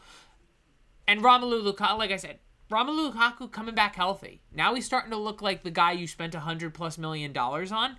And 1.06 1.22
Romelu 1.22 1.62
Lukaku, 1.62 1.96
like 1.96 2.10
I 2.10 2.16
said, 2.16 2.40
Romelu 2.68 3.12
Lukaku 3.12 3.50
coming 3.52 3.74
back 3.74 3.94
healthy. 3.94 4.40
Now 4.52 4.74
he's 4.74 4.86
starting 4.86 5.12
to 5.12 5.16
look 5.16 5.40
like 5.40 5.62
the 5.62 5.70
guy 5.70 5.92
you 5.92 6.08
spent 6.08 6.34
a 6.34 6.40
hundred 6.40 6.74
plus 6.74 6.98
million 6.98 7.32
dollars 7.32 7.70
on. 7.70 7.96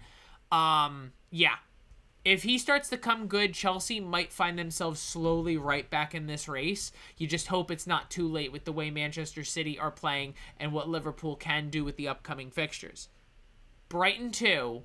Um, 0.52 1.14
yeah. 1.32 1.56
If 2.24 2.42
he 2.42 2.58
starts 2.58 2.90
to 2.90 2.98
come 2.98 3.28
good, 3.28 3.54
Chelsea 3.54 4.00
might 4.00 4.34
find 4.34 4.58
themselves 4.58 5.00
slowly 5.00 5.58
right 5.58 5.88
back 5.88 6.16
in 6.16 6.26
this 6.26 6.48
race. 6.48 6.92
You 7.18 7.28
just 7.28 7.48
hope 7.48 7.70
it's 7.70 7.86
not 7.86 8.10
too 8.10 8.28
late 8.28 8.52
with 8.52 8.66
the 8.66 8.72
way 8.72 8.90
Manchester 8.90 9.44
City 9.44 9.78
are 9.78 9.92
playing 9.92 10.34
and 10.60 10.74
what 10.74 10.90
Liverpool 10.90 11.36
can 11.36 11.70
do 11.70 11.84
with 11.84 11.98
the 11.98 12.08
upcoming 12.08 12.50
fixtures. 12.50 13.10
Brighton 13.90 14.32
2, 14.32 14.82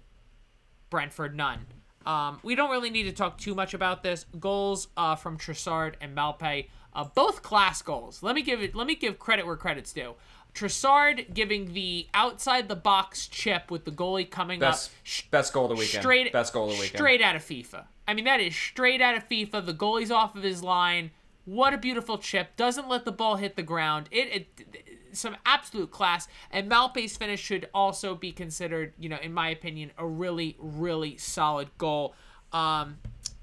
Brentford 0.90 1.34
none. 1.34 1.66
Um, 2.04 2.40
we 2.42 2.54
don't 2.54 2.70
really 2.70 2.90
need 2.90 3.04
to 3.04 3.12
talk 3.12 3.38
too 3.38 3.54
much 3.54 3.72
about 3.72 4.02
this. 4.02 4.26
Goals 4.38 4.88
uh, 4.96 5.16
from 5.16 5.38
Trossard 5.38 5.94
and 6.00 6.16
Maupay, 6.16 6.68
uh, 6.92 7.04
both 7.04 7.42
class 7.42 7.82
goals. 7.82 8.22
Let 8.22 8.34
me 8.34 8.42
give 8.42 8.62
it. 8.62 8.74
Let 8.74 8.86
me 8.86 8.94
give 8.94 9.18
credit 9.18 9.46
where 9.46 9.56
credit's 9.56 9.92
due. 9.92 10.14
Trossard 10.54 11.32
giving 11.34 11.72
the 11.74 12.06
outside 12.14 12.68
the 12.68 12.76
box 12.76 13.26
chip 13.28 13.70
with 13.70 13.84
the 13.84 13.90
goalie 13.90 14.28
coming 14.28 14.60
best 14.60 14.90
up 14.90 14.94
sh- 15.02 15.22
best 15.30 15.52
goal 15.52 15.64
of 15.64 15.70
the 15.70 15.74
weekend. 15.76 16.02
straight 16.02 16.32
best 16.32 16.52
goal 16.52 16.64
of 16.70 16.76
the 16.76 16.80
weekend. 16.80 16.96
straight 16.98 17.22
out 17.22 17.36
of 17.36 17.42
FIFA. 17.42 17.84
I 18.08 18.14
mean 18.14 18.24
that 18.24 18.40
is 18.40 18.54
straight 18.56 19.00
out 19.00 19.16
of 19.16 19.28
FIFA. 19.28 19.64
The 19.66 19.74
goalie's 19.74 20.10
off 20.10 20.34
of 20.36 20.42
his 20.42 20.62
line. 20.62 21.10
What 21.44 21.72
a 21.72 21.78
beautiful 21.78 22.18
chip! 22.18 22.56
Doesn't 22.56 22.88
let 22.88 23.04
the 23.04 23.12
ball 23.12 23.36
hit 23.36 23.56
the 23.56 23.62
ground. 23.62 24.08
It, 24.10 24.46
it 24.66 24.86
some 25.12 25.36
absolute 25.44 25.90
class. 25.90 26.28
And 26.50 26.70
Maupay's 26.70 27.16
finish 27.16 27.40
should 27.40 27.68
also 27.74 28.14
be 28.14 28.30
considered, 28.30 28.92
you 28.98 29.08
know, 29.08 29.18
in 29.20 29.32
my 29.32 29.48
opinion, 29.48 29.90
a 29.98 30.06
really 30.06 30.56
really 30.58 31.16
solid 31.16 31.68
goal. 31.78 32.14
Um, 32.52 32.98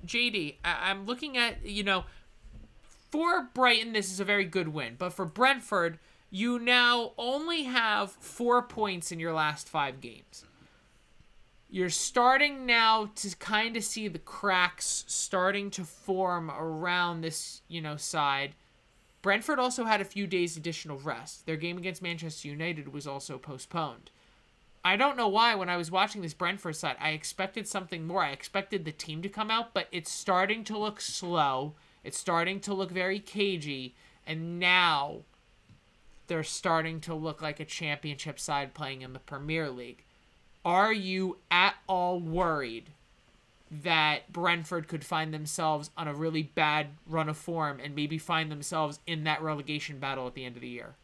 JD, 0.06 0.56
I- 0.64 0.90
I'm 0.92 1.06
looking 1.06 1.38
at 1.38 1.66
you 1.66 1.84
know 1.84 2.06
for 3.12 3.50
Brighton, 3.54 3.94
this 3.94 4.12
is 4.12 4.20
a 4.20 4.26
very 4.26 4.46
good 4.46 4.70
win. 4.70 4.96
But 4.98 5.14
for 5.14 5.26
Brentford, 5.26 5.98
you 6.30 6.60
now 6.60 7.14
only 7.18 7.64
have 7.64 8.12
four 8.12 8.62
points 8.62 9.12
in 9.12 9.20
your 9.20 9.34
last 9.34 9.70
five 9.70 10.02
games. 10.02 10.46
You're 11.70 11.90
starting 11.90 12.66
now 12.66 13.12
to 13.16 13.36
kind 13.38 13.76
of 13.76 13.84
see 13.84 14.08
the 14.08 14.20
cracks 14.20 15.04
starting 15.08 15.70
to 15.72 15.84
form 15.84 16.50
around 16.50 17.22
this, 17.22 17.62
you 17.68 17.82
know, 17.82 17.98
side. 17.98 18.56
Brentford 19.22 19.60
also 19.60 19.84
had 19.84 20.00
a 20.00 20.06
few 20.06 20.28
days 20.28 20.56
additional 20.56 21.00
rest. 21.00 21.46
Their 21.46 21.58
game 21.58 21.78
against 21.78 22.02
Manchester 22.02 22.48
United 22.48 22.94
was 22.94 23.08
also 23.08 23.38
postponed. 23.38 24.12
I 24.86 24.96
don't 24.96 25.18
know 25.18 25.28
why 25.28 25.56
when 25.56 25.68
I 25.68 25.76
was 25.76 25.92
watching 25.92 26.22
this 26.22 26.34
Brentford 26.34 26.78
side, 26.78 26.96
I 27.00 27.10
expected 27.10 27.68
something 27.68 28.08
more. 28.08 28.24
I 28.24 28.32
expected 28.32 28.86
the 28.86 28.94
team 28.94 29.22
to 29.22 29.30
come 29.30 29.52
out, 29.52 29.74
but 29.74 29.88
it's 29.92 30.12
starting 30.12 30.64
to 30.66 30.78
look 30.78 31.02
slow. 31.02 31.74
It's 32.06 32.18
starting 32.18 32.62
to 32.62 32.74
look 32.74 32.92
very 32.92 33.20
cagey, 33.20 33.96
and 34.26 34.60
now 34.60 35.24
they're 36.28 36.44
starting 36.44 37.00
to 37.02 37.14
look 37.14 37.42
like 37.42 37.60
a 37.60 37.66
championship 37.66 38.40
side 38.40 38.74
playing 38.74 39.02
in 39.02 39.14
the 39.14 39.20
Premier 39.20 39.70
League. 39.70 40.04
Are 40.64 40.94
you 40.94 41.38
at 41.50 41.76
all 41.88 42.20
worried 42.20 42.92
that 43.72 44.32
Brentford 44.32 44.88
could 44.88 45.04
find 45.04 45.34
themselves 45.34 45.90
on 45.98 46.08
a 46.08 46.14
really 46.14 46.44
bad 46.44 46.88
run 47.08 47.30
of 47.30 47.38
form 47.38 47.80
and 47.84 47.96
maybe 47.96 48.18
find 48.18 48.52
themselves 48.52 49.00
in 49.06 49.24
that 49.26 49.42
relegation 49.42 50.00
battle 50.00 50.28
at 50.28 50.34
the 50.34 50.46
end 50.46 50.56
of 50.56 50.62
the 50.62 50.68
year? 50.68 50.96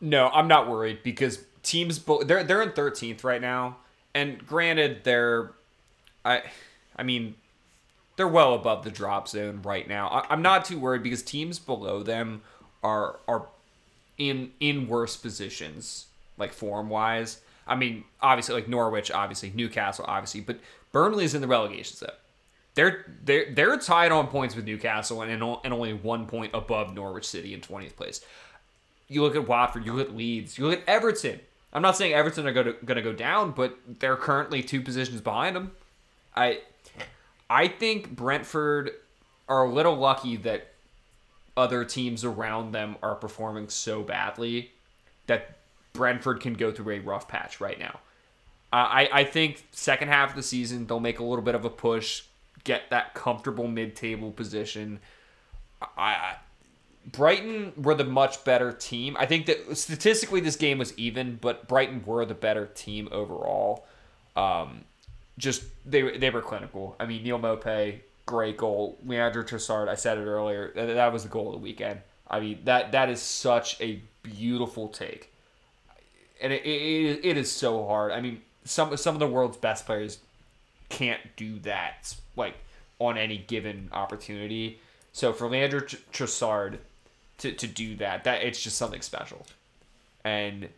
No, 0.00 0.28
I'm 0.28 0.46
not 0.46 0.68
worried 0.68 1.02
because 1.02 1.44
teams 1.62 2.02
they're 2.24 2.44
they're 2.44 2.62
in 2.62 2.70
13th 2.70 3.24
right 3.24 3.40
now, 3.40 3.78
and 4.14 4.44
granted 4.46 5.02
they're, 5.02 5.50
I, 6.24 6.42
I 6.96 7.02
mean, 7.02 7.34
they're 8.16 8.28
well 8.28 8.54
above 8.54 8.84
the 8.84 8.92
drop 8.92 9.26
zone 9.26 9.60
right 9.62 9.88
now. 9.88 10.08
I, 10.08 10.26
I'm 10.30 10.42
not 10.42 10.64
too 10.64 10.78
worried 10.78 11.02
because 11.02 11.22
teams 11.22 11.58
below 11.58 12.04
them 12.04 12.42
are 12.84 13.18
are 13.26 13.46
in 14.18 14.50
in 14.60 14.88
worse 14.88 15.16
positions, 15.16 16.06
like 16.36 16.52
form 16.52 16.88
wise. 16.88 17.40
I 17.66 17.76
mean, 17.76 18.04
obviously, 18.20 18.54
like 18.54 18.68
Norwich, 18.68 19.10
obviously 19.10 19.52
Newcastle, 19.54 20.04
obviously, 20.08 20.40
but 20.40 20.58
Burnley 20.92 21.24
is 21.24 21.34
in 21.34 21.40
the 21.40 21.48
relegation 21.48 21.96
zone. 21.96 22.10
They're 22.74 23.04
they're 23.24 23.52
they're 23.52 23.76
tied 23.78 24.12
on 24.12 24.28
points 24.28 24.54
with 24.54 24.64
Newcastle 24.64 25.22
and 25.22 25.30
and 25.30 25.72
only 25.72 25.92
one 25.92 26.26
point 26.26 26.52
above 26.54 26.94
Norwich 26.94 27.26
City 27.26 27.54
in 27.54 27.60
twentieth 27.60 27.96
place. 27.96 28.20
You 29.08 29.22
look 29.22 29.36
at 29.36 29.48
Watford, 29.48 29.86
you 29.86 29.94
look 29.94 30.08
at 30.08 30.16
Leeds, 30.16 30.58
you 30.58 30.66
look 30.66 30.80
at 30.80 30.88
Everton. 30.88 31.40
I'm 31.72 31.82
not 31.82 31.96
saying 31.96 32.14
Everton 32.14 32.46
are 32.46 32.52
going 32.52 32.74
to 32.86 33.02
go 33.02 33.12
down, 33.12 33.52
but 33.52 33.76
they're 33.98 34.16
currently 34.16 34.62
two 34.62 34.80
positions 34.80 35.20
behind 35.20 35.54
them. 35.56 35.72
I 36.34 36.60
I 37.50 37.68
think 37.68 38.14
Brentford 38.14 38.92
are 39.48 39.64
a 39.64 39.70
little 39.70 39.96
lucky 39.96 40.36
that 40.36 40.68
other 41.58 41.84
teams 41.84 42.24
around 42.24 42.70
them 42.72 42.96
are 43.02 43.16
performing 43.16 43.68
so 43.68 44.02
badly 44.02 44.70
that 45.26 45.58
Brentford 45.92 46.40
can 46.40 46.54
go 46.54 46.70
through 46.70 46.94
a 46.94 46.98
rough 47.00 47.26
patch 47.26 47.60
right 47.60 47.78
now. 47.78 47.98
I, 48.72 49.08
I 49.10 49.24
think 49.24 49.66
second 49.72 50.08
half 50.08 50.30
of 50.30 50.36
the 50.36 50.42
season 50.42 50.86
they'll 50.86 51.00
make 51.00 51.18
a 51.18 51.24
little 51.24 51.44
bit 51.44 51.54
of 51.54 51.64
a 51.64 51.70
push, 51.70 52.22
get 52.64 52.90
that 52.90 53.14
comfortable 53.14 53.66
mid-table 53.66 54.30
position. 54.30 55.00
I, 55.80 55.86
I 55.96 56.36
Brighton 57.10 57.72
were 57.76 57.94
the 57.94 58.04
much 58.04 58.44
better 58.44 58.70
team. 58.70 59.16
I 59.18 59.24
think 59.24 59.46
that 59.46 59.76
statistically 59.76 60.40
this 60.40 60.56
game 60.56 60.78
was 60.78 60.96
even, 60.98 61.38
but 61.40 61.66
Brighton 61.66 62.02
were 62.04 62.26
the 62.26 62.34
better 62.34 62.66
team 62.66 63.08
overall. 63.10 63.86
Um, 64.36 64.84
just 65.38 65.62
they 65.86 66.18
they 66.18 66.30
were 66.30 66.42
clinical. 66.42 66.94
I 67.00 67.06
mean 67.06 67.22
Neal 67.22 67.38
Maupay, 67.38 68.00
great 68.28 68.58
goal. 68.58 68.98
Leandro 69.06 69.42
Trossard, 69.42 69.88
I 69.88 69.94
said 69.94 70.18
it 70.18 70.26
earlier, 70.26 70.70
that, 70.74 71.12
was 71.12 71.22
the 71.22 71.30
goal 71.30 71.46
of 71.46 71.52
the 71.52 71.58
weekend. 71.58 72.00
I 72.30 72.40
mean 72.40 72.58
that 72.64 72.92
that 72.92 73.08
is 73.08 73.22
such 73.22 73.80
a 73.80 74.02
beautiful 74.22 74.88
take, 74.88 75.32
and 76.42 76.52
it, 76.52 76.62
it, 76.66 77.24
it 77.24 77.36
is 77.38 77.50
so 77.50 77.86
hard. 77.86 78.12
I 78.12 78.20
mean 78.20 78.42
some 78.64 78.94
some 78.98 79.14
of 79.14 79.18
the 79.18 79.26
world's 79.26 79.56
best 79.56 79.86
players 79.86 80.18
can't 80.90 81.20
do 81.36 81.58
that 81.60 82.14
like 82.36 82.54
on 82.98 83.16
any 83.16 83.38
given 83.38 83.88
opportunity. 83.92 84.78
So 85.12 85.32
for 85.32 85.48
Leandro 85.48 85.80
Trossard 85.80 86.78
to, 87.38 87.52
to 87.52 87.66
do 87.66 87.96
that, 87.96 88.24
that 88.24 88.42
it's 88.42 88.62
just 88.62 88.76
something 88.76 89.00
special, 89.00 89.46
and 90.22 90.68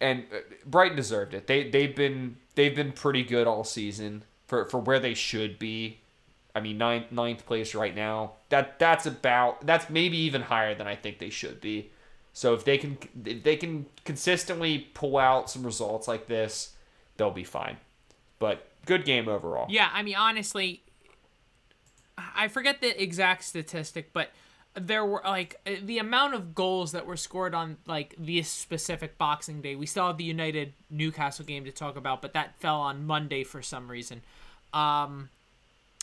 and 0.00 0.24
uh, 0.32 0.38
Brighton 0.64 0.96
deserved 0.96 1.34
it. 1.34 1.48
They 1.48 1.68
they've 1.68 1.96
been 1.96 2.36
they've 2.54 2.76
been 2.76 2.92
pretty 2.92 3.24
good 3.24 3.48
all 3.48 3.64
season 3.64 4.22
for, 4.46 4.66
for 4.66 4.78
where 4.78 5.00
they 5.00 5.14
should 5.14 5.58
be. 5.58 5.98
I 6.58 6.60
mean 6.60 6.76
ninth 6.76 7.12
ninth 7.12 7.46
place 7.46 7.72
right 7.72 7.94
now. 7.94 8.32
That 8.48 8.80
that's 8.80 9.06
about 9.06 9.64
that's 9.64 9.88
maybe 9.88 10.16
even 10.18 10.42
higher 10.42 10.74
than 10.74 10.88
I 10.88 10.96
think 10.96 11.20
they 11.20 11.30
should 11.30 11.60
be. 11.60 11.90
So 12.32 12.52
if 12.54 12.64
they 12.64 12.78
can 12.78 12.98
if 13.24 13.44
they 13.44 13.56
can 13.56 13.86
consistently 14.04 14.88
pull 14.92 15.18
out 15.18 15.48
some 15.48 15.62
results 15.62 16.08
like 16.08 16.26
this, 16.26 16.74
they'll 17.16 17.30
be 17.30 17.44
fine. 17.44 17.76
But 18.40 18.66
good 18.86 19.04
game 19.04 19.28
overall. 19.28 19.66
Yeah, 19.70 19.88
I 19.92 20.02
mean 20.02 20.16
honestly, 20.16 20.82
I 22.34 22.48
forget 22.48 22.80
the 22.80 23.00
exact 23.00 23.44
statistic, 23.44 24.12
but 24.12 24.30
there 24.74 25.06
were 25.06 25.22
like 25.24 25.60
the 25.84 25.98
amount 25.98 26.34
of 26.34 26.56
goals 26.56 26.90
that 26.90 27.06
were 27.06 27.16
scored 27.16 27.54
on 27.54 27.76
like 27.86 28.16
this 28.18 28.48
specific 28.48 29.16
Boxing 29.16 29.62
Day. 29.62 29.76
We 29.76 29.86
still 29.86 30.08
have 30.08 30.16
the 30.16 30.24
United 30.24 30.72
Newcastle 30.90 31.44
game 31.44 31.64
to 31.66 31.70
talk 31.70 31.96
about, 31.96 32.20
but 32.20 32.32
that 32.32 32.58
fell 32.58 32.80
on 32.80 33.06
Monday 33.06 33.44
for 33.44 33.62
some 33.62 33.88
reason. 33.88 34.22
Um, 34.72 35.30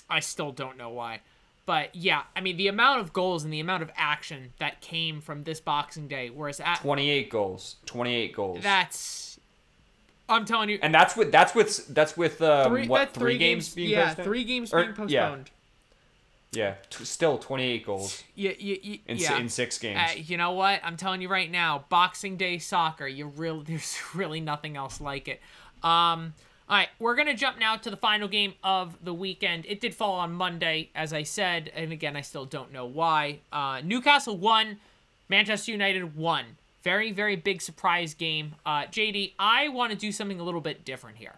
I 0.09 0.19
still 0.19 0.51
don't 0.51 0.77
know 0.77 0.89
why. 0.89 1.21
But 1.65 1.95
yeah, 1.95 2.23
I 2.35 2.41
mean 2.41 2.57
the 2.57 2.67
amount 2.67 3.01
of 3.01 3.11
goals 3.11 3.43
and 3.43 3.51
the 3.51 3.59
amount 3.59 3.83
of 3.83 3.91
action 3.95 4.53
that 4.59 4.81
came 4.81 5.19
from 5.19 5.43
this 5.43 5.59
Boxing 5.59 6.07
Day, 6.07 6.29
whereas 6.29 6.59
at 6.59 6.79
28 6.79 7.29
goals, 7.29 7.77
28 7.85 8.35
goals. 8.35 8.59
That's 8.61 9.39
I'm 10.27 10.45
telling 10.45 10.69
you, 10.69 10.79
and 10.81 10.93
that's 10.93 11.15
with 11.15 11.31
that's 11.31 11.53
with 11.53 11.87
that's 11.87 12.17
with 12.17 12.41
um, 12.41 12.71
three, 12.71 12.87
what 12.87 13.13
three, 13.13 13.21
three 13.21 13.37
games, 13.37 13.65
games, 13.67 13.75
being 13.75 13.89
yeah 13.91 14.07
postponed? 14.07 14.25
three 14.25 14.43
games 14.43 14.73
or, 14.73 14.81
being 14.81 14.93
postponed. 14.93 15.51
Yeah, 16.51 16.67
yeah 16.67 16.73
t- 16.89 17.05
still 17.05 17.37
28 17.37 17.85
goals. 17.85 18.23
Yeah, 18.33 18.51
yeah, 18.57 18.77
yeah 18.81 18.97
in, 19.07 19.17
yeah. 19.17 19.37
in 19.37 19.49
six 19.49 19.77
games. 19.77 19.99
Uh, 19.99 20.13
you 20.17 20.37
know 20.37 20.51
what? 20.51 20.81
I'm 20.83 20.97
telling 20.97 21.21
you 21.21 21.29
right 21.29 21.49
now, 21.49 21.85
Boxing 21.89 22.37
Day 22.37 22.57
soccer. 22.57 23.07
You 23.07 23.27
really 23.27 23.63
there's 23.67 23.99
really 24.15 24.41
nothing 24.41 24.77
else 24.77 24.99
like 24.99 25.27
it. 25.27 25.41
Um, 25.83 26.33
all 26.67 26.77
right, 26.77 26.89
we're 26.97 27.15
going 27.15 27.27
to 27.27 27.35
jump 27.35 27.59
now 27.59 27.75
to 27.75 27.91
the 27.91 27.97
final 27.97 28.27
game 28.27 28.55
of 28.63 28.97
the 29.03 29.13
weekend. 29.13 29.65
It 29.67 29.79
did 29.79 29.93
fall 29.93 30.13
on 30.13 30.33
Monday, 30.33 30.89
as 30.95 31.13
I 31.13 31.21
said, 31.21 31.71
and 31.75 31.91
again, 31.91 32.15
I 32.15 32.21
still 32.21 32.45
don't 32.45 32.73
know 32.73 32.87
why. 32.87 33.39
Uh, 33.53 33.81
Newcastle 33.83 34.35
won, 34.35 34.79
Manchester 35.29 35.71
United 35.71 36.15
won. 36.15 36.57
Very, 36.81 37.11
very 37.11 37.35
big 37.35 37.61
surprise 37.61 38.15
game. 38.15 38.55
Uh, 38.65 38.83
JD, 38.83 39.33
I 39.37 39.69
want 39.69 39.91
to 39.91 39.97
do 39.97 40.11
something 40.11 40.39
a 40.39 40.43
little 40.43 40.61
bit 40.61 40.83
different 40.83 41.17
here. 41.17 41.35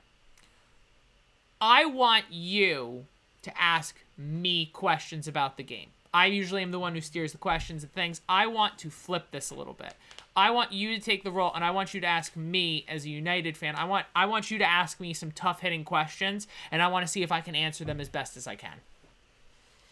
I 1.60 1.86
want 1.86 2.26
you 2.30 3.06
to 3.42 3.62
ask 3.62 3.98
me 4.18 4.68
questions 4.68 5.28
about 5.28 5.58
the 5.58 5.64
game. 5.64 5.90
I 6.14 6.28
usually 6.28 6.64
am 6.64 6.72
the 6.72 6.80
one 6.80 6.96
who 6.96 7.02
steers 7.02 7.34
the 7.34 7.38
questions 7.38 7.84
and 7.84 7.92
things. 7.92 8.22
I 8.30 8.48
want 8.48 8.78
to 8.80 8.90
flip 8.90 9.32
this 9.32 9.52
a 9.52 9.56
little 9.56 9.74
bit. 9.74 9.94
I 10.38 10.52
want 10.52 10.72
you 10.72 10.94
to 10.96 11.02
take 11.02 11.24
the 11.24 11.32
role 11.32 11.52
and 11.56 11.64
I 11.64 11.72
want 11.72 11.96
you 11.96 12.02
to 12.02 12.08
ask 12.08 12.36
me 12.36 12.86
as 12.88 13.06
a 13.06 13.10
United 13.10 13.58
fan. 13.58 13.76
I 13.76 13.86
want 13.86 14.06
I 14.16 14.28
want 14.28 14.52
you 14.52 14.60
to 14.60 14.64
ask 14.64 15.00
me 15.00 15.14
some 15.14 15.32
tough 15.32 15.62
hitting 15.62 15.84
questions 15.84 16.48
and 16.72 16.80
I 16.80 16.88
want 16.90 17.06
to 17.06 17.12
see 17.12 17.24
if 17.24 17.32
I 17.32 17.42
can 17.42 17.56
answer 17.56 17.84
them 17.84 18.00
as 18.00 18.08
best 18.08 18.38
as 18.38 18.46
I 18.46 18.56
can. 18.56 18.76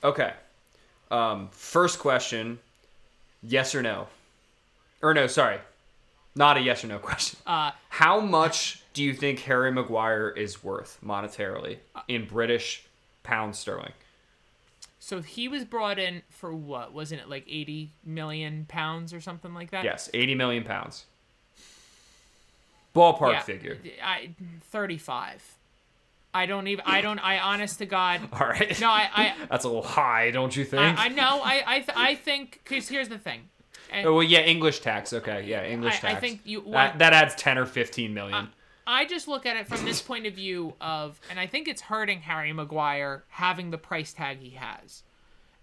Okay. 0.03 0.33
Um, 1.09 1.49
first 1.51 1.97
question, 1.97 2.59
yes 3.41 3.73
or 3.73 3.81
no? 3.81 4.07
Or 5.01 5.15
no, 5.15 5.25
sorry. 5.25 5.57
Not 6.35 6.57
a 6.57 6.61
yes 6.61 6.83
or 6.83 6.87
no 6.87 6.99
question. 6.99 7.39
Uh, 7.47 7.71
How 7.89 8.19
much 8.19 8.83
do 8.93 9.03
you 9.03 9.13
think 9.13 9.39
Harry 9.39 9.71
Maguire 9.71 10.29
is 10.29 10.63
worth 10.63 10.99
monetarily 11.03 11.77
in 12.07 12.25
British 12.25 12.83
pound 13.23 13.55
sterling? 13.55 13.93
So 15.05 15.21
he 15.21 15.47
was 15.47 15.65
brought 15.65 15.99
in 15.99 16.23
for 16.31 16.51
what? 16.51 16.91
Wasn't 16.91 17.21
it 17.21 17.29
like 17.29 17.45
80 17.47 17.91
million 18.03 18.65
pounds 18.67 19.13
or 19.13 19.21
something 19.21 19.53
like 19.53 19.69
that? 19.69 19.83
Yes, 19.83 20.09
80 20.15 20.33
million 20.33 20.63
pounds. 20.63 21.05
Ballpark 22.95 23.33
Yeah, 23.33 23.41
figure. 23.41 23.77
I 24.03 24.31
35. 24.63 25.43
I 26.33 26.47
don't 26.47 26.67
even 26.67 26.83
I 26.87 27.01
don't 27.01 27.19
I 27.19 27.37
honest 27.37 27.77
to 27.77 27.85
God 27.85 28.21
All 28.33 28.47
right. 28.47 28.81
No, 28.81 28.89
I 28.89 29.07
I 29.13 29.33
That's 29.51 29.65
a 29.65 29.67
little 29.67 29.83
high, 29.83 30.31
don't 30.31 30.55
you 30.57 30.65
think? 30.65 30.81
I, 30.81 31.05
I 31.05 31.07
know 31.09 31.39
I 31.43 31.63
I, 31.67 31.79
th- 31.81 31.95
I 31.95 32.15
think 32.15 32.61
cuz 32.65 32.89
here's 32.89 33.07
the 33.07 33.19
thing. 33.19 33.41
And 33.91 34.07
oh, 34.07 34.15
well, 34.15 34.23
yeah, 34.23 34.39
English 34.39 34.79
tax. 34.79 35.13
Okay, 35.13 35.43
yeah, 35.43 35.65
English 35.65 36.03
I- 36.03 36.13
I 36.13 36.15
think 36.15 36.41
you- 36.45 36.63
that, 36.71 36.97
that 36.97 37.13
adds 37.13 37.35
10 37.35 37.59
or 37.59 37.67
15 37.67 38.11
million. 38.11 38.33
Uh, 38.33 38.47
I 38.87 39.05
just 39.05 39.27
look 39.27 39.45
at 39.45 39.57
it 39.57 39.67
from 39.67 39.83
this 39.83 40.01
point 40.01 40.27
of 40.27 40.33
view 40.33 40.75
of, 40.79 41.19
and 41.29 41.39
I 41.39 41.47
think 41.47 41.67
it's 41.67 41.81
hurting 41.81 42.21
Harry 42.21 42.53
Maguire 42.53 43.23
having 43.29 43.71
the 43.71 43.77
price 43.77 44.13
tag 44.13 44.39
he 44.39 44.51
has. 44.51 45.03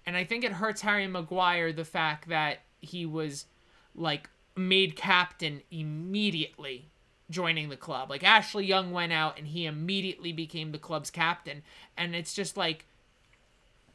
And 0.05 0.16
I 0.16 0.25
think 0.25 0.43
it 0.43 0.53
hurts 0.53 0.81
Harry 0.81 1.07
Maguire 1.07 1.73
the 1.73 1.85
fact 1.85 2.29
that 2.29 2.61
he 2.81 3.07
was 3.07 3.47
like 3.95 4.29
made 4.57 4.97
captain 4.97 5.62
immediately 5.70 6.89
joining 7.31 7.68
the 7.68 7.77
club. 7.77 8.11
Like 8.11 8.25
Ashley 8.25 8.66
Young 8.66 8.91
went 8.91 9.12
out 9.12 9.39
and 9.39 9.47
he 9.47 9.66
immediately 9.66 10.33
became 10.33 10.73
the 10.73 10.79
club's 10.79 11.11
captain. 11.11 11.62
And 11.97 12.14
it's 12.14 12.35
just 12.35 12.57
like, 12.57 12.87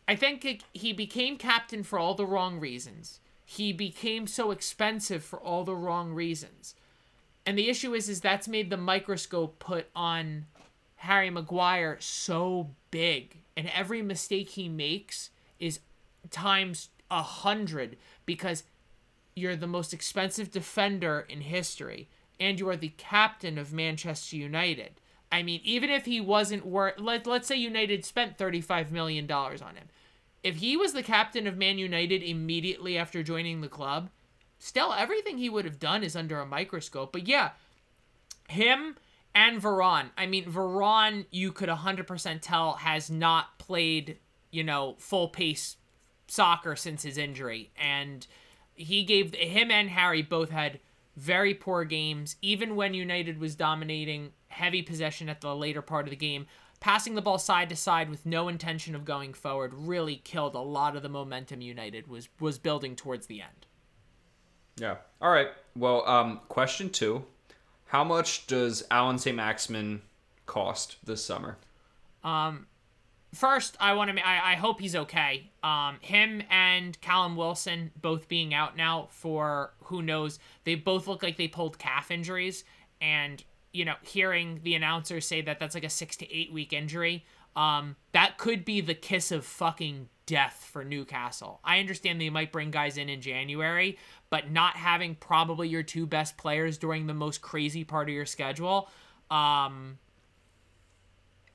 I 0.08 0.16
think 0.16 0.46
it, 0.46 0.64
he 0.74 0.94
became 0.94 1.38
captain 1.38 1.84
for 1.84 2.00
all 2.00 2.16
the 2.16 2.26
wrong 2.26 2.60
reasons. 2.60 3.20
He 3.46 3.74
became 3.74 4.28
so 4.28 4.52
expensive 4.52 5.24
for 5.24 5.40
all 5.40 5.64
the 5.64 5.76
wrong 5.76 6.14
reasons. 6.14 6.76
And 7.48 7.58
the 7.58 7.70
issue 7.70 7.94
is, 7.94 8.10
is 8.10 8.20
that's 8.20 8.50
made 8.50 8.70
the 8.70 8.76
microscope 8.76 9.58
put 9.58 9.88
on 9.96 10.48
Harry 10.98 11.30
Maguire 11.30 11.96
so 12.02 12.72
big, 12.92 13.38
and 13.56 13.72
every 13.74 14.02
mistake 14.02 14.50
he 14.50 14.68
makes 14.68 15.30
is 15.58 15.80
times 16.30 16.90
a 17.10 17.22
hundred 17.22 17.96
because 18.26 18.66
you're 19.34 19.56
the 19.56 19.66
most 19.66 19.94
expensive 19.94 20.52
defender 20.52 21.26
in 21.30 21.40
history, 21.40 22.10
and 22.38 22.60
you 22.60 22.68
are 22.68 22.76
the 22.76 22.94
captain 22.98 23.58
of 23.58 23.72
Manchester 23.72 24.36
United. 24.36 25.00
I 25.32 25.42
mean, 25.42 25.62
even 25.64 25.90
if 25.90 26.04
he 26.04 26.20
wasn't 26.20 26.66
worth, 26.66 27.00
let, 27.00 27.26
let's 27.26 27.48
say 27.48 27.56
United 27.56 28.04
spent 28.04 28.38
$35 28.38 28.92
million 28.92 29.32
on 29.32 29.76
him. 29.76 29.88
If 30.44 30.58
he 30.58 30.76
was 30.76 30.92
the 30.92 31.04
captain 31.04 31.48
of 31.48 31.58
Man 31.58 31.78
United 31.78 32.24
immediately 32.24 32.98
after 32.98 33.24
joining 33.24 33.62
the 33.62 33.70
club, 33.70 34.10
still 34.60 34.94
everything 34.94 35.38
he 35.38 35.50
would 35.50 35.66
have 35.66 35.80
done 35.80 36.04
is 36.04 36.16
under 36.16 36.40
a 36.40 36.46
microscope. 36.46 37.12
But 37.12 37.28
yeah, 37.28 37.52
him 38.50 38.98
and 39.36 39.62
Varane. 39.62 40.10
I 40.18 40.26
mean, 40.26 40.46
Varane, 40.46 41.26
you 41.32 41.52
could 41.52 41.70
100% 41.70 42.40
tell 42.42 42.74
has 42.74 43.10
not 43.10 43.60
played, 43.60 44.18
you 44.52 44.64
know, 44.64 44.96
full 44.98 45.28
pace 45.28 45.78
soccer 46.28 46.76
since 46.76 47.04
his 47.04 47.18
injury. 47.18 47.72
And 47.78 48.26
he 48.74 49.04
gave 49.04 49.34
him 49.36 49.72
and 49.72 49.90
Harry 49.90 50.22
both 50.22 50.50
had 50.50 50.80
very 51.16 51.54
poor 51.54 51.84
games, 51.84 52.36
even 52.42 52.76
when 52.76 52.94
United 52.94 53.40
was 53.40 53.56
dominating 53.56 54.32
heavy 54.48 54.82
possession 54.82 55.30
at 55.30 55.42
the 55.42 55.56
later 55.56 55.82
part 55.82 56.06
of 56.06 56.12
the 56.12 56.16
game. 56.16 56.48
Passing 56.80 57.16
the 57.16 57.22
ball 57.22 57.40
side 57.40 57.70
to 57.70 57.76
side 57.76 58.10
with 58.10 58.26
no 58.26 58.48
intention 58.48 58.96
of 58.96 59.06
going 59.06 59.34
forward 59.34 59.74
really 59.74 60.16
killed 60.16 60.56
a 60.56 60.60
lot 60.60 60.96
of 60.96 61.02
the 61.04 61.10
momentum 61.10 61.62
United 61.62 62.08
was 62.08 62.30
was 62.40 62.58
building 62.58 62.96
towards 62.96 63.28
the 63.28 63.42
end. 63.42 63.67
Yeah. 64.78 64.98
All 65.22 65.32
right. 65.32 65.50
Well, 65.76 66.08
um, 66.08 66.42
question 66.50 66.90
two: 66.90 67.26
How 67.88 68.04
much 68.04 68.48
does 68.48 68.84
Alan 68.92 69.18
St. 69.18 69.36
Maximin 69.36 70.02
cost 70.46 70.98
this 71.04 71.24
summer? 71.24 71.58
Um, 72.24 72.68
First, 73.34 73.76
I 73.80 73.94
want 73.94 74.16
to. 74.16 74.28
I, 74.28 74.54
I 74.54 74.56
hope 74.56 74.80
he's 74.80 74.96
okay. 74.96 75.52
Um, 75.62 75.98
him 76.02 76.42
and 76.50 77.00
Callum 77.02 77.36
Wilson 77.36 77.92
both 78.02 78.30
being 78.30 78.54
out 78.54 78.78
now 78.78 79.10
for 79.12 79.74
who 79.84 80.02
knows. 80.02 80.40
They 80.64 80.76
both 80.76 81.08
look 81.08 81.24
like 81.24 81.36
they 81.38 81.50
pulled 81.50 81.78
calf 81.78 82.10
injuries, 82.10 82.64
and 83.02 83.44
you 83.74 83.84
know, 83.84 83.96
hearing 84.02 84.62
the 84.64 84.76
announcers 84.76 85.26
say 85.26 85.42
that 85.42 85.60
that's 85.60 85.76
like 85.76 85.84
a 85.84 85.90
six 85.90 86.16
to 86.18 86.34
eight 86.34 86.54
week 86.54 86.72
injury, 86.72 87.26
um, 87.56 87.98
that 88.14 88.38
could 88.38 88.64
be 88.64 88.80
the 88.80 88.96
kiss 88.96 89.32
of 89.32 89.46
fucking 89.46 90.08
death 90.28 90.68
for 90.72 90.84
Newcastle. 90.84 91.60
I 91.64 91.80
understand 91.80 92.22
they 92.22 92.30
might 92.30 92.52
bring 92.52 92.70
guys 92.70 92.98
in 92.98 93.10
in 93.10 93.22
January, 93.22 93.98
but 94.30 94.52
not 94.52 94.76
having 94.76 95.16
probably 95.16 95.68
your 95.70 95.82
two 95.82 96.06
best 96.06 96.38
players 96.38 96.78
during 96.78 97.08
the 97.08 97.16
most 97.16 97.42
crazy 97.42 97.84
part 97.84 98.10
of 98.10 98.14
your 98.14 98.26
schedule, 98.28 98.90
um, 99.32 99.98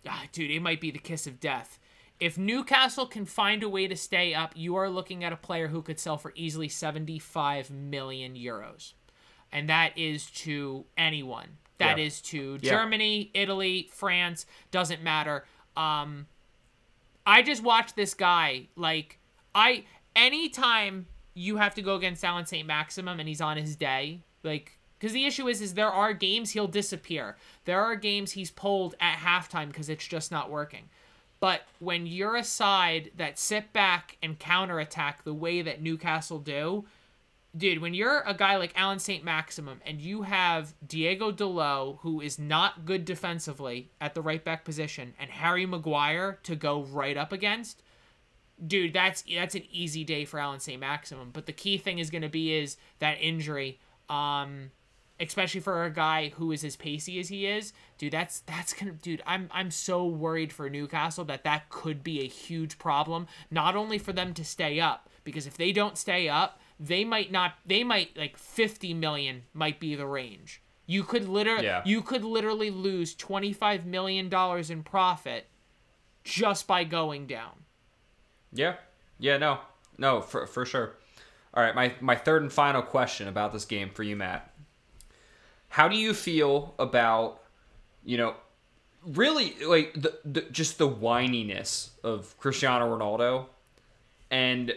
ah, 0.09 0.25
dude, 0.33 0.51
it 0.51 0.61
might 0.61 0.81
be 0.81 0.91
the 0.91 0.99
kiss 0.99 1.27
of 1.29 1.39
death. 1.39 1.79
If 2.19 2.39
Newcastle 2.39 3.07
can 3.07 3.25
find 3.27 3.63
a 3.63 3.69
way 3.69 3.87
to 3.89 3.97
stay 3.97 4.33
up, 4.35 4.53
you 4.57 4.77
are 4.77 4.89
looking 4.89 5.23
at 5.25 5.33
a 5.33 5.37
player 5.37 5.69
who 5.69 5.83
could 5.83 5.99
sell 6.01 6.17
for 6.19 6.33
easily 6.35 6.69
75 6.69 7.71
million 7.71 8.35
euros. 8.35 8.93
And 9.51 9.69
that 9.69 9.97
is 9.99 10.31
to 10.31 10.87
anyone. 10.97 11.59
That 11.79 11.99
Yeah. 11.99 12.05
is 12.05 12.21
to 12.23 12.59
Yeah. 12.63 12.71
Germany, 12.71 13.31
Italy, 13.35 13.89
France, 13.93 14.47
doesn't 14.71 15.03
matter. 15.03 15.47
Um 15.77 16.27
I 17.27 17.43
just 17.43 17.63
watched 17.63 17.97
this 17.97 18.15
guy 18.15 18.69
like 18.77 19.19
I 19.55 19.85
anytime 20.17 21.07
you 21.35 21.57
have 21.57 21.75
to 21.75 21.83
go 21.83 21.95
against 21.95 22.25
Alan 22.25 22.47
St. 22.47 22.67
Maximin 22.67 23.21
and 23.21 23.29
he's 23.29 23.41
on 23.41 23.57
his 23.57 23.77
day, 23.77 24.21
like 24.43 24.79
because 24.99 25.13
the 25.13 25.25
issue 25.25 25.49
is 25.49 25.61
is 25.61 25.75
there 25.75 25.91
are 25.91 26.13
games 26.13 26.51
he'll 26.51 26.67
disappear. 26.67 27.37
There 27.65 27.83
are 27.83 27.97
games 27.97 28.33
he's 28.33 28.51
pulled 28.51 28.95
at 29.01 29.19
halftime 29.19 29.69
because 29.69 29.89
it's 29.89 30.07
just 30.07 30.31
not 30.31 30.51
working. 30.51 30.89
But 31.41 31.63
when 31.81 32.07
you're 32.07 32.37
a 32.37 32.45
side 32.45 33.11
that 33.17 33.37
sit 33.37 33.73
back 33.73 34.17
and 34.23 34.39
counterattack 34.39 35.25
the 35.25 35.35
way 35.35 35.61
that 35.63 35.83
Newcastle 35.83 36.39
do, 36.39 36.85
dude, 37.57 37.81
when 37.81 37.95
you're 37.95 38.21
a 38.21 38.35
guy 38.35 38.57
like 38.57 38.73
Alan 38.77 38.99
St. 38.99 39.25
Maximin 39.25 39.81
and 39.87 40.01
you 40.01 40.23
have 40.23 40.75
Diogo 40.87 41.33
Dalot, 41.33 41.99
who 42.01 42.21
is 42.21 42.39
not 42.39 42.85
good 42.85 43.05
defensively 43.05 43.91
at 44.01 44.15
the 44.15 44.23
right 44.23 44.43
back 44.43 44.65
position, 44.65 45.15
and 45.19 45.31
Harry 45.31 45.67
Maguire 45.67 46.39
to 46.45 46.57
go 46.57 46.83
right 46.83 47.17
up 47.17 47.33
against, 47.33 47.83
dude, 48.65 48.93
that's 48.93 49.25
that's 49.35 49.55
an 49.55 49.65
easy 49.71 50.05
day 50.05 50.25
for 50.25 50.39
Alan 50.39 50.61
St. 50.61 50.81
Maximin. 50.81 51.31
But 51.33 51.47
the 51.47 51.53
key 51.53 51.79
thing 51.79 51.99
is 51.99 52.11
going 52.11 52.23
to 52.23 52.29
be 52.29 52.55
is 52.55 52.77
that 52.99 53.19
injury. 53.21 53.79
Um, 54.09 54.71
especially 55.21 55.61
for 55.61 55.85
a 55.85 55.91
guy 55.91 56.31
who 56.31 56.51
is 56.53 56.65
as 56.65 56.77
pacey 56.77 57.21
as 57.21 57.29
he 57.29 57.47
is, 57.47 57.73
dude. 57.97 58.13
That's 58.13 58.41
that's 58.41 58.73
gonna, 58.73 58.93
dude. 58.93 59.23
I'm 59.27 59.49
I'm 59.53 59.71
so 59.71 60.05
worried 60.07 60.53
for 60.53 60.69
Newcastle 60.69 61.25
that 61.27 61.45
that 61.45 61.69
could 61.69 62.03
be 62.03 62.21
a 62.21 62.29
huge 62.29 62.79
problem. 62.79 63.27
Not 63.51 63.77
only 63.77 63.99
for 63.99 64.13
them 64.13 64.35
to 64.35 64.45
stay 64.45 64.81
up, 64.81 65.09
because 65.25 65.47
if 65.47 65.57
they 65.57 65.73
don't 65.73 65.97
stay 65.97 66.29
up, 66.29 66.61
they 66.81 67.05
might 67.05 67.31
not. 67.31 67.55
They 67.67 67.85
might 67.85 68.17
like 68.17 68.37
50 68.37 68.95
million 68.95 69.43
might 69.55 69.79
be 69.81 69.95
the 69.95 70.07
range. 70.07 70.63
You 70.87 71.03
could 71.05 71.29
literally 71.29 71.65
Yeah. 71.67 71.83
you 71.85 72.03
could 72.03 72.25
literally 72.25 72.71
lose 72.71 73.15
25 73.15 73.87
million 73.87 74.29
dollars 74.29 74.71
in 74.71 74.83
profit 74.83 75.47
just 76.25 76.67
by 76.67 76.85
going 76.85 77.27
down. 77.27 77.53
Yeah. 78.53 78.75
Yeah. 79.19 79.39
No. 79.39 79.61
No. 79.99 80.21
For 80.21 80.47
for 80.47 80.65
sure. 80.67 80.97
All 81.55 81.63
right. 81.63 81.75
My 81.75 81.95
my 82.01 82.17
third 82.17 82.43
and 82.43 82.53
final 82.53 82.83
question 82.83 83.29
about 83.29 83.53
this 83.53 83.65
game 83.65 83.91
for 83.91 84.03
you, 84.03 84.17
Matt. 84.17 84.53
How 85.69 85.89
do 85.89 85.97
you 85.97 86.13
feel 86.13 86.75
about, 86.79 87.41
you 88.05 88.19
know, 88.19 88.35
really 89.07 89.55
like 89.65 89.95
the, 89.95 90.19
the 90.25 90.43
just 90.43 90.77
the 90.79 90.89
whininess 90.89 91.91
of 92.05 92.37
Cristiano 92.39 92.95
Ronaldo, 92.95 93.47
and 94.31 94.75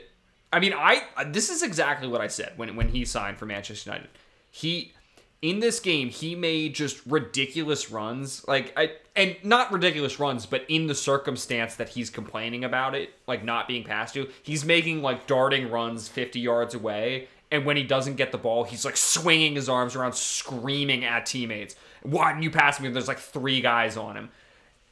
I 0.56 0.60
mean 0.62 0.74
I 0.74 1.01
this 1.26 1.49
is 1.49 1.64
exactly 1.64 2.08
what 2.08 2.22
I 2.22 2.28
said 2.28 2.53
when 2.56 2.78
when 2.78 2.88
he 2.88 3.03
signed 3.03 3.38
for 3.38 3.45
Manchester 3.45 3.89
United. 3.89 4.10
He 4.49 4.93
in 5.41 5.60
this 5.60 5.82
game 5.82 6.08
he 6.08 6.34
made 6.34 6.74
just 6.74 7.06
ridiculous 7.06 7.91
runs. 7.91 8.47
Like 8.47 8.72
i 8.78 8.93
and 9.18 9.36
not 9.43 9.74
ridiculous 9.74 10.18
runs 10.18 10.45
but 10.45 10.64
in 10.70 10.88
the 10.88 10.95
circumstance 10.95 11.76
that 11.76 11.89
he's 11.89 12.10
complaining 12.10 12.64
about 12.64 12.95
it 12.95 13.10
like 13.28 13.43
not 13.43 13.68
being 13.68 13.84
passed 13.84 14.14
to 14.14 14.30
he's 14.43 14.64
making 14.64 15.01
like 15.01 15.28
darting 15.28 15.70
runs 15.70 16.08
50 16.08 16.39
yards 16.39 16.74
away. 16.74 17.28
And 17.51 17.66
when 17.66 17.76
he 17.76 17.84
doesn't 17.84 18.16
get 18.16 18.32
the 18.32 18.38
ball 18.38 18.64
he's 18.64 18.86
like 18.86 18.95
swinging 18.95 19.56
his 19.56 19.68
arms 19.68 19.93
around 19.93 20.16
screaming 20.16 21.03
at 21.03 21.26
teammates. 21.26 21.76
Why 22.01 22.32
didn't 22.32 22.43
you 22.43 22.51
pass 22.51 22.80
me? 22.80 22.88
There's 22.88 23.10
like 23.10 23.20
three 23.20 23.60
guys 23.60 23.97
on 23.97 24.16
him. 24.16 24.30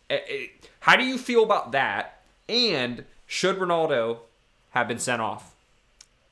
Eh, 0.09 0.19
eh, 0.27 0.45
how 0.81 0.97
do 0.97 1.05
you 1.05 1.17
feel 1.17 1.41
about 1.41 1.71
that? 1.71 2.21
And 2.49 3.05
should 3.27 3.59
ronaldo 3.59 4.17
have 4.71 4.89
been 4.89 4.99
sent 4.99 5.21
off 5.21 5.52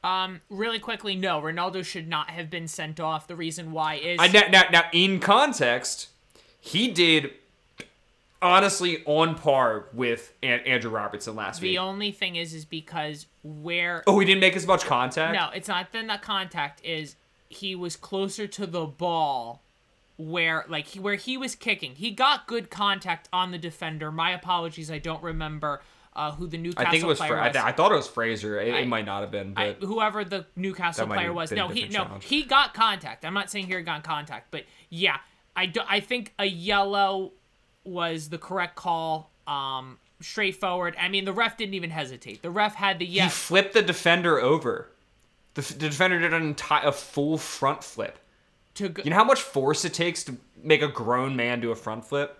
Um, 0.04 0.42
really 0.50 0.80
quickly, 0.80 1.16
no, 1.16 1.42
Ronaldo 1.42 1.86
should 1.86 2.08
not 2.08 2.32
have 2.32 2.50
been 2.50 2.68
sent 2.68 3.00
off. 3.00 3.28
The 3.28 3.36
reason 3.36 3.72
why 3.72 3.96
is 3.96 4.20
I, 4.20 4.28
now, 4.28 4.48
now, 4.52 4.64
now, 4.72 4.84
in 4.92 5.20
context, 5.20 6.10
he 6.60 6.90
did 6.90 7.32
honestly 8.42 9.04
on 9.06 9.36
par 9.36 9.86
with 9.94 10.34
An- 10.42 10.62
Andrew 10.62 10.90
Robertson 10.90 11.36
last 11.36 11.60
the 11.60 11.68
week. 11.68 11.74
The 11.74 11.78
only 11.78 12.12
thing 12.12 12.36
is 12.36 12.54
is 12.54 12.66
because 12.66 13.28
where 13.44 14.04
oh, 14.08 14.18
he 14.20 14.26
didn't 14.26 14.42
make 14.42 14.56
as 14.56 14.66
much 14.66 14.86
contact. 14.86 15.34
no, 15.34 15.50
it's 15.54 15.68
not 15.68 15.92
then 15.92 16.08
the 16.08 16.18
contact 16.18 16.84
is 16.84 17.16
he 17.50 17.76
was 17.76 17.96
closer 17.96 18.48
to 18.48 18.66
the 18.66 18.86
ball 18.86 19.62
where 20.18 20.66
like 20.68 20.88
he, 20.88 21.00
where 21.00 21.16
he 21.16 21.38
was 21.38 21.56
kicking. 21.56 21.96
He 21.96 22.12
got 22.12 22.48
good 22.48 22.70
contact 22.70 23.30
on 23.32 23.52
the 23.52 23.58
defender. 23.58 24.12
My 24.12 24.32
apologies, 24.32 24.90
I 24.90 24.98
don't 24.98 25.22
remember 25.22 25.82
uh, 26.14 26.32
who 26.32 26.48
the 26.48 26.58
Newcastle 26.58 26.88
I 26.88 26.92
think 26.92 27.04
it 27.04 27.08
was. 27.08 27.18
player 27.18 27.32
Fra- 27.34 27.46
I, 27.46 27.50
th- 27.50 27.64
I 27.64 27.72
thought 27.72 27.92
it 27.92 27.96
was 27.96 28.08
Fraser. 28.08 28.60
It, 28.60 28.74
I- 28.74 28.80
it 28.80 28.88
might 28.88 29.06
not 29.06 29.22
have 29.22 29.32
been, 29.32 29.54
I, 29.56 29.76
but 29.80 29.88
whoever 29.88 30.24
the 30.26 30.46
Newcastle 30.56 31.08
player 31.08 31.32
was. 31.34 31.52
No, 31.52 31.68
he 31.70 31.84
no, 31.84 32.06
challenge. 32.06 32.26
he 32.26 32.44
got 32.44 32.74
contact. 32.74 33.26
I'm 33.26 33.34
not 33.34 33.50
saying 33.50 33.68
he 33.68 33.82
got 33.82 34.04
contact, 34.04 34.52
but 34.52 34.64
yeah, 34.90 35.18
I 35.56 35.66
do, 35.68 35.82
I 35.88 36.00
think 36.00 36.34
a 36.40 36.46
yellow 36.46 37.32
was 37.84 38.30
the 38.30 38.38
correct 38.38 38.76
call. 38.76 39.32
Um, 39.48 39.98
straightforward. 40.22 40.96
I 41.00 41.10
mean, 41.10 41.26
the 41.26 41.34
ref 41.34 41.58
didn't 41.58 41.74
even 41.74 41.90
hesitate. 41.90 42.42
The 42.42 42.52
ref 42.52 42.76
had 42.76 43.00
the 43.00 43.06
yellow 43.06 43.28
he 43.30 43.32
flipped 43.32 43.74
the 43.74 43.82
defender 43.82 44.40
over. 44.40 44.90
The, 45.56 45.62
f- 45.62 45.70
the 45.70 45.90
defender 45.90 46.20
did 46.20 46.34
an 46.34 46.44
entire 46.44 46.88
a 46.88 46.92
full 46.92 47.38
front 47.38 47.84
flip. 47.84 48.20
to 48.76 48.90
go, 48.90 49.02
You 49.04 49.10
know 49.10 49.16
how 49.18 49.24
much 49.24 49.42
force 49.42 49.84
it 49.84 49.94
takes 49.94 50.24
to 50.26 50.38
make 50.64 50.82
a 50.82 50.88
grown 50.88 51.36
man 51.36 51.60
do 51.60 51.72
a 51.72 51.76
front 51.76 52.06
flip? 52.06 52.38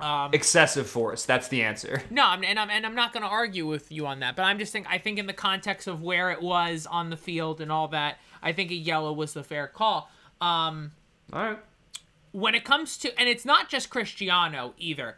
Um, 0.00 0.30
Excessive 0.34 0.88
force. 0.88 1.24
That's 1.24 1.48
the 1.48 1.62
answer. 1.62 2.02
No, 2.10 2.24
I'm, 2.26 2.44
and 2.44 2.58
I'm 2.58 2.70
and 2.70 2.84
I'm 2.84 2.94
not 2.94 3.12
going 3.12 3.22
to 3.22 3.28
argue 3.28 3.66
with 3.66 3.90
you 3.90 4.06
on 4.06 4.20
that, 4.20 4.36
but 4.36 4.42
I'm 4.42 4.58
just 4.58 4.72
think 4.72 4.86
I 4.88 4.98
think 4.98 5.18
in 5.18 5.26
the 5.26 5.32
context 5.32 5.86
of 5.86 6.02
where 6.02 6.30
it 6.30 6.42
was 6.42 6.86
on 6.86 7.10
the 7.10 7.16
field 7.16 7.60
and 7.60 7.70
all 7.72 7.88
that, 7.88 8.18
I 8.42 8.52
think 8.52 8.70
a 8.70 8.74
yellow 8.74 9.12
was 9.12 9.32
the 9.32 9.42
fair 9.42 9.66
call. 9.66 10.10
Um, 10.40 10.92
All 11.32 11.42
right. 11.42 11.58
when 12.32 12.54
it 12.54 12.64
comes 12.64 12.98
to 12.98 13.18
and 13.18 13.28
it's 13.28 13.44
not 13.44 13.68
just 13.68 13.90
Cristiano 13.90 14.74
either. 14.78 15.16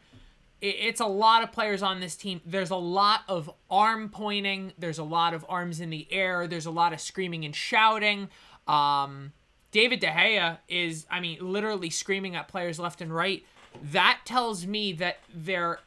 It, 0.60 0.76
it's 0.78 1.00
a 1.00 1.06
lot 1.06 1.42
of 1.42 1.52
players 1.52 1.82
on 1.82 2.00
this 2.00 2.14
team. 2.16 2.40
There's 2.46 2.70
a 2.70 2.76
lot 2.76 3.20
of 3.28 3.50
arm 3.70 4.08
pointing. 4.10 4.72
There's 4.78 4.98
a 4.98 5.04
lot 5.04 5.34
of 5.34 5.44
arms 5.48 5.80
in 5.80 5.90
the 5.90 6.06
air. 6.10 6.46
There's 6.46 6.66
a 6.66 6.70
lot 6.70 6.92
of 6.92 7.00
screaming 7.00 7.44
and 7.44 7.54
shouting. 7.54 8.28
Um, 8.66 9.32
David 9.70 10.00
De 10.00 10.06
Gea 10.08 10.58
is, 10.68 11.06
I 11.10 11.20
mean, 11.20 11.38
literally 11.40 11.90
screaming 11.90 12.36
at 12.36 12.48
players 12.48 12.78
left 12.78 13.00
and 13.00 13.14
right. 13.14 13.44
That 13.82 14.20
tells 14.24 14.66
me 14.66 14.92
that 14.94 15.18
there 15.32 15.80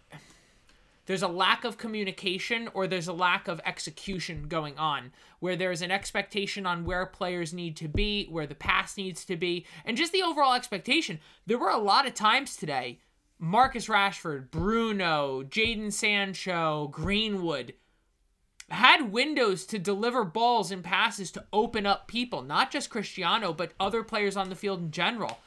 there's 1.07 1.23
a 1.23 1.27
lack 1.27 1.65
of 1.65 1.77
communication 1.77 2.69
or 2.73 2.87
there's 2.87 3.07
a 3.07 3.13
lack 3.13 3.47
of 3.47 3.59
execution 3.65 4.47
going 4.47 4.77
on 4.77 5.11
where 5.39 5.55
there's 5.55 5.81
an 5.81 5.91
expectation 5.91 6.65
on 6.65 6.85
where 6.85 7.05
players 7.05 7.53
need 7.53 7.75
to 7.75 7.87
be 7.87 8.27
where 8.27 8.47
the 8.47 8.55
pass 8.55 8.95
needs 8.95 9.25
to 9.25 9.35
be 9.35 9.65
and 9.83 9.97
just 9.97 10.13
the 10.13 10.21
overall 10.23 10.53
expectation. 10.53 11.19
There 11.45 11.57
were 11.57 11.69
a 11.69 11.77
lot 11.77 12.07
of 12.07 12.13
times 12.13 12.55
today 12.55 12.99
marcus 13.43 13.87
rashford 13.87 14.51
bruno 14.51 15.41
jadon 15.41 15.91
sancho 15.91 16.87
greenwood 16.91 17.73
had 18.69 19.11
windows 19.11 19.65
to 19.65 19.79
deliver 19.79 20.23
balls 20.23 20.71
and 20.71 20.83
passes 20.83 21.31
to 21.31 21.43
open 21.51 21.87
up 21.87 22.07
people 22.07 22.43
not 22.43 22.69
just 22.69 22.91
cristiano 22.91 23.51
but 23.51 23.71
other 23.79 24.03
players 24.03 24.37
on 24.37 24.49
the 24.49 24.55
field 24.55 24.79
in 24.79 24.91
general 24.91 25.39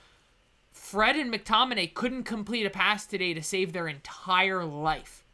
fred 0.95 1.17
and 1.17 1.33
mctominay 1.33 1.93
couldn't 1.93 2.23
complete 2.23 2.65
a 2.65 2.71
pass 2.71 3.05
today 3.05 3.35
to 3.35 3.43
save 3.43 3.73
their 3.73 3.89
entire 3.89 4.65
life 4.65 5.25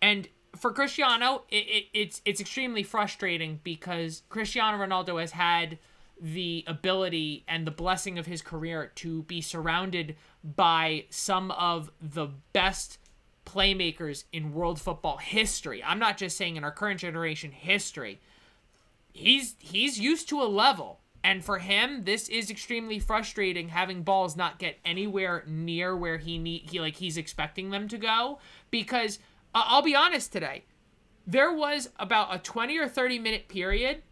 and 0.00 0.28
for 0.56 0.72
Cristiano, 0.72 1.44
it, 1.50 1.66
it, 1.68 1.84
it's 1.92 2.22
it's 2.24 2.40
extremely 2.40 2.82
frustrating 2.82 3.60
because 3.62 4.22
Cristiano 4.28 4.78
Ronaldo 4.78 5.20
has 5.20 5.32
had 5.32 5.78
the 6.20 6.64
ability 6.66 7.44
and 7.46 7.66
the 7.66 7.70
blessing 7.70 8.18
of 8.18 8.26
his 8.26 8.42
career 8.42 8.90
to 8.96 9.22
be 9.24 9.40
surrounded 9.40 10.16
by 10.42 11.04
some 11.10 11.50
of 11.52 11.90
the 12.00 12.28
best 12.52 12.98
playmakers 13.46 14.24
in 14.32 14.52
world 14.52 14.80
football 14.80 15.18
history. 15.18 15.82
I'm 15.82 15.98
not 15.98 16.18
just 16.18 16.36
saying 16.36 16.56
in 16.56 16.64
our 16.64 16.72
current 16.72 17.00
generation 17.00 17.52
history. 17.52 18.20
he's 19.12 19.54
he's 19.58 19.98
used 19.98 20.28
to 20.30 20.42
a 20.42 20.44
level. 20.44 21.00
And 21.24 21.44
for 21.44 21.58
him, 21.58 22.04
this 22.04 22.28
is 22.28 22.50
extremely 22.50 22.98
frustrating 22.98 23.68
having 23.68 24.02
balls 24.02 24.36
not 24.36 24.58
get 24.58 24.78
anywhere 24.84 25.44
near 25.46 25.96
where 25.96 26.18
he 26.18 26.38
need 26.38 26.70
he 26.70 26.80
like 26.80 26.96
he's 26.96 27.16
expecting 27.16 27.70
them 27.70 27.88
to 27.88 27.98
go 27.98 28.38
because 28.70 29.18
uh, 29.54 29.64
I'll 29.66 29.82
be 29.82 29.96
honest 29.96 30.32
today. 30.32 30.64
There 31.26 31.52
was 31.52 31.90
about 31.98 32.34
a 32.34 32.38
20 32.38 32.78
or 32.78 32.88
30 32.88 33.18
minute 33.18 33.48
period 33.48 34.02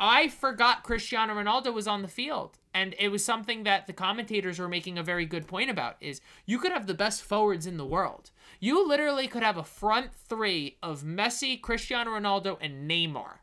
I 0.00 0.28
forgot 0.28 0.84
Cristiano 0.84 1.34
Ronaldo 1.34 1.74
was 1.74 1.88
on 1.88 2.02
the 2.02 2.08
field. 2.08 2.58
And 2.72 2.94
it 2.98 3.08
was 3.08 3.24
something 3.24 3.64
that 3.64 3.86
the 3.86 3.92
commentators 3.92 4.58
were 4.58 4.68
making 4.68 4.98
a 4.98 5.02
very 5.02 5.26
good 5.26 5.48
point 5.48 5.70
about 5.70 5.96
is 6.00 6.20
you 6.46 6.58
could 6.58 6.70
have 6.70 6.86
the 6.86 6.94
best 6.94 7.22
forwards 7.22 7.66
in 7.66 7.76
the 7.76 7.86
world. 7.86 8.30
You 8.60 8.86
literally 8.86 9.26
could 9.26 9.42
have 9.42 9.56
a 9.56 9.64
front 9.64 10.14
three 10.14 10.76
of 10.82 11.02
Messi, 11.02 11.60
Cristiano 11.60 12.12
Ronaldo, 12.12 12.56
and 12.60 12.88
Neymar. 12.88 13.37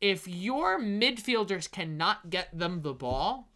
If 0.00 0.28
your 0.28 0.80
midfielders 0.80 1.70
cannot 1.70 2.30
get 2.30 2.56
them 2.56 2.82
the 2.82 2.92
ball, 2.92 3.48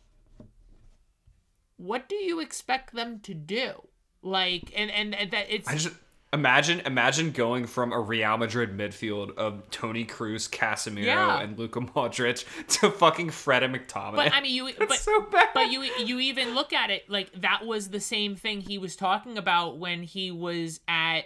what 1.77 2.09
do 2.09 2.17
you 2.17 2.41
expect 2.41 2.95
them 2.95 3.21
to 3.21 3.35
do? 3.35 3.89
Like 4.23 4.73
and 4.77 4.91
and, 4.91 5.15
and 5.15 5.31
that 5.33 5.47
it's 5.49 5.69
I 5.69 5.77
just 5.77 5.95
imagine 6.33 6.81
imagine 6.81 7.33
going 7.33 7.67
from 7.67 7.93
a 7.93 8.01
Real 8.01 8.37
Madrid 8.39 8.77
midfield 8.77 9.37
of 9.37 9.69
Toni 9.71 10.05
Kroos, 10.05 10.49
Casemiro, 10.49 11.05
Yeah. 11.05 11.41
and 11.41 11.59
Luka 11.59 11.81
Modric 11.81 12.45
to 12.81 12.91
fucking 12.91 13.31
Fred 13.31 13.63
and 13.63 13.75
McTominay. 13.75 14.17
But 14.17 14.33
I 14.33 14.41
mean, 14.41 14.55
you. 14.55 14.71
but, 14.79 14.93
so 14.95 15.23
bad. 15.23 15.49
But 15.55 15.71
you 15.73 15.83
you 15.83 16.21
even 16.21 16.55
look 16.55 16.73
at 16.73 16.91
it 16.91 17.11
like 17.11 17.33
that 17.41 17.67
was 17.67 17.89
the 17.91 18.01
same 18.01 18.37
thing 18.37 18.61
he 18.61 18.79
was 18.79 18.97
talking 18.97 19.37
about 19.37 19.79
when 19.79 20.03
he 20.03 20.31
was 20.31 20.81
at 20.87 21.23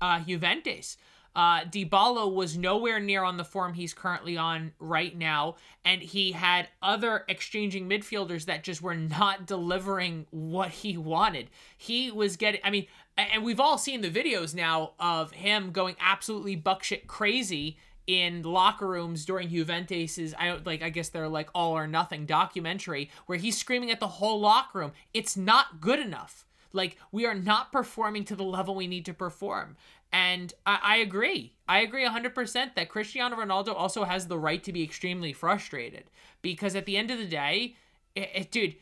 uh, 0.00 0.20
Juventus. 0.20 0.96
Uh, 1.36 1.60
Dybala 1.64 2.32
was 2.32 2.56
nowhere 2.56 2.98
near 2.98 3.22
on 3.22 3.36
the 3.36 3.44
form 3.44 3.74
he's 3.74 3.92
currently 3.92 4.38
on 4.38 4.72
right 4.80 5.14
now, 5.16 5.56
and 5.84 6.00
he 6.00 6.32
had 6.32 6.68
other 6.80 7.24
exchanging 7.28 7.86
midfielders 7.86 8.46
that 8.46 8.64
just 8.64 8.80
were 8.80 8.94
not 8.94 9.46
delivering 9.46 10.26
what 10.30 10.70
he 10.70 10.96
wanted. 10.96 11.50
He 11.76 12.10
was 12.10 12.38
getting, 12.38 12.62
I 12.64 12.70
mean, 12.70 12.86
and 13.18 13.44
we've 13.44 13.60
all 13.60 13.76
seen 13.76 14.00
the 14.00 14.10
videos 14.10 14.54
now 14.54 14.92
of 14.98 15.32
him 15.32 15.72
going 15.72 15.96
absolutely 16.00 16.56
buckshit 16.56 17.06
crazy 17.06 17.76
in 18.06 18.42
locker 18.42 18.86
rooms 18.86 19.26
during 19.26 19.48
Juventus's 19.50 20.32
I 20.38 20.46
don't 20.46 20.64
like 20.64 20.80
I 20.80 20.90
guess 20.90 21.08
they're 21.08 21.28
like 21.28 21.50
all 21.54 21.76
or 21.76 21.88
nothing 21.88 22.24
documentary 22.24 23.10
where 23.26 23.36
he's 23.36 23.58
screaming 23.58 23.90
at 23.90 24.00
the 24.00 24.06
whole 24.06 24.40
locker 24.40 24.78
room. 24.78 24.92
It's 25.12 25.36
not 25.36 25.80
good 25.80 25.98
enough. 25.98 26.46
Like 26.72 26.98
we 27.10 27.26
are 27.26 27.34
not 27.34 27.72
performing 27.72 28.24
to 28.26 28.36
the 28.36 28.44
level 28.44 28.74
we 28.74 28.86
need 28.86 29.06
to 29.06 29.14
perform. 29.14 29.76
And 30.12 30.54
I, 30.64 30.78
I 30.82 30.96
agree. 30.98 31.54
I 31.68 31.80
agree 31.80 32.06
100% 32.06 32.74
that 32.74 32.88
Cristiano 32.88 33.36
Ronaldo 33.36 33.74
also 33.74 34.04
has 34.04 34.26
the 34.28 34.38
right 34.38 34.62
to 34.64 34.72
be 34.72 34.82
extremely 34.82 35.32
frustrated 35.32 36.04
because 36.42 36.74
at 36.74 36.86
the 36.86 36.96
end 36.96 37.10
of 37.10 37.18
the 37.18 37.26
day, 37.26 37.76
it, 38.14 38.30
it- 38.34 38.50
dude, 38.50 38.76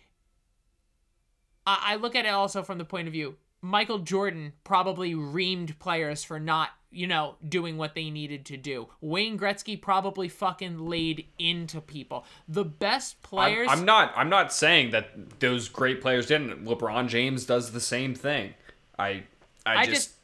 I, 1.66 1.78
I 1.92 1.96
look 1.96 2.14
at 2.14 2.26
it 2.26 2.28
also 2.28 2.62
from 2.62 2.78
the 2.78 2.84
point 2.84 3.08
of 3.08 3.12
view 3.12 3.36
Michael 3.64 4.00
Jordan 4.00 4.52
probably 4.62 5.14
reamed 5.14 5.78
players 5.78 6.22
for 6.22 6.38
not, 6.38 6.68
you 6.90 7.06
know, 7.06 7.36
doing 7.48 7.78
what 7.78 7.94
they 7.94 8.10
needed 8.10 8.44
to 8.44 8.58
do. 8.58 8.88
Wayne 9.00 9.38
Gretzky 9.38 9.80
probably 9.80 10.28
fucking 10.28 10.86
laid 10.86 11.26
into 11.38 11.80
people. 11.80 12.26
The 12.46 12.64
best 12.66 13.16
I'm, 13.16 13.28
players. 13.30 13.68
I'm 13.70 13.86
not. 13.86 14.12
I'm 14.14 14.28
not 14.28 14.52
saying 14.52 14.90
that 14.90 15.40
those 15.40 15.70
great 15.70 16.02
players 16.02 16.26
didn't. 16.26 16.62
LeBron 16.66 17.08
James 17.08 17.46
does 17.46 17.72
the 17.72 17.80
same 17.80 18.14
thing. 18.14 18.52
I. 18.98 19.22
I, 19.64 19.76
I 19.76 19.86
just. 19.86 20.08
just. 20.08 20.23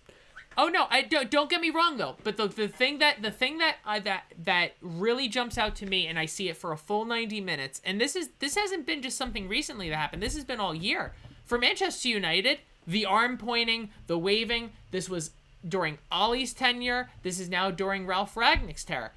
Oh 0.58 0.68
no! 0.68 0.86
I 0.90 1.02
don't. 1.02 1.30
Don't 1.30 1.48
get 1.48 1.60
me 1.60 1.70
wrong 1.70 1.96
though. 1.96 2.16
But 2.24 2.36
the, 2.36 2.48
the 2.48 2.68
thing 2.68 2.98
that 2.98 3.22
the 3.22 3.30
thing 3.30 3.58
that 3.58 3.76
I 3.84 4.00
that 4.00 4.24
that 4.42 4.72
really 4.80 5.28
jumps 5.28 5.56
out 5.56 5.76
to 5.76 5.86
me, 5.86 6.06
and 6.06 6.18
I 6.18 6.26
see 6.26 6.48
it 6.48 6.56
for 6.56 6.72
a 6.72 6.76
full 6.76 7.04
ninety 7.04 7.40
minutes. 7.40 7.80
And 7.84 8.00
this 8.00 8.16
is 8.16 8.30
this 8.40 8.56
hasn't 8.56 8.86
been 8.86 9.00
just 9.00 9.16
something 9.16 9.48
recently 9.48 9.88
that 9.88 9.96
happened. 9.96 10.22
This 10.22 10.34
has 10.34 10.44
been 10.44 10.60
all 10.60 10.74
year 10.74 11.14
for 11.44 11.56
Manchester 11.56 12.08
United. 12.08 12.58
The 12.86 13.06
arm 13.06 13.38
pointing, 13.38 13.90
the 14.06 14.18
waving. 14.18 14.72
This 14.90 15.08
was 15.08 15.30
during 15.66 15.98
Ollie's 16.10 16.52
tenure. 16.52 17.10
This 17.22 17.38
is 17.38 17.48
now 17.48 17.70
during 17.70 18.06
Ralf 18.06 18.34
Rangnick's 18.34 18.84
tenure. 18.84 19.12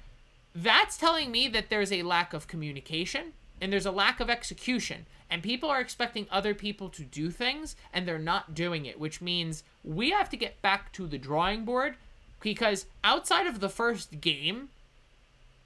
That's 0.54 0.96
telling 0.96 1.32
me 1.32 1.48
that 1.48 1.68
there's 1.68 1.90
a 1.90 2.04
lack 2.04 2.32
of 2.32 2.46
communication 2.46 3.32
and 3.60 3.72
there's 3.72 3.86
a 3.86 3.90
lack 3.90 4.20
of 4.20 4.30
execution. 4.30 5.06
And 5.30 5.42
people 5.42 5.68
are 5.68 5.80
expecting 5.80 6.26
other 6.30 6.54
people 6.54 6.88
to 6.90 7.02
do 7.02 7.30
things 7.30 7.76
and 7.92 8.06
they're 8.06 8.18
not 8.18 8.54
doing 8.54 8.86
it, 8.86 9.00
which 9.00 9.20
means 9.20 9.64
we 9.82 10.10
have 10.10 10.28
to 10.30 10.36
get 10.36 10.62
back 10.62 10.92
to 10.92 11.06
the 11.06 11.18
drawing 11.18 11.64
board 11.64 11.96
because 12.40 12.86
outside 13.02 13.46
of 13.46 13.60
the 13.60 13.68
first 13.68 14.20
game, 14.20 14.68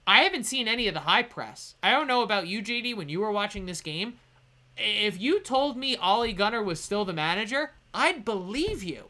I 0.07 0.23
haven't 0.23 0.45
seen 0.45 0.69
any 0.69 0.89
of 0.89 0.95
the 0.95 1.01
high 1.01 1.23
press. 1.23 1.75
I 1.83 1.91
don't 1.91 2.07
know 2.07 2.23
about 2.23 2.47
you, 2.47 2.63
JD, 2.63 2.97
when 2.97 3.11
you 3.11 3.21
were 3.21 3.33
watching 3.33 3.67
this 3.67 3.83
game. 3.83 4.15
If 4.77 5.21
you 5.21 5.41
told 5.41 5.77
me 5.77 5.97
Ollie 5.97 6.33
Gunnar 6.33 6.63
was 6.63 6.81
still 6.81 7.05
the 7.05 7.13
manager, 7.13 7.73
I'd 7.93 8.25
believe 8.25 8.83
you. 8.83 9.07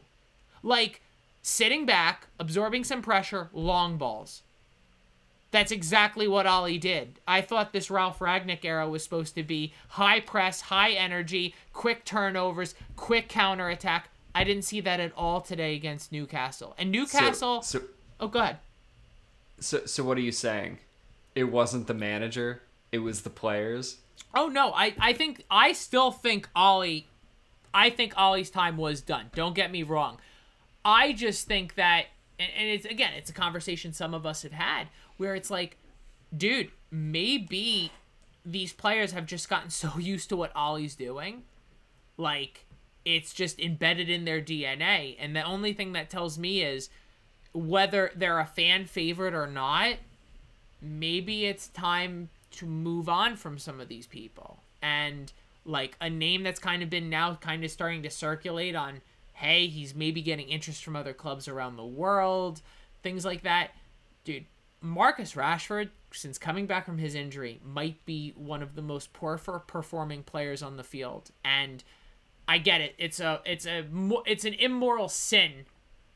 Like, 0.61 1.01
sitting 1.41 1.85
back, 1.85 2.27
absorbing 2.39 2.83
some 2.83 3.01
pressure, 3.01 3.49
long 3.53 3.97
balls. 3.97 4.41
That's 5.51 5.71
exactly 5.71 6.27
what 6.27 6.45
Ollie 6.45 6.77
did. 6.77 7.19
I 7.27 7.41
thought 7.41 7.73
this 7.73 7.89
Ralf 7.89 8.19
Rangnick 8.19 8.63
era 8.63 8.87
was 8.87 9.03
supposed 9.03 9.33
to 9.35 9.43
be 9.43 9.73
high 9.89 10.19
press, 10.19 10.61
high 10.61 10.91
energy, 10.91 11.55
quick 11.73 12.05
turnovers, 12.05 12.75
quick 12.95 13.29
counterattack. 13.29 14.09
I 14.35 14.43
didn't 14.43 14.63
see 14.63 14.79
that 14.81 14.99
at 14.99 15.11
all 15.17 15.41
today 15.41 15.75
against 15.75 16.11
Newcastle. 16.11 16.75
And 16.77 16.91
Newcastle. 16.91 17.63
So, 17.63 17.79
so, 17.79 17.85
oh, 18.19 18.27
go 18.27 18.39
ahead. 18.39 18.57
so, 19.59 19.85
so 19.85 20.03
what 20.03 20.17
are 20.17 20.21
you 20.21 20.31
saying? 20.31 20.77
It 21.33 21.45
wasn't 21.45 21.87
the 21.87 21.95
manager. 21.95 22.61
It 22.91 22.99
was 22.99 23.21
the 23.21 23.29
players. 23.29 23.97
Oh 24.35 24.47
no, 24.47 24.71
I 24.73 24.93
I 24.99 25.13
think 25.13 25.45
I 25.49 25.71
still 25.71 26.11
think 26.11 26.47
Ollie 26.55 27.07
I 27.73 27.89
think 27.89 28.13
Ollie's 28.17 28.49
time 28.49 28.77
was 28.77 29.01
done. 29.01 29.31
Don't 29.33 29.55
get 29.55 29.71
me 29.71 29.83
wrong. 29.83 30.19
I 30.83 31.13
just 31.13 31.47
think 31.47 31.75
that 31.75 32.05
and, 32.37 32.49
and 32.57 32.69
it's 32.69 32.85
again, 32.85 33.13
it's 33.15 33.29
a 33.29 33.33
conversation 33.33 33.93
some 33.93 34.13
of 34.13 34.25
us 34.25 34.43
have 34.43 34.51
had 34.51 34.87
where 35.19 35.35
it's 35.35 35.51
like, 35.51 35.77
dude, 36.35 36.71
maybe 36.89 37.91
these 38.45 38.73
players 38.73 39.11
have 39.11 39.25
just 39.25 39.49
gotten 39.49 39.69
so 39.69 39.91
used 39.99 40.29
to 40.29 40.37
what 40.37 40.55
Ollie's 40.55 40.95
doing. 40.95 41.43
Like 42.17 42.65
it's 43.05 43.33
just 43.33 43.59
embedded 43.59 44.09
in 44.09 44.25
their 44.25 44.41
DNA. 44.41 45.15
And 45.19 45.35
the 45.35 45.43
only 45.43 45.73
thing 45.73 45.93
that 45.93 46.09
tells 46.09 46.37
me 46.39 46.63
is 46.63 46.89
whether 47.53 48.11
they're 48.15 48.39
a 48.39 48.45
fan 48.45 48.85
favorite 48.85 49.33
or 49.33 49.47
not, 49.47 49.95
maybe 50.81 51.45
it's 51.45 51.67
time 51.67 52.29
to 52.51 52.65
move 52.65 53.09
on 53.09 53.35
from 53.35 53.57
some 53.57 53.79
of 53.79 53.89
these 53.89 54.07
people. 54.07 54.61
And 54.81 55.31
like 55.65 55.97
a 55.99 56.09
name 56.09 56.43
that's 56.43 56.59
kind 56.59 56.81
of 56.81 56.89
been 56.89 57.09
now 57.09 57.35
kind 57.35 57.63
of 57.63 57.71
starting 57.71 58.03
to 58.03 58.09
circulate 58.09 58.75
on 58.75 59.01
hey, 59.33 59.67
he's 59.67 59.95
maybe 59.95 60.21
getting 60.21 60.49
interest 60.49 60.83
from 60.83 60.97
other 60.97 61.13
clubs 61.13 61.47
around 61.47 61.77
the 61.77 61.85
world, 61.85 62.61
things 63.01 63.23
like 63.23 63.43
that. 63.43 63.71
Dude, 64.25 64.43
Marcus 64.81 65.33
Rashford, 65.33 65.89
since 66.11 66.37
coming 66.37 66.65
back 66.65 66.85
from 66.85 66.97
his 66.97 67.15
injury, 67.15 67.59
might 67.63 68.05
be 68.05 68.33
one 68.35 68.63
of 68.63 68.75
the 68.75 68.81
most 68.81 69.13
poor 69.13 69.37
for 69.37 69.59
performing 69.59 70.23
players 70.23 70.63
on 70.63 70.77
the 70.77 70.83
field. 70.83 71.31
And 71.43 71.83
I 72.47 72.57
get 72.57 72.81
it. 72.81 72.95
It's 72.97 73.19
a 73.19 73.41
it's 73.45 73.65
a 73.65 73.85
it's 74.25 74.45
an 74.45 74.53
immoral 74.53 75.09
sin 75.09 75.65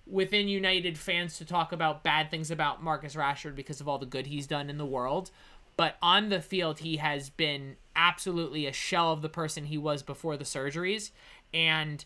within 0.05 0.47
United 0.47 0.97
fans 0.97 1.37
to 1.37 1.45
talk 1.45 1.71
about 1.71 2.03
bad 2.03 2.29
things 2.29 2.51
about 2.51 2.83
Marcus 2.83 3.15
Rashford 3.15 3.55
because 3.55 3.79
of 3.79 3.87
all 3.87 3.97
the 3.97 4.05
good 4.05 4.27
he's 4.27 4.47
done 4.47 4.69
in 4.69 4.77
the 4.77 4.85
world. 4.85 5.31
But 5.77 5.95
on 6.01 6.29
the 6.29 6.41
field, 6.41 6.79
he 6.79 6.97
has 6.97 7.29
been 7.29 7.77
absolutely 7.95 8.65
a 8.65 8.73
shell 8.73 9.11
of 9.11 9.21
the 9.21 9.29
person 9.29 9.65
he 9.65 9.77
was 9.77 10.03
before 10.03 10.37
the 10.37 10.43
surgeries. 10.43 11.11
And 11.53 12.03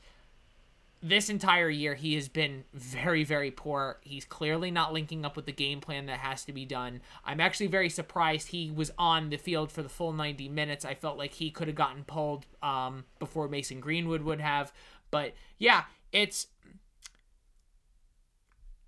this 1.09 1.29
entire 1.29 1.69
year, 1.69 1.95
he 1.95 2.15
has 2.15 2.27
been 2.27 2.63
very, 2.73 3.23
very 3.23 3.51
poor. 3.51 3.97
He's 4.01 4.25
clearly 4.25 4.71
not 4.71 4.93
linking 4.93 5.25
up 5.25 5.35
with 5.35 5.45
the 5.45 5.51
game 5.51 5.81
plan 5.81 6.05
that 6.07 6.19
has 6.19 6.43
to 6.45 6.53
be 6.53 6.65
done. 6.65 7.01
I'm 7.25 7.39
actually 7.39 7.67
very 7.67 7.89
surprised 7.89 8.49
he 8.49 8.71
was 8.71 8.91
on 8.97 9.29
the 9.29 9.37
field 9.37 9.71
for 9.71 9.83
the 9.83 9.89
full 9.89 10.13
90 10.13 10.49
minutes. 10.49 10.85
I 10.85 10.93
felt 10.93 11.17
like 11.17 11.33
he 11.33 11.51
could 11.51 11.67
have 11.67 11.75
gotten 11.75 12.03
pulled 12.03 12.45
um, 12.61 13.05
before 13.19 13.47
Mason 13.47 13.79
Greenwood 13.79 14.21
would 14.21 14.41
have. 14.41 14.71
But 15.11 15.33
yeah, 15.57 15.83
it's 16.11 16.47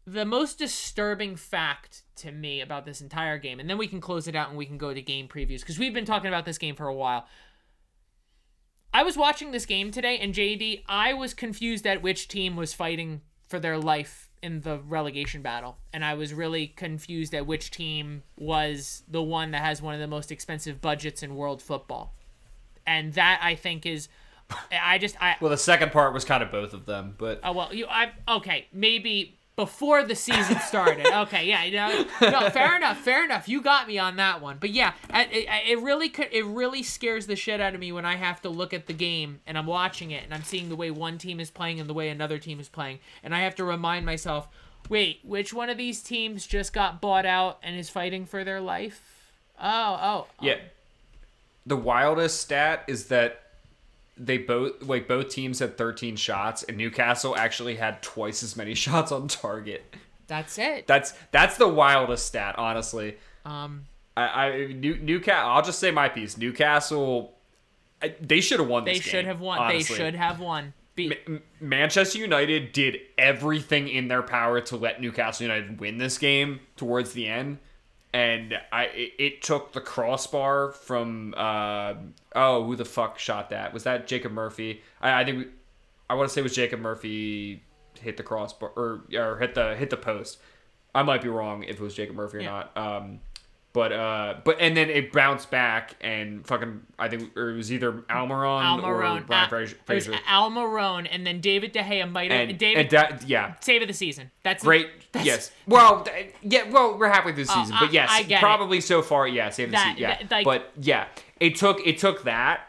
the 0.05 0.25
most 0.25 0.57
disturbing 0.57 1.35
fact 1.35 2.01
to 2.17 2.31
me 2.31 2.61
about 2.61 2.85
this 2.85 3.01
entire 3.01 3.37
game, 3.37 3.59
and 3.59 3.69
then 3.69 3.77
we 3.77 3.87
can 3.87 4.01
close 4.01 4.27
it 4.27 4.35
out 4.35 4.49
and 4.49 4.57
we 4.57 4.65
can 4.65 4.77
go 4.77 4.93
to 4.93 5.01
game 5.01 5.27
previews 5.27 5.59
because 5.59 5.77
we've 5.77 5.93
been 5.93 6.05
talking 6.05 6.27
about 6.27 6.45
this 6.45 6.57
game 6.57 6.75
for 6.75 6.87
a 6.87 6.93
while. 6.93 7.27
I 8.93 9.03
was 9.03 9.17
watching 9.17 9.51
this 9.51 9.65
game 9.65 9.91
today, 9.91 10.17
and 10.17 10.33
JD, 10.33 10.83
I 10.87 11.13
was 11.13 11.33
confused 11.33 11.85
at 11.85 12.01
which 12.01 12.27
team 12.27 12.55
was 12.55 12.73
fighting 12.73 13.21
for 13.47 13.59
their 13.59 13.77
life 13.77 14.29
in 14.41 14.61
the 14.61 14.79
relegation 14.79 15.41
battle, 15.41 15.77
and 15.93 16.03
I 16.03 16.13
was 16.13 16.33
really 16.33 16.67
confused 16.67 17.33
at 17.33 17.45
which 17.45 17.71
team 17.71 18.23
was 18.37 19.03
the 19.07 19.21
one 19.21 19.51
that 19.51 19.61
has 19.61 19.81
one 19.81 19.93
of 19.93 19.99
the 19.99 20.07
most 20.07 20.31
expensive 20.31 20.81
budgets 20.81 21.21
in 21.21 21.35
world 21.35 21.61
football, 21.61 22.13
and 22.87 23.13
that 23.13 23.39
I 23.43 23.55
think 23.55 23.85
is, 23.85 24.07
I 24.71 24.97
just 24.97 25.21
I 25.21 25.35
Well, 25.41 25.51
the 25.51 25.57
second 25.57 25.91
part 25.91 26.13
was 26.13 26.25
kind 26.25 26.41
of 26.41 26.51
both 26.51 26.73
of 26.73 26.85
them, 26.85 27.15
but 27.17 27.39
Oh 27.43 27.51
well, 27.51 27.73
you 27.73 27.85
I 27.87 28.11
okay 28.27 28.67
maybe 28.71 29.38
before 29.59 30.05
the 30.05 30.15
season 30.15 30.57
started. 30.61 31.05
Okay, 31.19 31.47
yeah, 31.47 31.65
you 31.65 31.75
know, 31.75 32.05
no, 32.21 32.49
fair 32.49 32.77
enough, 32.77 32.99
fair 32.99 33.25
enough. 33.25 33.49
You 33.49 33.61
got 33.61 33.87
me 33.87 33.97
on 33.97 34.15
that 34.17 34.41
one. 34.41 34.57
But 34.59 34.69
yeah, 34.69 34.93
it, 35.13 35.29
it, 35.31 35.47
it 35.67 35.81
really 35.81 36.07
could, 36.07 36.29
it 36.31 36.45
really 36.45 36.81
scares 36.81 37.27
the 37.27 37.35
shit 37.35 37.59
out 37.59 37.73
of 37.73 37.79
me 37.79 37.91
when 37.91 38.05
I 38.05 38.15
have 38.15 38.41
to 38.43 38.49
look 38.49 38.73
at 38.73 38.85
the 38.85 38.93
game 38.93 39.41
and 39.45 39.57
I'm 39.57 39.65
watching 39.65 40.11
it 40.11 40.23
and 40.23 40.33
I'm 40.33 40.43
seeing 40.43 40.69
the 40.69 40.77
way 40.77 40.91
one 40.91 41.17
team 41.17 41.41
is 41.41 41.49
playing 41.49 41.79
and 41.79 41.89
the 41.89 41.93
way 41.93 42.07
another 42.09 42.37
team 42.37 42.59
is 42.59 42.69
playing, 42.69 42.99
and 43.21 43.35
I 43.35 43.39
have 43.39 43.55
to 43.55 43.65
remind 43.65 44.05
myself, 44.05 44.47
wait, 44.87 45.19
which 45.23 45.51
one 45.51 45.69
of 45.69 45.77
these 45.77 46.01
teams 46.01 46.47
just 46.47 46.71
got 46.71 47.01
bought 47.01 47.25
out 47.25 47.57
and 47.61 47.77
is 47.77 47.89
fighting 47.89 48.25
for 48.25 48.45
their 48.45 48.61
life? 48.61 49.01
Oh, 49.59 49.99
oh, 50.01 50.27
oh. 50.39 50.45
Yeah. 50.45 50.59
The 51.65 51.77
wildest 51.77 52.39
stat 52.39 52.85
is 52.87 53.07
that 53.07 53.41
they 54.19 54.37
both 54.37 54.83
like 54.83 55.07
both 55.07 55.29
teams 55.29 55.59
had 55.59 55.77
13 55.77 56.15
shots 56.17 56.63
and 56.63 56.77
Newcastle 56.77 57.35
actually 57.35 57.75
had 57.75 58.01
twice 58.03 58.43
as 58.43 58.55
many 58.57 58.73
shots 58.75 59.11
on 59.11 59.27
target. 59.27 59.95
that's 60.27 60.57
it. 60.57 60.85
That's 60.87 61.13
that's 61.31 61.57
the 61.57 61.67
wildest 61.67 62.27
stat, 62.27 62.55
honestly. 62.57 63.17
Um, 63.45 63.85
I, 64.17 64.23
I 64.23 64.65
New, 64.73 64.97
Newcastle. 64.97 65.49
I'll 65.49 65.61
just 65.61 65.79
say 65.79 65.91
my 65.91 66.09
piece. 66.09 66.37
Newcastle, 66.37 67.33
I, 68.01 68.13
they 68.19 68.41
should 68.41 68.59
have 68.59 68.67
won. 68.69 68.83
they 68.83 68.95
should 68.99 69.11
game, 69.11 69.25
have 69.25 69.39
won. 69.39 69.59
honestly. 69.59 69.95
They 69.95 70.03
should 70.03 70.15
have 70.15 70.39
won. 70.39 70.73
Be- 70.95 71.17
Manchester 71.61 72.19
United 72.19 72.73
did 72.73 72.97
everything 73.17 73.87
in 73.87 74.09
their 74.09 74.21
power 74.21 74.59
to 74.61 74.75
let 74.75 75.01
Newcastle 75.01 75.45
United 75.47 75.79
win 75.79 75.97
this 75.97 76.17
game 76.17 76.59
towards 76.75 77.13
the 77.13 77.27
end, 77.27 77.59
and 78.13 78.59
I 78.71 78.85
it, 78.85 79.11
it 79.19 79.41
took 79.41 79.73
the 79.73 79.81
crossbar 79.81 80.71
from 80.71 81.33
uh, 81.37 81.93
oh 82.35 82.65
who 82.65 82.75
the 82.75 82.85
fuck 82.85 83.19
shot 83.19 83.49
that 83.51 83.73
was 83.73 83.83
that 83.83 84.07
Jacob 84.07 84.31
Murphy 84.31 84.81
I, 85.01 85.21
I 85.21 85.25
think 85.25 85.37
we, 85.37 85.45
I 86.09 86.15
want 86.15 86.29
to 86.29 86.33
say 86.33 86.41
it 86.41 86.43
was 86.43 86.55
Jacob 86.55 86.79
Murphy 86.79 87.63
hit 87.99 88.17
the 88.17 88.23
crossbar 88.23 88.69
or 88.75 89.01
or 89.13 89.37
hit 89.39 89.55
the 89.55 89.75
hit 89.75 89.89
the 89.89 89.97
post. 89.97 90.39
I 90.95 91.03
might 91.03 91.21
be 91.21 91.29
wrong 91.29 91.63
if 91.63 91.75
it 91.79 91.81
was 91.81 91.93
Jacob 91.93 92.15
Murphy 92.15 92.37
or 92.37 92.41
Yeah. 92.41 92.49
not. 92.73 92.77
Um, 92.77 93.19
but 93.71 93.91
uh, 93.91 94.35
but 94.43 94.57
and 94.59 94.75
then 94.75 94.89
it 94.89 95.11
bounced 95.11 95.51
back 95.51 95.95
and 96.01 96.45
fucking 96.45 96.81
I 96.97 97.07
think 97.07 97.37
or 97.37 97.51
it 97.51 97.55
was 97.55 97.71
either 97.71 97.91
Almiron, 97.91 98.83
or 98.83 98.97
Brian 98.97 99.23
uh, 99.29 99.47
Fraser. 99.47 99.77
it 99.87 100.09
was 100.09 100.19
Almiron, 100.27 101.07
and 101.09 101.25
then 101.25 101.39
David 101.39 101.71
De 101.71 101.79
Gea 101.81 102.09
might 102.11 102.31
have 102.31 102.49
and, 102.49 102.57
David 102.57 102.81
and 102.81 102.89
that, 102.91 103.27
yeah, 103.27 103.53
save 103.61 103.81
of 103.83 103.87
the 103.87 103.93
season. 103.93 104.31
That's 104.43 104.63
great. 104.63 104.87
that's- 105.11 105.25
yes. 105.25 105.51
Well, 105.67 106.05
yeah. 106.41 106.69
Well, 106.69 106.97
we're 106.97 107.09
halfway 107.09 107.33
through 107.33 107.45
the 107.45 107.51
season, 107.53 107.75
I- 107.75 107.79
but 107.85 107.93
yes, 107.93 108.09
I 108.11 108.21
it. 108.21 108.39
probably 108.39 108.81
so 108.81 109.01
far. 109.01 109.27
Yeah, 109.27 109.49
save 109.49 109.71
the 109.71 109.77
season. 109.77 109.97
Yeah, 109.97 110.17
that- 110.17 110.31
like- 110.31 110.45
but 110.45 110.71
yeah, 110.81 111.05
it 111.39 111.55
took 111.55 111.79
it 111.85 111.97
took 111.99 112.23
that 112.23 112.61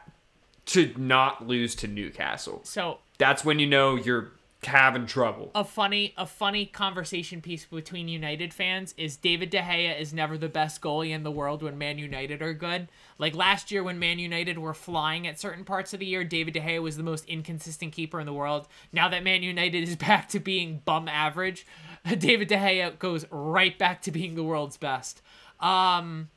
to 0.67 0.93
not 0.97 1.47
lose 1.47 1.75
to 1.77 1.89
Newcastle. 1.89 2.61
So 2.65 2.99
That's 3.19 3.45
when 3.45 3.59
you 3.59 3.67
know 3.67 3.97
you're 3.97 4.33
having 4.67 5.07
trouble. 5.07 5.51
a 5.55 5.65
funny 5.65 6.13
a 6.17 6.27
funny 6.27 6.67
conversation 6.67 7.41
piece 7.41 7.65
between 7.65 8.09
United 8.09 8.53
fans 8.53 8.95
is 8.97 9.17
David 9.17 9.51
De 9.51 9.59
Gea 9.59 9.99
is 9.99 10.13
never 10.13 10.37
the 10.37 10.49
best 10.49 10.81
goalie 10.81 11.11
in 11.11 11.23
the 11.23 11.31
world 11.31 11.63
when 11.63 11.79
Man 11.79 11.99
United 11.99 12.43
are 12.43 12.53
good. 12.53 12.89
Like 13.19 13.35
last 13.35 13.71
year 13.71 13.83
when 13.83 13.99
Man 13.99 14.19
United 14.19 14.59
were 14.59 14.75
flying 14.75 15.27
at 15.27 15.41
certain 15.41 15.65
parts 15.65 15.95
of 15.95 16.01
the 16.01 16.07
year, 16.07 16.25
David 16.25 16.55
De 16.55 16.61
Gea 16.61 16.83
was 16.83 16.97
the 16.97 17.03
most 17.03 17.25
inconsistent 17.27 17.93
keeper 17.93 18.21
in 18.21 18.27
the 18.27 18.33
world. 18.35 18.69
Now 18.93 19.09
that 19.09 19.25
Man 19.25 19.43
United 19.43 19.83
is 19.83 19.97
back 20.09 20.29
to 20.31 20.41
being 20.41 20.83
bum 20.85 21.09
average, 21.09 21.67
David 22.19 22.49
De 22.49 22.57
Gea 22.57 22.99
goes 22.99 23.25
right 23.31 23.79
back 23.79 24.03
to 24.03 24.11
being 24.11 24.35
the 24.35 24.45
world's 24.45 24.77
best. 24.77 25.23
Um 25.59 26.29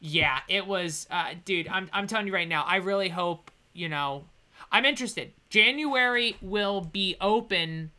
yeah, 0.00 0.40
it 0.48 0.66
was 0.66 1.06
uh 1.10 1.34
dude, 1.44 1.68
I'm 1.68 1.88
I'm 1.92 2.06
telling 2.06 2.26
you 2.26 2.34
right 2.34 2.48
now, 2.48 2.64
I 2.64 2.76
really 2.76 3.08
hope, 3.08 3.50
you 3.72 3.88
know, 3.88 4.24
I'm 4.70 4.84
interested. 4.84 5.32
January 5.52 6.34
will 6.40 6.80
be 6.80 7.14
open 7.20 7.90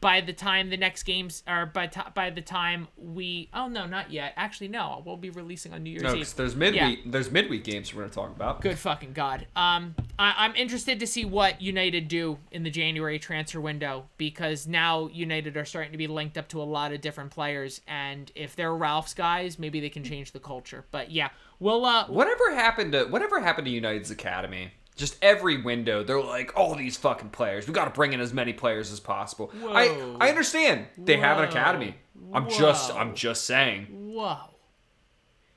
by 0.00 0.22
the 0.22 0.32
time 0.32 0.70
the 0.70 0.76
next 0.78 1.02
games 1.02 1.42
are 1.46 1.66
by 1.66 1.86
t- 1.86 2.00
by 2.14 2.30
the 2.30 2.40
time 2.40 2.88
we 2.96 3.50
oh 3.52 3.68
no 3.68 3.86
not 3.86 4.10
yet 4.10 4.32
actually 4.36 4.68
no 4.68 5.02
we'll 5.04 5.18
be 5.18 5.28
releasing 5.28 5.74
on 5.74 5.82
New 5.82 5.90
Year's 5.90 6.02
No, 6.02 6.14
Eve 6.14 6.34
there's 6.34 6.56
midweek. 6.56 7.10
There's 7.10 7.30
midweek 7.30 7.62
games 7.64 7.92
we're 7.94 8.02
gonna 8.02 8.12
talk 8.14 8.30
about. 8.34 8.62
good 8.62 8.78
fucking 8.78 9.12
god 9.12 9.46
um 9.54 9.94
I- 10.18 10.34
I'm 10.38 10.54
interested 10.56 10.98
to 11.00 11.06
see 11.06 11.26
what 11.26 11.60
United 11.60 12.08
do 12.08 12.38
in 12.50 12.62
the 12.62 12.70
January 12.70 13.18
transfer 13.18 13.60
window 13.60 14.06
because 14.16 14.66
now 14.66 15.08
United 15.08 15.58
are 15.58 15.64
starting 15.66 15.92
to 15.92 15.98
be 15.98 16.06
linked 16.06 16.38
up 16.38 16.48
to 16.48 16.62
a 16.62 16.64
lot 16.64 16.92
of 16.92 17.02
different 17.02 17.30
players 17.32 17.82
and 17.86 18.32
if 18.34 18.56
they're 18.56 18.74
Ralph's 18.74 19.12
guys 19.14 19.58
maybe 19.58 19.78
they 19.78 19.90
can 19.90 20.04
change 20.04 20.32
the 20.32 20.40
culture 20.40 20.84
but 20.90 21.10
yeah 21.10 21.28
we'll 21.60 21.84
uh 21.84 22.06
Whatever 22.08 22.54
happened 22.54 22.92
to 22.92 23.04
whatever 23.04 23.40
happened 23.40 23.66
to 23.66 23.70
United's 23.70 24.10
academy? 24.10 24.72
Just 24.96 25.16
every 25.22 25.60
window, 25.60 26.04
they're 26.04 26.22
like, 26.22 26.52
all 26.56 26.74
these 26.76 26.96
fucking 26.96 27.30
players. 27.30 27.66
We 27.66 27.74
got 27.74 27.86
to 27.86 27.90
bring 27.90 28.12
in 28.12 28.20
as 28.20 28.32
many 28.32 28.52
players 28.52 28.92
as 28.92 29.00
possible. 29.00 29.50
I 29.68 29.88
Whoa. 29.88 30.16
I 30.20 30.28
understand 30.28 30.86
they 30.96 31.16
have 31.16 31.38
an 31.38 31.44
academy. 31.44 31.96
I'm 32.32 32.48
just 32.48 32.94
I'm 32.94 33.14
just 33.14 33.44
saying. 33.44 33.86
whoa 33.90 34.38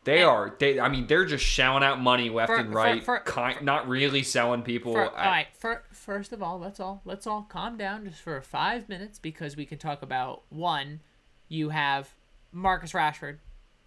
They 0.06 0.24
are. 0.24 0.56
They. 0.58 0.80
I 0.80 0.90
mean, 0.90 1.06
they're 1.06 1.26
just 1.26 1.44
shelling 1.46 1.84
out 1.84 2.00
money 2.02 2.30
left 2.30 2.48
For- 2.50 2.58
and 2.58 2.74
right. 2.74 3.04
for- 3.04 3.20
kind, 3.20 3.62
not 3.64 3.88
really 3.88 4.24
selling 4.24 4.64
people. 4.64 4.94
For, 4.94 5.04
I- 5.18 5.26
all 5.26 5.32
right. 5.32 5.48
For, 5.54 5.84
first 5.92 6.34
of 6.34 6.42
all, 6.42 6.58
let's 6.60 6.80
all 6.80 7.02
let's 7.06 7.28
all 7.28 7.44
calm 7.44 7.78
down 7.78 8.06
just 8.06 8.22
for 8.22 8.42
five 8.42 8.90
minutes 8.90 9.20
because 9.20 9.56
we 9.56 9.66
can 9.66 9.78
talk 9.78 10.02
about 10.02 10.44
one. 10.50 11.02
You 11.48 11.70
have 11.70 12.14
Marcus 12.52 12.94
Rashford, 12.94 13.38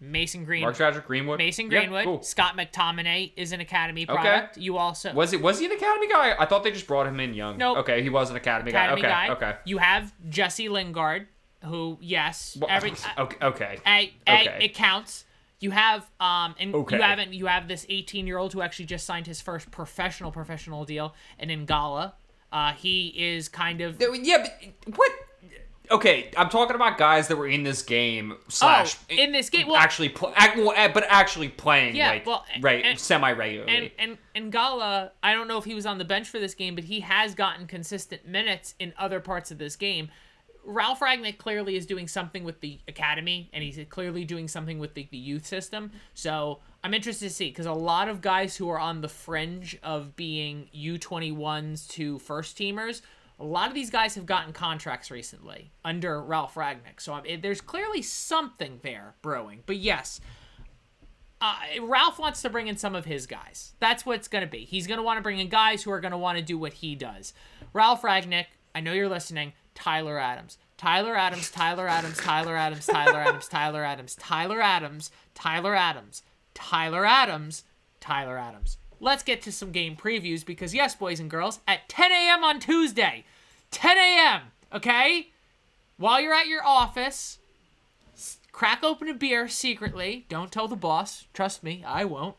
Mason 0.00 0.44
Green, 0.44 0.62
Mark 0.62 0.76
Rashford, 0.76 1.04
Greenwood. 1.06 1.38
Mason 1.38 1.70
Yeah, 1.70 1.80
Greenwood, 1.80 2.04
cool. 2.04 2.22
Scott 2.22 2.56
McTominay 2.56 3.32
is 3.36 3.52
an 3.52 3.60
academy 3.60 4.06
product. 4.06 4.56
You 4.56 4.78
also 4.78 5.12
Was 5.12 5.32
it? 5.32 5.42
Was 5.42 5.58
he 5.60 5.66
an 5.66 5.72
academy 5.72 6.08
guy? 6.08 6.34
I 6.38 6.46
thought 6.46 6.64
they 6.64 6.70
just 6.70 6.86
brought 6.86 7.06
him 7.06 7.20
in 7.20 7.34
young. 7.34 7.58
Nope. 7.58 7.78
Okay, 7.78 8.02
he 8.02 8.08
was 8.08 8.30
an 8.30 8.36
academy, 8.36 8.70
academy 8.70 9.02
guy. 9.02 9.08
guy. 9.28 9.32
Okay. 9.34 9.46
Okay. 9.46 9.58
You 9.66 9.78
have 9.78 10.12
Jesse 10.28 10.68
Lingard, 10.68 11.26
who 11.64 11.98
yes, 12.00 12.56
Well, 12.60 12.70
every 12.70 12.92
okay. 13.18 13.36
Okay. 13.44 13.78
Hey, 13.84 14.14
hey, 14.26 14.40
Okay. 14.48 14.64
it 14.64 14.74
counts. 14.74 15.24
You 15.60 15.72
have 15.72 16.08
um 16.18 16.54
and 16.58 16.74
Okay. 16.74 16.96
you 16.96 17.02
haven't 17.02 17.34
you 17.34 17.44
have 17.46 17.68
this 17.68 17.84
18 17.88 18.26
year 18.26 18.38
old 18.38 18.54
who 18.54 18.62
actually 18.62 18.86
just 18.86 19.04
signed 19.04 19.26
his 19.26 19.42
first 19.42 19.70
professional 19.70 20.32
professional 20.32 20.86
deal 20.86 21.14
and 21.38 21.50
Elanga. 21.50 22.14
Uh, 22.52 22.72
he 22.72 23.08
is 23.16 23.48
kind 23.48 23.80
of 23.80 24.00
Yeah, 24.00 24.38
but 24.86 24.96
what? 24.96 25.12
Okay, 25.90 26.30
I'm 26.36 26.48
talking 26.48 26.76
about 26.76 26.98
guys 26.98 27.26
that 27.28 27.36
were 27.36 27.48
in 27.48 27.64
this 27.64 27.82
game 27.82 28.36
slash 28.48 28.96
Oh, 29.10 29.14
in 29.14 29.32
this 29.32 29.50
game. 29.50 29.66
Well, 29.66 29.76
actually, 29.76 30.10
pl- 30.10 30.32
act, 30.36 30.56
well, 30.56 30.72
eh, 30.76 30.86
but 30.86 31.04
actually 31.08 31.48
playing 31.48 31.96
Yeah, 31.96 32.10
like 32.10 32.26
well, 32.26 32.44
right 32.60 32.98
semi 32.98 33.32
regularly. 33.32 33.74
and 33.76 33.90
and 33.98 34.18
and 34.36 34.52
Gala, 34.52 35.10
I 35.22 35.32
don't 35.32 35.48
know 35.48 35.58
if 35.58 35.64
he 35.64 35.74
was 35.74 35.86
on 35.86 35.98
the 35.98 36.04
bench 36.04 36.28
for 36.28 36.38
this 36.38 36.54
game, 36.54 36.74
but 36.76 36.84
he 36.84 37.00
has 37.00 37.34
gotten 37.34 37.66
consistent 37.66 38.24
minutes 38.26 38.74
in 38.78 38.92
other 38.98 39.18
parts 39.18 39.50
of 39.50 39.58
this 39.58 39.74
game. 39.74 40.10
Ralf 40.64 41.00
Rangnick 41.00 41.38
clearly 41.38 41.74
is 41.74 41.86
doing 41.86 42.06
something 42.06 42.44
with 42.44 42.60
the 42.60 42.78
academy, 42.86 43.48
and 43.52 43.64
he's 43.64 43.78
clearly 43.88 44.24
doing 44.24 44.46
something 44.46 44.78
with 44.78 44.94
the, 44.94 45.08
the 45.10 45.16
youth 45.16 45.46
system. 45.46 45.90
So 46.14 46.60
I'm 46.84 46.92
interested 46.94 47.28
to 47.28 47.34
see 47.34 47.48
because 47.48 47.66
a 47.66 47.72
lot 47.72 48.08
of 48.08 48.20
guys 48.20 48.56
who 48.56 48.68
are 48.68 48.78
on 48.78 49.00
the 49.00 49.08
fringe 49.08 49.76
of 49.82 50.14
being 50.16 50.68
U21s 50.76 51.88
to 51.88 52.18
first 52.20 52.56
teamers, 52.58 53.00
a 53.40 53.44
lot 53.44 53.68
of 53.68 53.74
these 53.74 53.90
guys 53.90 54.14
have 54.14 54.26
gotten 54.26 54.52
contracts 54.52 55.10
recently 55.10 55.72
under 55.82 56.22
Ralf 56.22 56.54
Rangnick. 56.54 57.00
So 57.00 57.16
it, 57.24 57.40
there's 57.40 57.62
clearly 57.62 58.02
something 58.02 58.80
there 58.82 59.14
brewing. 59.22 59.62
But 59.64 59.76
yes, 59.76 60.20
uh, 61.40 61.56
Ralph 61.82 62.18
wants 62.18 62.42
to 62.42 62.50
bring 62.50 62.68
in 62.68 62.76
some 62.76 62.94
of 62.94 63.06
his 63.06 63.26
guys. 63.26 63.72
That's 63.80 64.04
what 64.04 64.16
it's 64.16 64.28
going 64.28 64.44
to 64.44 64.50
be. 64.50 64.66
He's 64.66 64.86
going 64.86 64.98
to 64.98 65.02
want 65.02 65.16
to 65.16 65.22
bring 65.22 65.38
in 65.38 65.48
guys 65.48 65.82
who 65.82 65.90
are 65.90 66.00
going 66.00 66.12
to 66.12 66.18
want 66.18 66.36
to 66.36 66.44
do 66.44 66.58
what 66.58 66.74
he 66.74 66.94
does. 66.94 67.32
Ralf 67.72 68.02
Rangnick, 68.02 68.46
I 68.74 68.80
know 68.80 68.92
you're 68.92 69.08
listening. 69.08 69.54
Tyler 69.74 70.18
Adams. 70.18 70.58
Tyler 70.76 71.16
Adams, 71.16 71.50
Tyler 71.50 71.88
Adams, 71.88 72.18
Tyler 72.18 72.56
Adams, 72.56 72.86
Tyler 72.86 73.16
Adams, 73.22 73.48
Tyler 73.48 73.82
Adams, 73.82 74.16
Tyler 74.16 74.62
Adams, 74.62 75.12
Tyler 75.34 75.74
Adams, 75.74 76.22
Tyler 76.54 77.06
Adams, 77.06 77.64
Tyler 78.00 78.38
Adams. 78.38 78.78
Let's 79.00 79.22
get 79.22 79.40
to 79.42 79.52
some 79.52 79.72
game 79.72 79.96
previews 79.96 80.44
because, 80.44 80.74
yes, 80.74 80.94
boys 80.94 81.20
and 81.20 81.30
girls, 81.30 81.60
at 81.66 81.88
10 81.88 82.12
a.m. 82.12 82.44
on 82.44 82.60
Tuesday, 82.60 83.24
10 83.70 83.96
a.m., 83.96 84.42
okay? 84.74 85.28
While 85.96 86.20
you're 86.20 86.34
at 86.34 86.46
your 86.46 86.64
office, 86.64 87.38
crack 88.52 88.84
open 88.84 89.08
a 89.08 89.14
beer 89.14 89.48
secretly. 89.48 90.26
Don't 90.28 90.52
tell 90.52 90.68
the 90.68 90.76
boss. 90.76 91.26
Trust 91.32 91.62
me, 91.62 91.82
I 91.86 92.04
won't. 92.04 92.36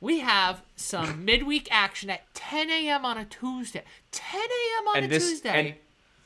We 0.00 0.20
have 0.20 0.62
some 0.76 1.24
midweek 1.24 1.68
action 1.70 2.10
at 2.10 2.32
10 2.34 2.70
a.m. 2.70 3.04
on 3.04 3.16
a 3.16 3.24
Tuesday. 3.24 3.82
10 4.12 4.40
a.m. 4.40 4.88
on 4.88 5.04
a 5.04 5.08
this 5.08 5.28
Tuesday. 5.28 5.48
and 5.68 5.74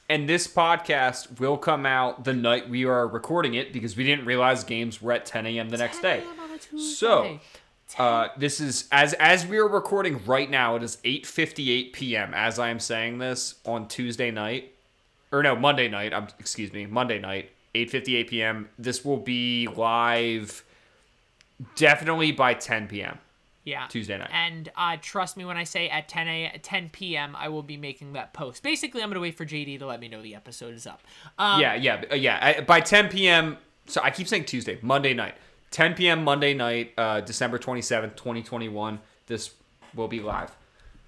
and 0.07 0.29
this 0.29 0.47
podcast 0.47 1.41
will 1.41 1.57
come 1.57 1.87
out 1.87 2.25
the 2.25 2.35
night 2.35 2.69
we 2.69 2.85
are 2.85 3.09
recording 3.09 3.55
it 3.55 3.73
because 3.73 3.97
we 3.97 4.05
didn't 4.05 4.27
realize 4.27 4.63
games 4.63 5.01
were 5.01 5.13
at 5.13 5.25
10 5.25 5.47
a.m. 5.47 5.71
the 5.71 5.79
next 5.79 6.01
10 6.01 6.03
day. 6.03 6.25
a.m. 6.27 6.41
on 6.41 6.51
a 6.51 6.59
Tuesday. 6.59 6.95
So, 6.95 7.41
uh, 7.99 8.29
this 8.37 8.61
is 8.61 8.89
as 8.91 9.13
as 9.15 9.47
we 9.47 9.59
are 9.59 9.69
recording 9.69 10.25
right 10.25 10.51
now. 10.51 10.77
It 10.77 10.83
is 10.83 10.99
8:58 11.05 11.93
p.m. 11.93 12.35
As 12.35 12.59
I 12.59 12.71
am 12.71 12.81
saying 12.81 13.19
this 13.19 13.57
on 13.65 13.89
Tuesday 13.89 14.31
night, 14.31 14.75
or 15.33 15.43
no 15.43 15.57
Monday 15.57 15.89
night. 15.89 16.13
I'm 16.13 16.29
excuse 16.39 16.73
me, 16.73 16.87
Monday 16.87 17.19
night, 17.19 17.51
8:58 17.75 18.29
p.m. 18.29 18.69
This 18.79 19.05
will 19.05 19.19
be 19.19 19.69
live, 19.69 20.65
definitely 21.77 22.33
by 22.33 22.55
10 22.55 22.89
p.m. 22.89 23.19
Yeah. 23.65 23.87
Tuesday 23.89 24.19
night. 24.19 24.31
And 24.33 24.71
uh, 24.77 24.99
trust 25.01 25.37
me 25.37 25.45
when 25.45 25.57
I 25.57 25.65
say 25.65 25.89
at 25.89 26.09
10 26.09 26.29
a 26.29 26.61
10 26.63 26.91
p.m. 26.91 27.35
I 27.37 27.49
will 27.49 27.63
be 27.63 27.77
making 27.77 28.13
that 28.13 28.33
post. 28.33 28.63
Basically, 28.63 29.03
I'm 29.03 29.09
gonna 29.09 29.21
wait 29.21 29.37
for 29.37 29.47
JD 29.47 29.79
to 29.79 29.87
let 29.87 30.01
me 30.01 30.09
know 30.09 30.23
the 30.23 30.35
episode 30.35 30.75
is 30.75 30.87
up. 30.87 31.03
Um, 31.39 31.61
yeah, 31.61 31.75
yeah, 31.75 32.05
uh, 32.11 32.15
yeah. 32.15 32.55
I, 32.59 32.61
by 32.61 32.81
10 32.81 33.09
p.m. 33.09 33.57
So 33.87 34.01
I 34.03 34.11
keep 34.11 34.29
saying 34.29 34.45
Tuesday, 34.45 34.79
Monday 34.83 35.15
night. 35.15 35.35
10 35.75 35.95
p.m. 35.95 36.23
Monday 36.23 36.55
night, 36.55 36.93
uh, 36.97 37.21
December 37.21 37.59
27th, 37.59 38.15
2021. 38.15 39.01
This 39.27 39.51
will 39.97 40.07
be 40.07 40.21
live. 40.21 40.57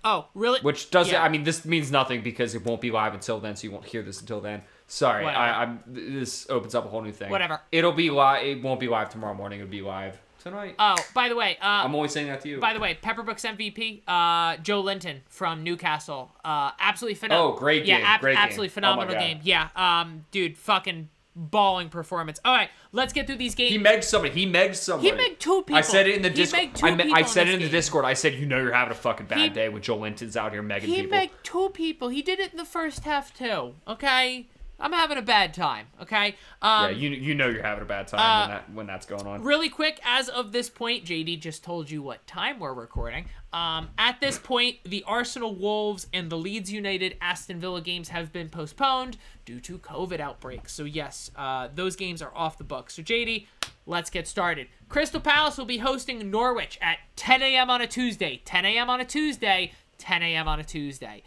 Oh, 0.05 0.27
really? 0.35 0.61
Which 0.61 0.91
doesn't. 0.91 1.12
Yeah. 1.12 1.23
I 1.23 1.29
mean, 1.29 1.45
this 1.45 1.64
means 1.64 1.93
nothing 1.93 2.21
because 2.21 2.57
it 2.57 2.64
won't 2.64 2.81
be 2.81 2.91
live 2.91 3.14
until 3.14 3.39
then, 3.39 3.55
so 3.55 3.64
you 3.64 3.71
won't 3.71 3.87
hear 3.87 4.03
this 4.03 4.21
until 4.21 4.41
then. 4.41 4.62
Sorry, 4.89 5.23
Whatever. 5.25 5.41
I, 5.41 5.62
I'm. 5.62 5.81
This 5.87 6.51
opens 6.51 6.75
up 6.75 6.85
a 6.85 6.89
whole 6.89 7.03
new 7.03 7.12
thing. 7.12 7.31
Whatever. 7.31 7.61
It'll 7.71 7.93
be 7.93 8.11
live. 8.11 8.45
It 8.45 8.61
won't 8.61 8.81
be 8.81 8.89
live 8.89 9.09
tomorrow 9.09 9.35
morning. 9.35 9.61
It'll 9.61 9.71
be 9.71 9.83
live 9.83 10.19
tonight. 10.41 10.75
Oh, 10.81 10.97
by 11.14 11.29
the 11.29 11.37
way, 11.37 11.59
uh, 11.61 11.85
I'm 11.85 11.95
always 11.95 12.11
saying 12.11 12.27
that 12.27 12.41
to 12.41 12.49
you. 12.49 12.59
by 12.59 12.73
the 12.73 12.81
way, 12.81 12.95
Pepper 12.95 13.23
Brooks 13.23 13.45
MVP, 13.45 14.03
uh, 14.09 14.57
Joelinton 14.57 15.21
from 15.29 15.62
Newcastle, 15.62 16.33
uh, 16.45 16.73
absolutely 16.81 17.14
phenomenal. 17.14 17.53
Oh, 17.53 17.57
great 17.57 17.85
yeah, 17.85 17.99
game, 17.99 18.07
ab- 18.07 18.21
great 18.21 18.37
absolutely 18.37 18.67
Oh 18.67 18.71
my 18.71 18.75
phenomenal 18.75 19.14
God. 19.14 19.21
game. 19.21 19.41
Yeah, 19.43 19.69
um, 19.77 20.25
dude, 20.33 20.57
fucking 20.57 21.09
balling 21.37 21.91
performance. 21.91 22.41
All 22.45 22.55
right, 22.55 22.70
let's 22.93 23.12
get 23.12 23.26
through 23.26 23.37
these 23.37 23.55
games. 23.55 23.70
he 23.70 23.78
megged 23.78 24.03
somebody. 24.05 24.32
He 24.34 24.51
megged 24.51 24.74
somebody. 24.74 25.11
He 25.11 25.16
megged 25.16 25.39
two 25.39 25.62
people. 25.62 25.76
I 25.76 25.82
said 25.82 26.07
it 26.09 26.16
in 26.16 26.22
the 26.22 26.30
Discord. 26.30 26.70
I, 26.82 26.95
me- 26.95 27.12
I 27.12 27.22
said 27.22 27.47
this 27.47 27.53
it 27.53 27.55
in 27.55 27.59
the 27.61 27.66
game. 27.66 27.70
Discord. 27.72 28.05
I 28.05 28.14
said, 28.14 28.34
you 28.34 28.47
know, 28.47 28.59
you're 28.59 28.72
having 28.72 28.93
a 28.93 28.95
fucking 28.97 29.26
bad 29.26 29.39
He- 29.39 29.49
day 29.51 29.68
when 29.68 29.82
Joelinton's 29.82 30.37
out 30.37 30.53
here 30.53 30.62
megging 30.62 30.82
He 30.84 31.03
people. 31.03 31.18
megged 31.18 31.30
two 31.43 31.68
people. 31.74 32.09
He 32.09 32.22
did 32.22 32.41
it 32.41 32.51
in 32.53 32.57
the 32.57 32.64
first 32.64 33.05
half 33.05 33.32
too. 33.37 33.74
Okay, 33.87 34.47
I'm 34.79 34.93
having 34.93 35.16
a 35.18 35.22
bad 35.22 35.55
time. 35.55 35.87
Okay. 36.03 36.37
Um, 36.61 36.85
yeah, 36.85 36.89
you 36.91 37.11
you 37.11 37.35
know 37.35 37.49
you're 37.49 37.62
having 37.62 37.83
a 37.83 37.87
bad 37.87 38.09
time 38.09 38.20
uh, 38.20 38.41
when 38.41 38.51
that 38.51 38.72
when 38.72 38.87
that's 38.87 39.07
going 39.07 39.27
on. 39.27 39.43
Really 39.43 39.68
quick, 39.68 40.01
as 40.05 40.29
of 40.29 40.53
this 40.53 40.68
point, 40.68 41.05
JD 41.05 41.41
just 41.41 41.64
told 41.64 41.91
you 41.91 42.03
what 42.03 42.27
time 42.27 42.59
we're 42.59 42.74
recording. 42.74 43.27
Um, 43.57 43.89
at 43.97 44.20
this 44.20 44.39
point, 44.39 44.77
the 44.85 45.03
Arsenal 45.07 45.55
Wolves 45.55 46.09
and 46.12 46.29
the 46.29 46.37
Leeds 46.37 46.70
United 46.70 47.16
Aston 47.22 47.59
Villa 47.59 47.81
games 47.81 48.11
have 48.11 48.31
been 48.31 48.51
postponed 48.51 49.16
due 49.47 49.61
to 49.61 49.79
COVID 49.79 50.20
outbreaks. 50.20 50.74
So, 50.74 50.85
yes, 50.85 51.31
uh, 51.37 51.68
those 51.74 51.97
games 51.97 52.20
are 52.20 52.33
off 52.35 52.59
the 52.59 52.64
books. 52.64 52.97
So, 52.97 53.03
JD, 53.03 53.47
let's 53.87 54.11
get 54.11 54.29
started. 54.29 54.68
Crystal 54.91 55.20
Palace 55.20 55.57
will 55.57 55.64
be 55.64 55.79
hosting 55.79 56.31
Norwich 56.31 56.79
at 56.83 56.99
10 57.16 57.41
a.m. 57.41 57.70
on 57.70 57.81
a 57.81 57.87
Tuesday. 57.87 58.43
10 58.45 58.66
a.m. 58.66 58.91
on 58.91 59.01
a 59.01 59.07
Tuesday. 59.07 59.72
10 59.97 60.22
a.m. 60.22 60.49
on 60.49 60.61
a 60.61 60.64
Tuesday. 60.64 61.22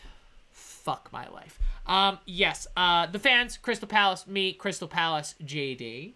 Fuck 0.52 1.10
my 1.12 1.28
life. 1.30 1.60
Um, 1.90 2.20
yes, 2.26 2.68
uh, 2.78 3.08
the 3.08 3.18
fans, 3.20 3.58
Crystal 3.58 3.88
Palace, 3.88 4.28
me, 4.28 4.54
Crystal 4.54 4.88
Palace, 4.88 5.34
JD. 5.44 6.14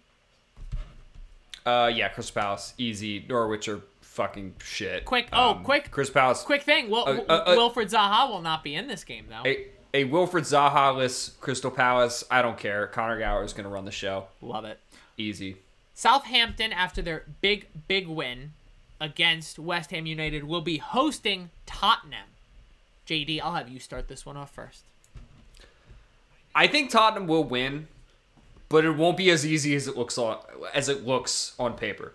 Uh, 1.66 1.90
yeah, 1.92 2.08
Crystal 2.10 2.40
Palace, 2.40 2.74
easy. 2.78 3.24
Norwich 3.28 3.68
are 3.68 3.80
fucking 4.02 4.54
shit. 4.62 5.04
Quick- 5.04 5.28
oh, 5.32 5.50
Um, 5.50 5.64
quick- 5.64 5.90
Crystal 5.90 6.14
Palace, 6.14 6.42
Quick 6.42 6.62
thing, 6.62 6.88
Wil- 6.90 7.08
Uh, 7.08 7.24
uh, 7.28 7.32
uh, 7.32 7.56
Wilfried 7.56 7.90
Zaha 7.90 8.28
will 8.30 8.40
not 8.42 8.62
be 8.62 8.74
in 8.76 8.86
this 8.86 9.02
game 9.04 9.26
though. 9.28 9.42
a 9.44 9.66
a 9.92 10.04
Wilfried 10.06 10.42
Zaha-less 10.42 11.30
Crystal 11.40 11.70
Palace. 11.70 12.24
I 12.28 12.42
don't 12.42 12.58
care. 12.58 12.88
Connor 12.88 13.16
Gower 13.18 13.44
is 13.44 13.52
gonna 13.52 13.68
run 13.68 13.84
the 13.84 13.92
show. 13.92 14.26
Love 14.42 14.64
it. 14.64 14.80
Easy. 15.16 15.56
Southampton, 15.94 16.72
after 16.72 17.00
their 17.00 17.24
big 17.40 17.66
big 17.86 18.08
win 18.08 18.54
against 19.00 19.56
West 19.58 19.90
Ham 19.92 20.06
United, 20.06 20.44
will 20.44 20.60
be 20.62 20.78
hosting 20.78 21.50
Tottenham. 21.66 22.26
JD, 23.06 23.40
I'll 23.40 23.54
have 23.54 23.68
you 23.68 23.78
start 23.78 24.08
this 24.08 24.26
one 24.26 24.36
off 24.36 24.50
first. 24.52 24.82
I 26.54 26.66
think 26.66 26.90
Tottenham 26.90 27.26
will 27.26 27.44
win, 27.44 27.88
but 28.68 28.84
it 28.84 28.92
won't 28.92 29.16
be 29.16 29.30
as 29.30 29.44
easy 29.44 29.74
as 29.74 29.88
it 29.88 29.96
looks 29.96 30.16
on 30.18 30.38
as 30.72 30.88
it 30.88 31.06
looks 31.06 31.54
on 31.58 31.74
paper. 31.74 32.14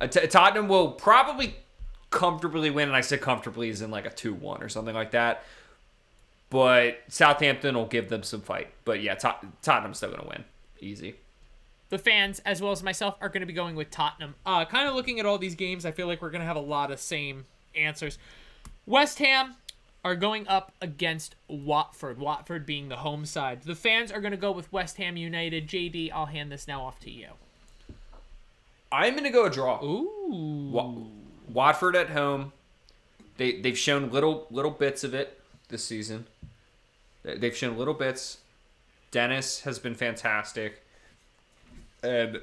Tottenham 0.00 0.68
will 0.68 0.92
probably 0.92 1.56
comfortably 2.10 2.70
win, 2.70 2.88
and 2.88 2.96
I 2.96 3.00
say 3.00 3.18
comfortably 3.18 3.68
is 3.68 3.82
in 3.82 3.90
like 3.90 4.04
a 4.04 4.10
two-one 4.10 4.62
or 4.62 4.68
something 4.68 4.94
like 4.94 5.12
that. 5.12 5.44
But 6.50 6.98
Southampton 7.08 7.74
will 7.74 7.86
give 7.86 8.08
them 8.08 8.22
some 8.22 8.42
fight. 8.42 8.68
But 8.84 9.02
yeah, 9.02 9.14
Tot- 9.14 9.44
Tottenham's 9.62 9.98
still 9.98 10.10
gonna 10.10 10.28
win, 10.28 10.44
easy. 10.80 11.14
The 11.88 11.98
fans, 11.98 12.40
as 12.46 12.62
well 12.62 12.72
as 12.72 12.82
myself, 12.82 13.16
are 13.20 13.28
going 13.28 13.42
to 13.42 13.46
be 13.46 13.52
going 13.52 13.76
with 13.76 13.90
Tottenham. 13.90 14.34
Uh, 14.46 14.64
kind 14.64 14.88
of 14.88 14.94
looking 14.94 15.20
at 15.20 15.26
all 15.26 15.36
these 15.36 15.54
games, 15.54 15.84
I 15.84 15.90
feel 15.90 16.06
like 16.06 16.22
we're 16.22 16.30
going 16.30 16.40
to 16.40 16.46
have 16.46 16.56
a 16.56 16.60
lot 16.60 16.90
of 16.90 16.98
same 16.98 17.44
answers. 17.74 18.16
West 18.86 19.18
Ham 19.18 19.56
are 20.04 20.16
going 20.16 20.48
up 20.48 20.72
against 20.80 21.36
Watford. 21.48 22.18
Watford 22.18 22.66
being 22.66 22.88
the 22.88 22.96
home 22.96 23.24
side. 23.24 23.62
The 23.62 23.74
fans 23.76 24.10
are 24.10 24.20
going 24.20 24.32
to 24.32 24.36
go 24.36 24.50
with 24.50 24.72
West 24.72 24.96
Ham 24.96 25.16
United. 25.16 25.68
JD, 25.68 26.10
I'll 26.12 26.26
hand 26.26 26.50
this 26.50 26.66
now 26.66 26.82
off 26.82 26.98
to 27.00 27.10
you. 27.10 27.28
I'm 28.90 29.14
gonna 29.16 29.30
go 29.30 29.46
a 29.46 29.50
draw. 29.50 29.82
Ooh. 29.82 30.68
Wa- 30.70 30.92
Watford 31.50 31.96
at 31.96 32.10
home. 32.10 32.52
They 33.38 33.58
they've 33.58 33.78
shown 33.78 34.10
little 34.10 34.46
little 34.50 34.70
bits 34.70 35.02
of 35.02 35.14
it 35.14 35.40
this 35.68 35.82
season. 35.82 36.26
They- 37.22 37.38
They've 37.38 37.56
shown 37.56 37.78
little 37.78 37.94
bits. 37.94 38.38
Dennis 39.10 39.60
has 39.62 39.78
been 39.78 39.94
fantastic, 39.94 40.82
and 42.02 42.40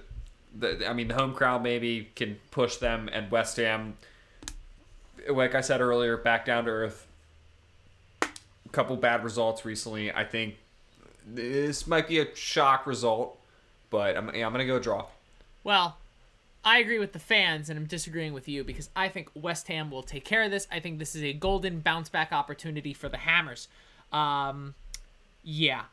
the, 0.57 0.87
I 0.89 0.93
mean 0.93 1.07
the 1.09 1.13
home 1.13 1.35
crowd 1.35 1.61
maybe 1.61 2.09
can 2.15 2.39
push 2.49 2.77
them. 2.77 3.09
And 3.13 3.29
West 3.29 3.57
Ham, 3.57 3.97
like 5.29 5.53
I 5.53 5.61
said 5.61 5.81
earlier, 5.81 6.17
back 6.17 6.45
down 6.45 6.65
to 6.65 6.71
earth. 6.71 7.05
Couple 8.71 8.95
bad 8.97 9.23
results 9.23 9.65
recently. 9.65 10.11
I 10.11 10.23
think 10.23 10.55
this 11.25 11.87
might 11.87 12.07
be 12.07 12.19
a 12.19 12.35
shock 12.35 12.85
result, 12.85 13.39
but 13.89 14.15
I'm 14.15 14.33
yeah, 14.35 14.45
I'm 14.45 14.51
gonna 14.51 14.65
go 14.65 14.79
draw. 14.79 15.05
Well, 15.63 15.97
I 16.63 16.79
agree 16.79 16.99
with 16.99 17.13
the 17.13 17.19
fans, 17.19 17.69
and 17.69 17.79
I'm 17.79 17.85
disagreeing 17.85 18.33
with 18.33 18.47
you 18.47 18.63
because 18.63 18.89
I 18.95 19.07
think 19.07 19.29
West 19.33 19.67
Ham 19.69 19.89
will 19.89 20.03
take 20.03 20.25
care 20.25 20.43
of 20.43 20.51
this. 20.51 20.67
I 20.71 20.79
think 20.79 20.99
this 20.99 21.15
is 21.15 21.23
a 21.23 21.33
golden 21.33 21.79
bounce 21.79 22.09
back 22.09 22.31
opportunity 22.31 22.93
for 22.93 23.09
the 23.09 23.17
Hammers. 23.17 23.67
Um, 24.11 24.75
yeah. 25.43 25.83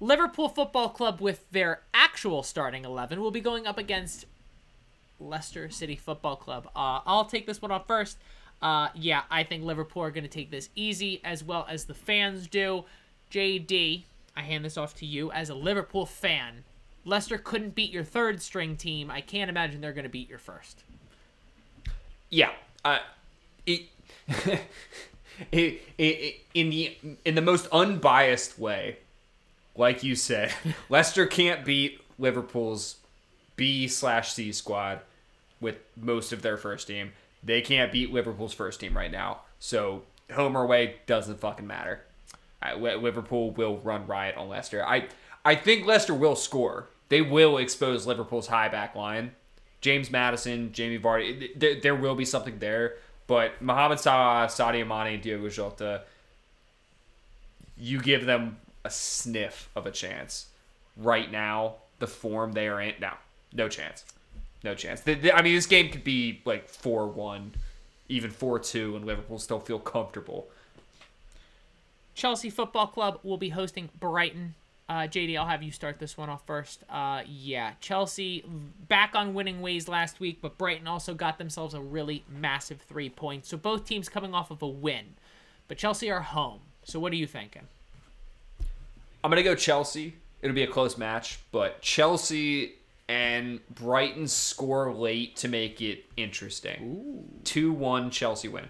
Liverpool 0.00 0.48
Football 0.48 0.90
Club, 0.90 1.20
with 1.20 1.44
their 1.50 1.80
actual 1.92 2.42
starting 2.42 2.84
11, 2.84 3.20
will 3.20 3.30
be 3.30 3.40
going 3.40 3.66
up 3.66 3.78
against 3.78 4.26
Leicester 5.20 5.70
City 5.70 5.96
Football 5.96 6.36
Club. 6.36 6.68
Uh, 6.74 7.00
I'll 7.04 7.24
take 7.24 7.46
this 7.46 7.60
one 7.60 7.70
off 7.70 7.86
first. 7.86 8.16
Uh, 8.60 8.88
yeah, 8.94 9.22
I 9.30 9.44
think 9.44 9.64
Liverpool 9.64 10.02
are 10.02 10.10
going 10.10 10.24
to 10.24 10.30
take 10.30 10.50
this 10.50 10.68
easy 10.74 11.20
as 11.24 11.44
well 11.44 11.66
as 11.68 11.84
the 11.84 11.94
fans 11.94 12.46
do. 12.48 12.84
JD, 13.30 14.04
I 14.36 14.42
hand 14.42 14.64
this 14.64 14.76
off 14.76 14.94
to 14.96 15.06
you 15.06 15.30
as 15.32 15.50
a 15.50 15.54
Liverpool 15.54 16.06
fan. 16.06 16.64
Leicester 17.04 17.38
couldn't 17.38 17.74
beat 17.74 17.90
your 17.90 18.04
third 18.04 18.42
string 18.42 18.76
team. 18.76 19.10
I 19.10 19.20
can't 19.20 19.48
imagine 19.48 19.80
they're 19.80 19.92
going 19.92 20.04
to 20.04 20.10
beat 20.10 20.28
your 20.28 20.38
first. 20.38 20.82
Yeah. 22.30 22.50
Uh, 22.84 22.98
it, 23.66 23.82
it, 25.52 25.82
it, 25.98 26.40
in 26.54 26.70
the 26.70 26.96
in 27.24 27.34
the 27.34 27.42
most 27.42 27.66
unbiased 27.72 28.58
way, 28.58 28.98
like 29.76 30.02
you 30.02 30.16
said, 30.16 30.52
Leicester 30.88 31.26
can't 31.26 31.64
beat 31.64 32.00
Liverpool's 32.18 32.96
B 33.56 33.88
slash 33.88 34.32
C 34.32 34.52
squad 34.52 35.00
with 35.60 35.76
most 35.96 36.32
of 36.32 36.42
their 36.42 36.56
first 36.56 36.86
team. 36.86 37.12
They 37.42 37.60
can't 37.60 37.92
beat 37.92 38.12
Liverpool's 38.12 38.54
first 38.54 38.80
team 38.80 38.96
right 38.96 39.10
now. 39.10 39.42
So 39.58 40.02
home 40.32 40.56
or 40.56 40.64
away 40.64 40.96
doesn't 41.06 41.40
fucking 41.40 41.66
matter. 41.66 42.02
Liverpool 42.76 43.52
will 43.52 43.78
run 43.78 44.06
riot 44.06 44.36
on 44.36 44.48
Leicester. 44.48 44.84
I 44.84 45.08
I 45.44 45.54
think 45.54 45.86
Leicester 45.86 46.14
will 46.14 46.36
score. 46.36 46.88
They 47.08 47.22
will 47.22 47.58
expose 47.58 48.06
Liverpool's 48.06 48.48
high 48.48 48.68
back 48.68 48.94
line. 48.94 49.32
James 49.80 50.10
Maddison, 50.10 50.72
Jamie 50.72 50.98
Vardy, 50.98 51.58
there, 51.58 51.80
there 51.80 51.94
will 51.94 52.16
be 52.16 52.24
something 52.24 52.58
there. 52.58 52.96
But 53.28 53.62
Mohamed 53.62 54.00
Salah, 54.00 54.46
Sadio 54.46 54.86
Mane, 54.86 55.20
Diogo 55.20 55.48
Jota, 55.48 56.02
you 57.76 58.00
give 58.00 58.26
them 58.26 58.58
a 58.84 58.90
sniff 58.90 59.68
of 59.76 59.86
a 59.86 59.90
chance. 59.90 60.46
Right 60.96 61.30
now, 61.30 61.76
the 62.00 62.06
form 62.06 62.52
they 62.52 62.68
are 62.68 62.80
in, 62.80 62.94
no, 63.00 63.12
no 63.52 63.68
chance. 63.68 64.04
No 64.64 64.74
chance. 64.74 65.00
The- 65.00 65.14
the- 65.14 65.32
I 65.36 65.42
mean, 65.42 65.54
this 65.54 65.66
game 65.66 65.90
could 65.90 66.04
be 66.04 66.40
like 66.44 66.68
4 66.68 67.06
1, 67.06 67.54
even 68.08 68.30
4 68.30 68.58
2, 68.58 68.96
and 68.96 69.04
Liverpool 69.04 69.38
still 69.38 69.60
feel 69.60 69.78
comfortable. 69.78 70.48
Chelsea 72.14 72.50
Football 72.50 72.88
Club 72.88 73.20
will 73.22 73.36
be 73.36 73.50
hosting 73.50 73.90
Brighton. 74.00 74.54
Uh, 74.88 75.06
JD, 75.06 75.36
I'll 75.36 75.46
have 75.46 75.62
you 75.62 75.70
start 75.70 75.98
this 75.98 76.16
one 76.16 76.30
off 76.30 76.44
first. 76.46 76.82
Uh, 76.88 77.22
yeah, 77.26 77.74
Chelsea 77.80 78.42
back 78.88 79.14
on 79.14 79.34
winning 79.34 79.60
ways 79.60 79.86
last 79.86 80.18
week, 80.18 80.38
but 80.40 80.56
Brighton 80.56 80.88
also 80.88 81.12
got 81.14 81.36
themselves 81.38 81.74
a 81.74 81.80
really 81.80 82.24
massive 82.28 82.80
three 82.80 83.10
points. 83.10 83.48
So 83.48 83.56
both 83.58 83.84
teams 83.84 84.08
coming 84.08 84.32
off 84.34 84.50
of 84.50 84.62
a 84.62 84.66
win, 84.66 85.14
but 85.68 85.76
Chelsea 85.76 86.10
are 86.10 86.22
home. 86.22 86.60
So 86.84 86.98
what 86.98 87.12
are 87.12 87.16
you 87.16 87.26
thinking? 87.26 87.68
I'm 89.22 89.30
gonna 89.30 89.42
go 89.42 89.54
Chelsea. 89.54 90.14
It'll 90.40 90.54
be 90.54 90.62
a 90.62 90.68
close 90.68 90.96
match, 90.96 91.38
but 91.52 91.82
Chelsea 91.82 92.72
and 93.08 93.60
Brighton 93.74 94.28
score 94.28 94.92
late 94.92 95.36
to 95.36 95.48
make 95.48 95.80
it 95.80 96.04
interesting. 96.16 97.40
Two 97.44 97.72
one 97.72 98.10
Chelsea 98.10 98.48
win. 98.48 98.68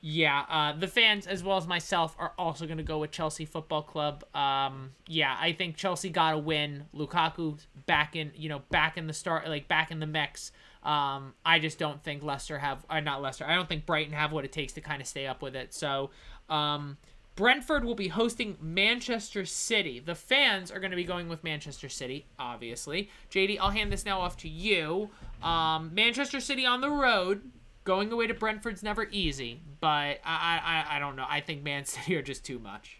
Yeah, 0.00 0.44
uh, 0.48 0.78
the 0.78 0.86
fans 0.86 1.26
as 1.26 1.42
well 1.42 1.56
as 1.56 1.66
myself 1.66 2.14
are 2.20 2.32
also 2.38 2.66
going 2.66 2.78
to 2.78 2.84
go 2.84 2.98
with 2.98 3.10
Chelsea 3.10 3.44
Football 3.44 3.82
Club. 3.82 4.24
Um, 4.32 4.92
yeah, 5.08 5.36
I 5.38 5.52
think 5.52 5.76
Chelsea 5.76 6.08
got 6.08 6.34
a 6.34 6.38
win. 6.38 6.84
Lukaku 6.94 7.58
back 7.86 8.14
in, 8.14 8.30
you 8.36 8.48
know, 8.48 8.62
back 8.70 8.96
in 8.96 9.08
the 9.08 9.12
start, 9.12 9.48
like 9.48 9.66
back 9.66 9.90
in 9.90 9.98
the 9.98 10.06
mix. 10.06 10.52
Um, 10.84 11.34
I 11.44 11.58
just 11.58 11.80
don't 11.80 12.02
think 12.02 12.22
Leicester 12.22 12.58
have, 12.58 12.86
or 12.88 13.00
not 13.00 13.20
Leicester. 13.20 13.44
I 13.44 13.56
don't 13.56 13.68
think 13.68 13.86
Brighton 13.86 14.12
have 14.12 14.30
what 14.30 14.44
it 14.44 14.52
takes 14.52 14.72
to 14.74 14.80
kind 14.80 15.02
of 15.02 15.08
stay 15.08 15.26
up 15.26 15.42
with 15.42 15.56
it. 15.56 15.74
So, 15.74 16.10
um, 16.48 16.96
Brentford 17.38 17.84
will 17.84 17.94
be 17.94 18.08
hosting 18.08 18.56
Manchester 18.60 19.44
City. 19.44 20.00
The 20.00 20.16
fans 20.16 20.72
are 20.72 20.80
going 20.80 20.90
to 20.90 20.96
be 20.96 21.04
going 21.04 21.28
with 21.28 21.44
Manchester 21.44 21.88
City, 21.88 22.26
obviously. 22.36 23.10
JD, 23.30 23.58
I'll 23.60 23.70
hand 23.70 23.92
this 23.92 24.04
now 24.04 24.20
off 24.20 24.36
to 24.38 24.48
you. 24.48 25.08
Um, 25.40 25.94
Manchester 25.94 26.40
City 26.40 26.66
on 26.66 26.80
the 26.80 26.90
road. 26.90 27.48
Going 27.84 28.10
away 28.10 28.26
to 28.26 28.34
Brentford's 28.34 28.82
never 28.82 29.06
easy, 29.12 29.60
but 29.78 30.18
I, 30.24 30.84
I, 30.90 30.96
I 30.96 30.98
don't 30.98 31.14
know. 31.14 31.26
I 31.28 31.40
think 31.40 31.62
Man 31.62 31.84
City 31.84 32.16
are 32.16 32.22
just 32.22 32.44
too 32.44 32.58
much. 32.58 32.98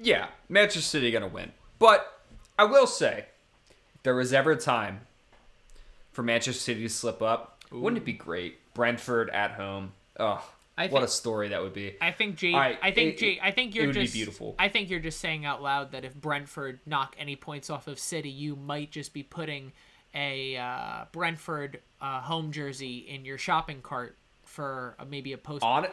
Yeah, 0.00 0.28
Manchester 0.48 0.80
City 0.80 1.10
gonna 1.10 1.26
win. 1.26 1.50
But 1.80 2.20
I 2.56 2.66
will 2.66 2.86
say, 2.86 3.26
if 3.96 4.02
there 4.04 4.14
was 4.14 4.32
ever 4.32 4.52
a 4.52 4.56
time 4.56 5.00
for 6.12 6.22
Manchester 6.22 6.60
City 6.60 6.82
to 6.82 6.88
slip 6.88 7.20
up, 7.20 7.64
wouldn't 7.72 8.00
it 8.00 8.06
be 8.06 8.12
great? 8.12 8.58
Brentford 8.74 9.28
at 9.30 9.50
home. 9.50 9.90
Oh, 10.20 10.48
I 10.78 10.84
what 10.88 11.00
think- 11.00 11.04
a 11.04 11.08
story 11.08 11.48
that 11.48 11.62
would 11.62 11.72
be. 11.72 11.94
I 12.00 12.10
think 12.12 12.36
Jay. 12.36 12.52
I- 12.54 12.78
I 12.82 12.90
think 12.90 13.14
it- 13.14 13.18
Jay. 13.18 13.40
I 13.42 13.50
think 13.50 13.74
you're 13.74 13.92
just 13.92 14.12
beautiful. 14.12 14.54
I 14.58 14.68
think 14.68 14.90
you're 14.90 15.00
just 15.00 15.20
saying 15.20 15.44
out 15.44 15.62
loud 15.62 15.92
that 15.92 16.04
if 16.04 16.14
Brentford 16.14 16.80
knock 16.84 17.16
any 17.18 17.34
points 17.36 17.70
off 17.70 17.86
of 17.88 17.98
City, 17.98 18.28
you 18.30 18.56
might 18.56 18.90
just 18.90 19.14
be 19.14 19.22
putting 19.22 19.72
a 20.14 20.56
uh, 20.56 21.04
Brentford 21.12 21.80
uh, 22.00 22.20
home 22.20 22.52
jersey 22.52 22.98
in 22.98 23.24
your 23.24 23.38
shopping 23.38 23.80
cart 23.82 24.16
for 24.44 24.94
uh, 24.98 25.04
maybe 25.08 25.32
a 25.32 25.38
post. 25.38 25.62
On 25.64 25.86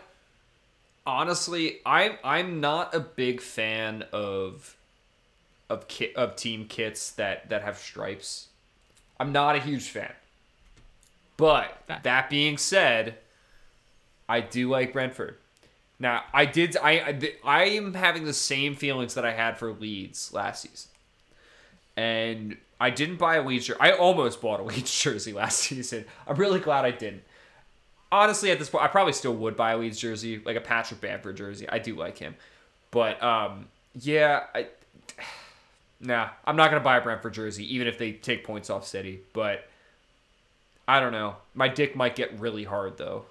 honestly, 1.06 1.80
I'm 1.86 2.18
I'm 2.24 2.60
not 2.60 2.94
a 2.94 3.00
big 3.00 3.42
fan 3.42 4.04
of 4.12 4.76
of 5.70 5.88
kit 5.88 6.16
of 6.16 6.36
team 6.36 6.66
kits 6.68 7.12
that 7.12 7.50
that 7.50 7.64
have 7.64 7.78
stripes. 7.78 8.48
I'm 9.20 9.32
not 9.32 9.56
a 9.56 9.60
huge 9.60 9.90
fan. 9.90 10.12
But 11.38 11.82
That- 11.88 12.04
that 12.04 12.30
being 12.30 12.58
said, 12.58 13.18
I 14.28 14.42
do 14.42 14.70
like 14.70 14.94
Brentford. 14.94 15.38
Now, 16.00 16.24
I 16.34 16.46
did 16.46 16.76
I 16.78 17.34
I, 17.44 17.64
am 17.66 17.94
having 17.94 18.26
the 18.26 18.34
same 18.34 18.76
feelings 18.76 19.14
that 19.14 19.26
I 19.26 19.32
had 19.32 19.58
for 19.58 19.72
Leeds 19.72 20.34
last 20.34 20.64
season. 20.64 20.92
And 21.96 22.58
I 22.80 22.90
didn't 22.90 23.18
buy 23.18 23.36
a 23.36 23.44
Leeds 23.44 23.68
jersey. 23.68 23.80
I 23.80 23.92
almost 23.92 24.42
bought 24.42 24.60
a 24.60 24.64
Leeds 24.72 25.00
jersey 25.00 25.34
last 25.34 25.60
season. 25.60 26.06
I'm 26.28 26.36
really 26.36 26.60
glad 26.60 26.86
I 26.86 26.92
didn't 26.92 27.24
honestly 28.14 28.52
at 28.52 28.60
this 28.60 28.70
point 28.70 28.84
i 28.84 28.88
probably 28.88 29.12
still 29.12 29.34
would 29.34 29.58
buy 29.58 29.72
a 29.72 29.78
leeds 29.78 30.00
jersey 30.00 30.40
like 30.46 30.56
a 30.56 30.62
patrick 30.62 31.02
bamford 31.02 31.36
jersey 31.36 31.68
i 31.68 31.80
do 31.80 31.96
like 31.96 32.18
him 32.18 32.36
but 32.92 33.22
um 33.24 33.66
yeah 34.00 34.44
i 34.54 34.68
nah 36.00 36.30
i'm 36.46 36.56
not 36.56 36.70
gonna 36.70 36.84
buy 36.84 36.98
a 36.98 37.02
brentford 37.02 37.34
jersey 37.34 37.74
even 37.74 37.88
if 37.88 37.98
they 37.98 38.12
take 38.12 38.44
points 38.44 38.70
off 38.70 38.86
city 38.86 39.22
but 39.34 39.68
i 40.88 41.00
don't 41.00 41.12
know 41.12 41.36
my 41.56 41.68
dick 41.68 41.96
might 41.96 42.16
get 42.16 42.40
really 42.40 42.64
hard 42.64 42.98
though 42.98 43.26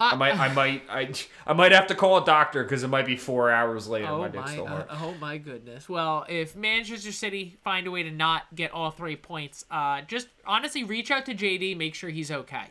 i 0.00 0.14
might 0.16 0.38
i 0.38 0.48
might 0.54 0.82
i, 0.88 1.10
I 1.46 1.52
might 1.52 1.72
have 1.72 1.86
to 1.88 1.94
call 1.94 2.22
a 2.22 2.24
doctor 2.24 2.62
because 2.62 2.82
it 2.82 2.88
might 2.88 3.06
be 3.06 3.16
four 3.16 3.50
hours 3.50 3.86
later 3.88 4.08
Oh 4.08 4.18
my 4.18 4.28
my! 4.28 4.58
Uh, 4.58 4.84
oh 4.90 5.14
my 5.20 5.38
goodness. 5.38 5.88
Well, 5.88 6.26
if 6.28 6.56
Manchester 6.56 7.12
City 7.12 7.56
find 7.62 7.86
a 7.86 7.90
way 7.90 8.02
to 8.02 8.10
not 8.10 8.42
get 8.54 8.72
all 8.72 8.90
three 8.90 9.16
points, 9.16 9.64
uh, 9.70 10.02
just 10.02 10.28
honestly 10.46 10.84
reach 10.84 11.10
out 11.10 11.26
to 11.26 11.34
JD, 11.34 11.76
make 11.76 11.94
sure 11.94 12.10
he's 12.10 12.30
okay. 12.30 12.66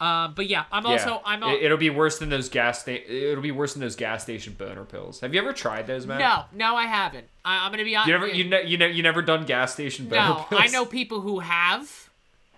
Um, 0.00 0.34
but 0.34 0.48
yeah, 0.48 0.64
I'm 0.72 0.84
also 0.86 1.10
yeah, 1.10 1.18
I'm 1.24 1.42
al- 1.42 1.54
it, 1.54 1.62
it'll 1.62 1.78
be 1.78 1.90
worse 1.90 2.18
than 2.18 2.28
those 2.28 2.48
gas 2.48 2.80
sta- 2.80 3.04
it'll 3.06 3.42
be 3.42 3.52
worse 3.52 3.74
than 3.74 3.80
those 3.80 3.94
gas 3.96 4.24
station 4.24 4.54
boner 4.58 4.84
pills 4.84 5.20
have 5.20 5.32
you 5.32 5.40
ever 5.40 5.52
tried 5.52 5.86
those 5.86 6.04
man 6.04 6.18
no, 6.18 6.44
no, 6.52 6.74
I 6.74 6.86
haven't. 6.86 7.28
I, 7.44 7.64
I'm 7.64 7.70
gonna 7.70 7.84
be 7.84 7.94
honest. 7.94 8.08
you 8.08 8.12
never 8.14 8.26
you, 8.26 8.44
ne- 8.44 8.66
you, 8.66 8.76
ne- 8.76 8.90
you 8.90 9.02
never 9.04 9.22
done 9.22 9.44
gas 9.44 9.72
station 9.72 10.06
boner 10.06 10.20
No, 10.20 10.34
pills 10.48 10.62
I 10.64 10.66
know 10.68 10.84
people 10.84 11.20
who 11.20 11.38
have. 11.38 12.10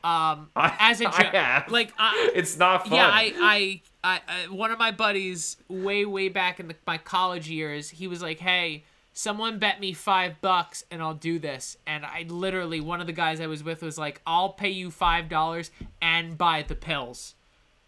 Um, 0.07 0.51
I- 0.57 0.77
as 0.79 1.01
a 1.01 1.09
I 1.09 1.23
jo- 1.23 1.29
have. 1.31 1.71
like, 1.71 1.93
I, 1.99 2.31
It's 2.35 2.57
not 2.57 2.85
fun. 2.85 2.93
yeah, 2.97 3.09
I, 3.13 3.33
I, 3.41 3.81
I, 4.05 4.21
I, 4.29 4.49
one 4.53 4.71
of 4.71 4.79
my 4.79 4.91
buddies, 4.93 5.57
way, 5.69 6.05
way 6.05 6.29
back 6.29 6.61
in 6.61 6.69
the, 6.69 6.77
my 6.87 6.99
college 6.99 7.49
years, 7.49 7.91
he 7.91 8.07
was 8.07 8.23
like, 8.23 8.39
"Hey, 8.39 8.85
someone 9.13 9.59
bet 9.59 9.81
me 9.81 9.93
five 9.93 10.41
bucks, 10.41 10.85
and 10.91 11.03
I'll 11.03 11.15
do 11.15 11.39
this." 11.39 11.77
And 11.87 12.05
I 12.05 12.25
literally, 12.29 12.81
one 12.81 13.01
of 13.01 13.07
the 13.07 13.13
guys 13.13 13.41
I 13.41 13.47
was 13.49 13.65
with 13.65 13.83
was 13.83 13.99
like, 13.99 14.21
"I'll 14.27 14.51
pay 14.51 14.71
you 14.71 14.91
five 14.91 15.29
dollars 15.29 15.71
and 16.01 16.39
buy 16.39 16.63
the 16.63 16.77
pills." 16.77 17.35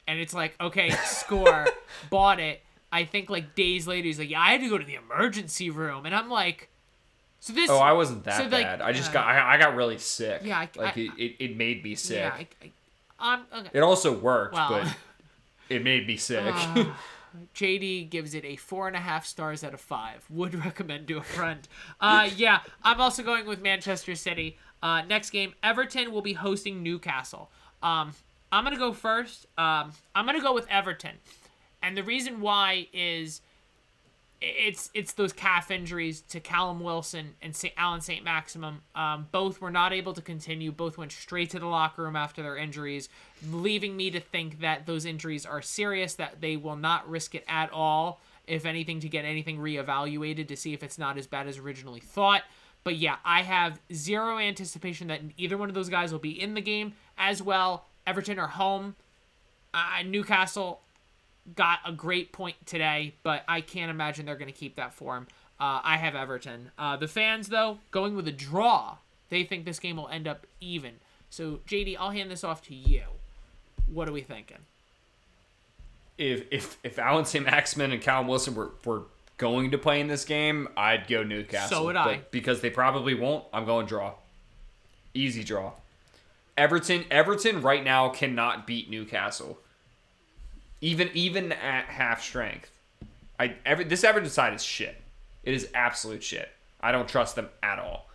And 0.09 0.19
it's 0.19 0.35
like, 0.35 0.57
okay, 0.61 0.91
score, 1.05 1.67
bought 2.11 2.41
it. 2.41 2.63
I 2.91 3.05
think 3.05 3.29
like 3.31 3.55
days 3.55 3.87
later, 3.87 4.07
he's 4.07 4.19
like, 4.19 4.31
"Yeah, 4.31 4.41
I 4.41 4.53
had 4.53 4.61
to 4.63 4.69
go 4.69 4.79
to 4.79 4.85
the 4.85 4.97
emergency 4.97 5.71
room," 5.71 6.05
and 6.07 6.15
I'm 6.15 6.29
like. 6.31 6.69
So 7.41 7.53
this. 7.53 7.71
oh, 7.71 7.79
I 7.79 7.93
wasn't 7.93 8.25
that 8.25 8.37
so, 8.37 8.43
like, 8.45 8.51
bad. 8.67 8.81
I 8.83 8.93
just 8.93 9.11
uh, 9.11 9.15
got 9.15 9.27
I, 9.27 9.55
I 9.55 9.59
got 9.59 9.75
really 9.77 9.99
sick. 9.99 10.43
Yeah, 10.45 10.59
I- 10.59 10.69
like 10.77 10.97
I- 10.97 11.01
it, 11.01 11.11
it, 11.19 11.37
it 11.39 11.57
made 11.57 11.83
me 11.85 11.95
sick. 11.95 12.19
Yeah, 12.19 12.35
I, 12.35 12.47
I, 12.63 12.71
I'm 13.21 13.41
okay. 13.61 13.71
it 13.73 13.81
also 13.81 14.13
worked, 14.17 14.55
Well- 14.55 14.69
but 14.71 14.97
it 15.69 15.85
made 15.85 16.07
me 16.07 16.17
sick. 16.17 16.55
JD 17.55 18.11
gives 18.11 18.35
it 18.35 18.45
a 18.45 18.57
four 18.57 18.87
and 18.89 18.97
a 18.97 19.01
half 19.01 19.27
stars 19.27 19.63
out 19.63 19.75
of 19.75 19.81
five. 19.81 20.25
Would 20.31 20.55
recommend 20.65 21.09
to 21.09 21.19
a 21.19 21.23
friend. 21.23 21.67
Uh, 22.01 22.29
yeah, 22.37 22.61
I'm 22.83 23.01
also 23.01 23.23
going 23.23 23.47
with 23.47 23.61
Manchester 23.61 24.15
City. 24.15 24.57
Uh, 24.83 25.03
next 25.03 25.31
game, 25.31 25.55
Everton 25.63 26.11
will 26.13 26.23
be 26.23 26.33
hosting 26.35 26.83
Newcastle. 26.83 27.51
Um, 27.83 28.13
I'm 28.51 28.65
gonna 28.65 28.79
go 28.79 28.93
first. 28.93 29.47
Um, 29.59 29.93
I'm 30.15 30.25
gonna 30.27 30.41
go 30.41 30.55
with 30.55 30.67
Everton, 30.71 31.17
and 31.83 31.97
the 31.97 32.03
reason 32.03 32.41
why 32.41 32.89
is 32.93 33.41
it's 34.41 34.91
it's 34.95 35.13
those 35.15 35.33
calf 35.33 35.71
injuries 35.71 36.21
to 36.21 36.39
Callum 36.39 36.81
Wilson 36.81 37.35
and 37.43 37.57
St. 37.57 37.75
Alan 37.77 38.01
St. 38.01 38.23
Maximin. 38.23 38.79
Um, 38.95 39.27
both 39.33 39.61
were 39.61 39.71
not 39.71 39.93
able 39.93 40.13
to 40.15 40.23
continue. 40.23 40.71
Both 40.71 40.97
went 40.97 41.11
straight 41.11 41.51
to 41.51 41.59
the 41.59 41.67
locker 41.67 42.03
room 42.03 42.15
after 42.15 42.43
their 42.43 42.57
injuries, 42.57 43.09
leaving 43.51 43.97
me 43.97 44.11
to 44.11 44.21
think 44.21 44.61
that 44.61 44.87
those 44.87 45.05
injuries 45.05 45.45
are 45.45 45.61
serious. 45.61 46.15
That 46.15 46.41
they 46.41 46.57
will 46.57 46.77
not 46.77 47.09
risk 47.09 47.35
it 47.35 47.45
at 47.49 47.73
all, 47.73 48.21
if 48.47 48.65
anything, 48.65 49.01
to 49.01 49.09
get 49.09 49.25
anything 49.25 49.59
reevaluated 49.59 50.47
to 50.49 50.57
see 50.57 50.73
if 50.73 50.83
it's 50.85 50.99
not 50.99 51.19
as 51.19 51.27
bad 51.27 51.49
as 51.49 51.59
originally 51.59 52.01
thought. 52.01 52.43
But 52.85 52.97
yeah, 52.97 53.17
I 53.25 53.43
have 53.43 53.81
zero 53.93 54.39
anticipation 54.39 55.09
that 55.09 55.21
either 55.37 55.59
one 55.59 55.69
of 55.69 55.75
those 55.75 55.89
guys 55.89 56.13
will 56.13 56.21
be 56.21 56.41
in 56.41 56.55
the 56.55 56.61
game 56.61 56.95
as 57.17 57.43
well. 57.43 57.87
Everton 58.07 58.39
are 58.39 58.49
home. 58.49 58.95
Uh, 59.75 60.03
Newcastle 60.07 60.81
got 61.55 61.81
a 61.87 61.93
great 61.93 62.33
point 62.33 62.57
today, 62.67 63.15
but 63.23 63.45
I 63.49 63.61
can't 63.61 63.91
imagine 63.91 64.27
they're 64.27 64.37
going 64.37 64.53
to 64.53 64.59
keep 64.59 64.77
that 64.77 64.95
form. 64.95 65.27
Uh, 65.61 65.81
I 65.83 65.97
have 65.97 66.15
Everton. 66.15 66.71
Uh, 66.79 66.97
the 66.97 67.09
fans, 67.09 67.49
though, 67.49 67.79
going 67.91 68.15
with 68.15 68.29
a 68.29 68.33
draw. 68.33 68.99
They 69.29 69.45
think 69.45 69.65
this 69.65 69.79
game 69.79 69.97
will 69.97 70.09
end 70.09 70.27
up 70.29 70.47
even. 70.61 70.95
So, 71.31 71.61
JD, 71.69 71.97
I'll 71.99 72.11
hand 72.11 72.31
this 72.31 72.45
off 72.45 72.63
to 72.69 72.75
you. 72.75 73.03
What 73.87 74.09
are 74.09 74.13
we 74.13 74.23
thinking? 74.23 74.59
if 76.19 76.43
if 76.51 76.77
if 76.83 76.99
Alan 76.99 77.25
St. 77.25 77.45
Maximin 77.45 77.93
and 77.93 78.03
Callum 78.03 78.27
Wilson 78.27 78.55
were, 78.55 78.73
were 78.85 79.03
going 79.39 79.71
to 79.71 79.79
play 79.79 80.01
in 80.01 80.09
this 80.09 80.25
game, 80.25 80.69
I'd 80.77 81.07
go 81.07 81.23
Newcastle. 81.23 81.79
So 81.79 81.85
would 81.85 81.95
But 81.95 82.09
I. 82.09 82.21
because 82.33 82.61
they 82.61 82.71
probably 82.71 83.15
won't, 83.15 83.45
I'm 83.53 83.65
going 83.65 83.87
draw. 83.87 84.15
Easy 85.15 85.45
draw. 85.45 85.73
Everton 86.57 87.05
Everton 87.11 87.63
right 87.63 87.85
now 87.85 88.09
cannot 88.09 88.67
beat 88.67 88.91
Newcastle. 88.91 89.59
Even 90.81 91.11
even 91.15 91.53
at 91.53 91.87
half 91.87 92.23
strength. 92.23 92.71
I 93.39 93.55
every 93.65 93.85
this 93.85 94.05
Everton 94.05 94.31
side 94.31 94.55
is 94.55 94.63
shit. 94.63 94.97
It 95.45 95.55
is 95.55 95.69
absolute 95.75 96.23
shit. 96.23 96.49
I 96.81 96.93
don't 96.93 97.09
trust 97.09 97.37
them 97.37 97.49
at 97.63 97.79
all. 97.79 98.09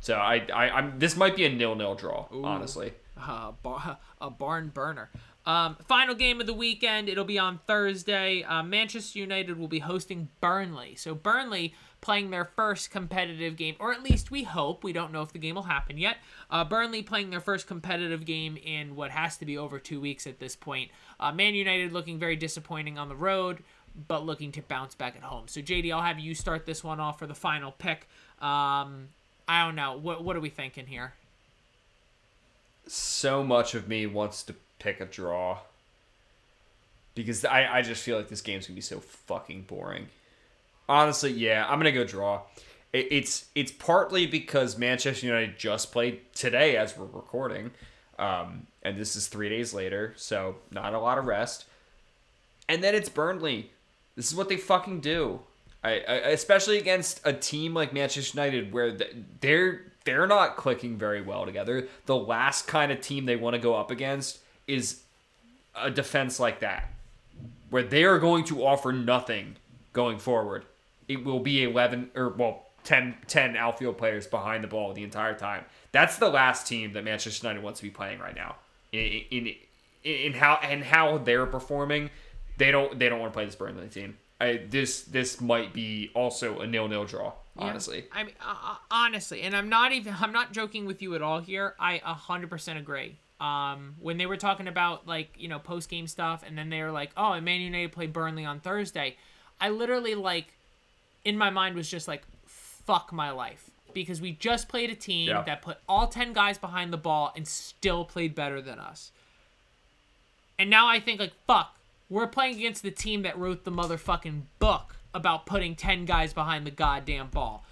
So 0.00 0.14
I, 0.14 0.46
I 0.52 0.70
I'm 0.70 0.98
this 0.98 1.16
might 1.16 1.36
be 1.36 1.44
a 1.44 1.50
nil 1.50 1.74
nil 1.74 1.94
draw, 1.94 2.26
honestly. 2.32 2.92
Uh, 3.26 3.52
bar- 3.62 3.98
a 4.20 4.30
barn 4.30 4.68
burner. 4.68 5.10
Um, 5.46 5.76
final 5.88 6.14
game 6.14 6.40
of 6.40 6.46
the 6.46 6.54
weekend. 6.54 7.08
It'll 7.08 7.24
be 7.24 7.38
on 7.38 7.60
Thursday. 7.66 8.42
Uh, 8.42 8.62
Manchester 8.62 9.18
United 9.18 9.58
will 9.58 9.68
be 9.68 9.78
hosting 9.78 10.28
Burnley. 10.40 10.94
So 10.96 11.14
Burnley 11.14 11.74
playing 12.00 12.30
their 12.30 12.44
first 12.44 12.90
competitive 12.90 13.56
game, 13.56 13.74
or 13.78 13.92
at 13.92 14.02
least 14.02 14.30
we 14.30 14.42
hope. 14.42 14.84
We 14.84 14.92
don't 14.92 15.12
know 15.12 15.22
if 15.22 15.32
the 15.32 15.38
game 15.38 15.54
will 15.54 15.62
happen 15.62 15.98
yet. 15.98 16.18
Uh, 16.50 16.64
Burnley 16.64 17.02
playing 17.02 17.30
their 17.30 17.40
first 17.40 17.66
competitive 17.66 18.24
game 18.24 18.56
in 18.58 18.96
what 18.96 19.10
has 19.10 19.38
to 19.38 19.46
be 19.46 19.56
over 19.56 19.78
two 19.78 20.00
weeks 20.00 20.26
at 20.26 20.38
this 20.38 20.56
point. 20.56 20.90
Uh, 21.18 21.32
Man 21.32 21.54
United 21.54 21.92
looking 21.92 22.18
very 22.18 22.36
disappointing 22.36 22.98
on 22.98 23.08
the 23.08 23.16
road, 23.16 23.62
but 24.08 24.24
looking 24.24 24.52
to 24.52 24.62
bounce 24.62 24.94
back 24.94 25.16
at 25.16 25.22
home. 25.22 25.48
So 25.48 25.60
JD, 25.60 25.92
I'll 25.92 26.02
have 26.02 26.18
you 26.18 26.34
start 26.34 26.66
this 26.66 26.84
one 26.84 27.00
off 27.00 27.18
for 27.18 27.26
the 27.26 27.34
final 27.34 27.72
pick. 27.72 28.08
Um, 28.40 29.08
I 29.48 29.64
don't 29.64 29.74
know. 29.74 29.98
What 29.98 30.22
what 30.22 30.36
are 30.36 30.40
we 30.40 30.50
thinking 30.50 30.86
here? 30.86 31.14
So 32.90 33.42
much 33.44 33.74
of 33.74 33.88
me 33.88 34.06
wants 34.06 34.42
to 34.44 34.54
pick 34.78 35.00
a 35.00 35.06
draw 35.06 35.58
because 37.14 37.44
I, 37.44 37.78
I 37.78 37.82
just 37.82 38.02
feel 38.02 38.16
like 38.16 38.28
this 38.28 38.40
game's 38.40 38.66
gonna 38.66 38.74
be 38.74 38.80
so 38.80 39.00
fucking 39.00 39.62
boring. 39.62 40.08
Honestly, 40.88 41.30
yeah, 41.30 41.66
I'm 41.68 41.78
gonna 41.78 41.92
go 41.92 42.04
draw. 42.04 42.42
It, 42.92 43.08
it's 43.10 43.46
it's 43.54 43.72
partly 43.72 44.26
because 44.26 44.78
Manchester 44.78 45.26
United 45.26 45.58
just 45.58 45.92
played 45.92 46.20
today 46.34 46.76
as 46.76 46.96
we're 46.96 47.06
recording, 47.06 47.70
um, 48.18 48.66
and 48.82 48.96
this 48.96 49.16
is 49.16 49.28
three 49.28 49.48
days 49.48 49.72
later, 49.72 50.14
so 50.16 50.56
not 50.70 50.94
a 50.94 50.98
lot 50.98 51.18
of 51.18 51.26
rest. 51.26 51.66
And 52.68 52.82
then 52.82 52.94
it's 52.94 53.08
Burnley. 53.08 53.70
This 54.16 54.30
is 54.30 54.34
what 54.36 54.48
they 54.48 54.56
fucking 54.56 55.00
do. 55.00 55.40
I, 55.82 56.00
I 56.00 56.14
especially 56.30 56.78
against 56.78 57.20
a 57.24 57.32
team 57.32 57.74
like 57.74 57.92
Manchester 57.92 58.36
United 58.36 58.72
where 58.72 58.96
they're 59.40 59.89
they're 60.04 60.26
not 60.26 60.56
clicking 60.56 60.96
very 60.96 61.22
well 61.22 61.44
together. 61.44 61.88
The 62.06 62.16
last 62.16 62.66
kind 62.66 62.90
of 62.90 63.00
team 63.00 63.26
they 63.26 63.36
want 63.36 63.54
to 63.54 63.60
go 63.60 63.74
up 63.74 63.90
against 63.90 64.38
is 64.66 65.02
a 65.74 65.90
defense 65.90 66.40
like 66.40 66.60
that, 66.60 66.90
where 67.70 67.82
they 67.82 68.04
are 68.04 68.18
going 68.18 68.44
to 68.44 68.64
offer 68.64 68.92
nothing 68.92 69.56
going 69.92 70.18
forward. 70.18 70.64
It 71.08 71.24
will 71.24 71.40
be 71.40 71.64
11 71.64 72.10
or 72.14 72.30
well 72.30 72.66
10, 72.84 73.16
10 73.26 73.56
outfield 73.56 73.98
players 73.98 74.26
behind 74.26 74.64
the 74.64 74.68
ball 74.68 74.92
the 74.92 75.04
entire 75.04 75.34
time. 75.34 75.64
That's 75.92 76.16
the 76.18 76.28
last 76.28 76.66
team 76.66 76.92
that 76.94 77.04
Manchester 77.04 77.46
United 77.46 77.62
wants 77.62 77.80
to 77.80 77.86
be 77.86 77.90
playing 77.90 78.20
right 78.20 78.34
now. 78.34 78.56
In 78.92 79.22
in, 79.30 79.54
in 80.02 80.32
how 80.32 80.58
and 80.62 80.82
how 80.82 81.18
they're 81.18 81.46
performing, 81.46 82.10
they 82.58 82.70
don't 82.70 82.98
they 82.98 83.08
don't 83.08 83.20
want 83.20 83.32
to 83.32 83.36
play 83.36 83.44
this 83.44 83.54
Burnley 83.54 83.88
team. 83.88 84.16
I, 84.40 84.62
this 84.68 85.02
this 85.02 85.40
might 85.40 85.72
be 85.72 86.10
also 86.14 86.60
a 86.60 86.66
nil 86.66 86.88
nil 86.88 87.04
draw. 87.04 87.32
Honestly, 87.56 87.98
yeah. 87.98 88.20
I 88.20 88.24
mean, 88.24 88.34
uh, 88.40 88.54
uh, 88.72 88.76
honestly, 88.90 89.42
and 89.42 89.56
I'm 89.56 89.68
not 89.68 89.92
even 89.92 90.14
I'm 90.20 90.32
not 90.32 90.52
joking 90.52 90.86
with 90.86 91.02
you 91.02 91.14
at 91.14 91.22
all 91.22 91.40
here. 91.40 91.74
I 91.78 91.98
100% 91.98 92.78
agree. 92.78 93.16
Um, 93.40 93.96
when 94.00 94.18
they 94.18 94.26
were 94.26 94.36
talking 94.36 94.68
about 94.68 95.06
like 95.06 95.30
you 95.38 95.48
know 95.48 95.58
post 95.58 95.88
game 95.88 96.06
stuff, 96.06 96.42
and 96.46 96.56
then 96.56 96.70
they 96.70 96.82
were 96.82 96.90
like, 96.90 97.10
"Oh, 97.16 97.32
and 97.32 97.44
Man 97.44 97.60
United 97.60 97.92
play 97.92 98.06
Burnley 98.06 98.44
on 98.44 98.60
Thursday," 98.60 99.16
I 99.60 99.70
literally 99.70 100.14
like, 100.14 100.54
in 101.24 101.38
my 101.38 101.50
mind 101.50 101.74
was 101.74 101.88
just 101.88 102.06
like, 102.06 102.22
"Fuck 102.46 103.12
my 103.12 103.30
life," 103.30 103.70
because 103.94 104.20
we 104.20 104.32
just 104.32 104.68
played 104.68 104.90
a 104.90 104.94
team 104.94 105.28
yeah. 105.28 105.42
that 105.42 105.62
put 105.62 105.78
all 105.88 106.06
ten 106.06 106.32
guys 106.32 106.58
behind 106.58 106.92
the 106.92 106.98
ball 106.98 107.32
and 107.34 107.48
still 107.48 108.04
played 108.04 108.34
better 108.34 108.60
than 108.60 108.78
us. 108.78 109.10
And 110.58 110.68
now 110.68 110.86
I 110.88 111.00
think 111.00 111.18
like, 111.18 111.32
fuck, 111.46 111.78
we're 112.10 112.26
playing 112.26 112.56
against 112.56 112.82
the 112.82 112.90
team 112.90 113.22
that 113.22 113.38
wrote 113.38 113.64
the 113.64 113.70
motherfucking 113.70 114.42
book 114.58 114.96
about 115.14 115.46
putting 115.46 115.74
10 115.74 116.04
guys 116.04 116.32
behind 116.32 116.66
the 116.66 116.70
goddamn 116.70 117.28
ball. 117.28 117.64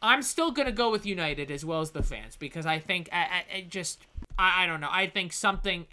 I'm 0.00 0.22
still 0.22 0.50
going 0.50 0.66
to 0.66 0.72
go 0.72 0.90
with 0.90 1.06
United 1.06 1.50
as 1.50 1.64
well 1.64 1.80
as 1.80 1.92
the 1.92 2.02
fans 2.02 2.34
because 2.36 2.66
I 2.66 2.80
think 2.80 3.08
I, 3.12 3.16
I, 3.18 3.56
I 3.56 3.66
just 3.68 4.04
I, 4.36 4.64
I, 4.64 4.66
don't 4.66 4.80
know. 4.80 4.88
I 4.90 5.06
think 5.06 5.32
something 5.32 5.86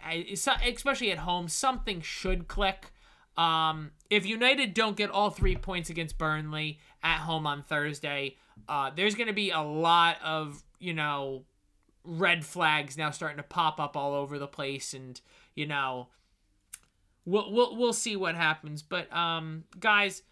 especially 0.66 1.12
at 1.12 1.20
home 1.20 1.48
something 1.48 2.02
should 2.02 2.48
click. 2.48 2.92
Um, 3.38 3.92
if 4.10 4.26
United 4.26 4.74
don't 4.74 4.98
get 4.98 5.12
all 5.12 5.30
3 5.30 5.56
points 5.58 5.90
against 5.90 6.18
Burnley 6.18 6.80
at 7.04 7.20
home 7.20 7.46
on 7.46 7.62
Thursday, 7.62 8.36
uh, 8.68 8.90
there's 8.94 9.14
going 9.14 9.28
to 9.28 9.34
be 9.34 9.52
a 9.52 9.62
lot 9.62 10.18
of, 10.24 10.64
you 10.80 10.94
know, 10.94 11.44
red 12.04 12.44
flags 12.44 12.98
now 12.98 13.12
starting 13.12 13.38
to 13.38 13.44
pop 13.44 13.80
up 13.80 13.96
all 13.96 14.14
over 14.14 14.40
the 14.40 14.48
place 14.48 14.94
and, 14.96 15.22
you 15.54 15.68
know, 15.68 16.08
we'll 17.26 17.52
we'll 17.52 17.76
we'll 17.76 17.94
see 17.94 18.16
what 18.16 18.36
happens. 18.36 18.82
But 18.82 19.14
um, 19.16 19.66
guys, 19.80 20.24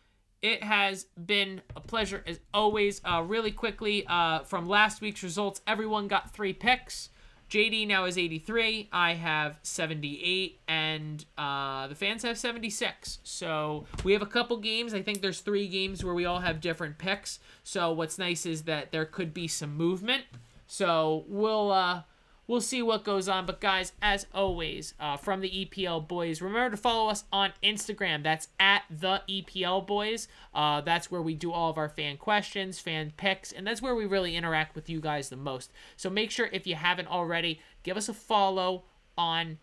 it 0.41 0.63
has 0.63 1.05
been 1.25 1.61
a 1.75 1.79
pleasure 1.79 2.23
as 2.27 2.39
always. 2.53 3.01
Uh, 3.03 3.23
really 3.25 3.51
quickly, 3.51 4.05
uh, 4.07 4.39
from 4.39 4.67
last 4.67 5.01
week's 5.01 5.23
results, 5.23 5.61
everyone 5.65 6.07
got 6.07 6.33
three 6.33 6.53
picks. 6.53 7.09
JD 7.49 7.87
now 7.87 8.05
is 8.05 8.17
83. 8.17 8.89
I 8.91 9.13
have 9.13 9.57
78, 9.63 10.59
and 10.67 11.23
uh, 11.37 11.87
the 11.87 11.95
fans 11.95 12.23
have 12.23 12.37
76. 12.37 13.19
So 13.23 13.85
we 14.03 14.11
have 14.11 14.21
a 14.21 14.27
couple 14.27 14.57
games. 14.57 14.93
I 14.93 15.01
think 15.01 15.21
there's 15.21 15.39
three 15.39 15.67
games 15.67 16.03
where 16.03 16.13
we 16.13 16.25
all 16.25 16.39
have 16.39 16.59
different 16.59 16.97
picks. 16.97 17.39
So 17.63 17.93
what's 17.93 18.17
nice 18.17 18.45
is 18.45 18.63
that 18.63 18.91
there 18.91 19.05
could 19.05 19.33
be 19.33 19.47
some 19.47 19.75
movement. 19.77 20.25
So 20.67 21.23
we'll 21.29 21.71
uh, 21.71 22.01
we'll 22.47 22.61
see 22.61 22.81
what 22.81 23.03
goes 23.03 23.27
on. 23.27 23.45
But 23.45 23.61
guys, 23.61 23.91
as 24.01 24.25
always, 24.33 24.93
uh, 24.99 25.17
from 25.17 25.41
the 25.41 25.49
EPL 25.49 26.07
boys, 26.07 26.41
remember 26.41 26.71
to 26.71 26.81
follow 26.81 27.09
us 27.09 27.25
on 27.31 27.51
Instagram. 27.63 28.23
That's 28.23 28.47
at 28.59 28.83
the 28.89 29.21
EPL 29.29 29.85
boys. 29.85 30.27
Uh, 30.53 30.81
that's 30.81 31.11
where 31.11 31.21
we 31.21 31.35
do 31.35 31.51
all 31.51 31.69
of 31.69 31.77
our 31.77 31.89
fan 31.89 32.17
questions, 32.17 32.79
fan 32.79 33.13
picks, 33.17 33.51
and 33.51 33.67
that's 33.67 33.81
where 33.81 33.95
we 33.95 34.05
really 34.05 34.35
interact 34.35 34.75
with 34.75 34.89
you 34.89 34.99
guys 34.99 35.29
the 35.29 35.35
most. 35.35 35.71
So 35.95 36.09
make 36.09 36.31
sure 36.31 36.49
if 36.51 36.65
you 36.65 36.75
haven't 36.75 37.07
already, 37.07 37.61
give 37.83 37.97
us 37.97 38.09
a 38.09 38.13
follow 38.13 38.83
on 39.17 39.59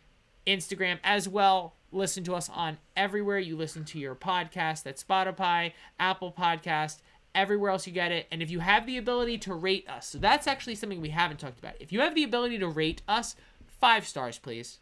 Instagram 0.46 0.98
as 1.02 1.28
well. 1.28 1.74
Listen 1.90 2.24
to 2.24 2.34
us 2.34 2.50
on 2.52 2.78
everywhere 2.96 3.38
you 3.38 3.56
listen 3.56 3.84
to 3.84 3.98
your 3.98 4.16
podcast. 4.16 4.82
That's 4.82 5.02
Spotify, 5.02 5.72
Apple 5.98 6.34
Podcast 6.36 6.98
everywhere 7.34 7.70
else 7.70 7.86
you 7.86 7.92
get 7.92 8.12
it. 8.12 8.26
And 8.30 8.42
if 8.42 8.50
you 8.50 8.60
have 8.60 8.86
the 8.86 8.98
ability 8.98 9.38
to 9.38 9.54
rate 9.54 9.88
us, 9.88 10.08
so 10.08 10.18
that's 10.18 10.46
actually 10.46 10.74
something 10.74 11.00
we 11.00 11.10
haven't 11.10 11.38
talked 11.38 11.58
about. 11.58 11.74
If 11.80 11.92
you 11.92 12.00
have 12.00 12.14
the 12.14 12.24
ability 12.24 12.58
to 12.58 12.68
rate 12.68 13.02
us, 13.08 13.36
five 13.66 14.06
stars, 14.06 14.38
please. 14.38 14.78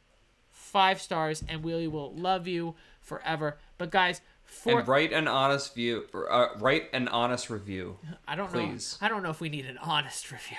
Five 0.50 1.00
stars, 1.00 1.42
and 1.48 1.62
we 1.62 1.86
will 1.86 2.14
love 2.14 2.46
you 2.46 2.74
forever. 3.00 3.58
But 3.78 3.90
guys, 3.90 4.20
for 4.44 4.80
and 4.80 4.88
write 4.88 5.12
an 5.12 5.28
honest 5.28 5.74
view. 5.74 6.04
Uh, 6.12 6.48
write 6.58 6.88
an 6.92 7.08
honest 7.08 7.50
review. 7.50 7.98
I 8.28 8.34
don't 8.34 8.50
please. 8.50 8.98
know. 9.00 9.06
I 9.06 9.08
don't 9.08 9.22
know 9.22 9.30
if 9.30 9.40
we 9.40 9.48
need 9.48 9.66
an 9.66 9.78
honest 9.78 10.30
review. 10.30 10.58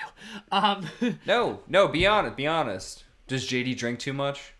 Um. 0.50 0.88
no, 1.26 1.60
no. 1.68 1.88
Be 1.88 2.06
honest. 2.06 2.36
Be 2.36 2.46
honest. 2.46 3.04
Does 3.26 3.46
JD 3.46 3.76
drink 3.76 3.98
too 3.98 4.12
much? 4.12 4.52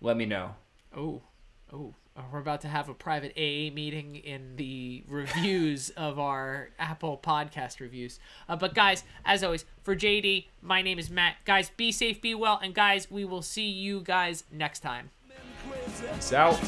Let 0.00 0.16
me 0.16 0.24
know. 0.24 0.54
Oh, 0.96 1.22
oh. 1.72 1.94
Uh, 2.16 2.22
we're 2.32 2.40
about 2.40 2.60
to 2.62 2.68
have 2.68 2.88
a 2.88 2.94
private 2.94 3.32
AA 3.36 3.72
meeting 3.72 4.16
in 4.16 4.56
the 4.56 5.04
reviews 5.08 5.90
of 5.96 6.18
our 6.18 6.70
Apple 6.78 7.20
podcast 7.22 7.80
reviews. 7.80 8.18
Uh, 8.48 8.56
but 8.56 8.74
guys, 8.74 9.04
as 9.24 9.44
always, 9.44 9.64
for 9.82 9.94
JD, 9.94 10.46
my 10.60 10.82
name 10.82 10.98
is 10.98 11.08
Matt. 11.08 11.36
Guys, 11.44 11.70
be 11.76 11.92
safe, 11.92 12.20
be 12.20 12.34
well, 12.34 12.58
and 12.62 12.74
guys, 12.74 13.10
we 13.10 13.24
will 13.24 13.42
see 13.42 13.68
you 13.68 14.00
guys 14.00 14.44
next 14.50 14.80
time. 14.80 15.10
Peace 16.14 16.32
out. 16.32 16.58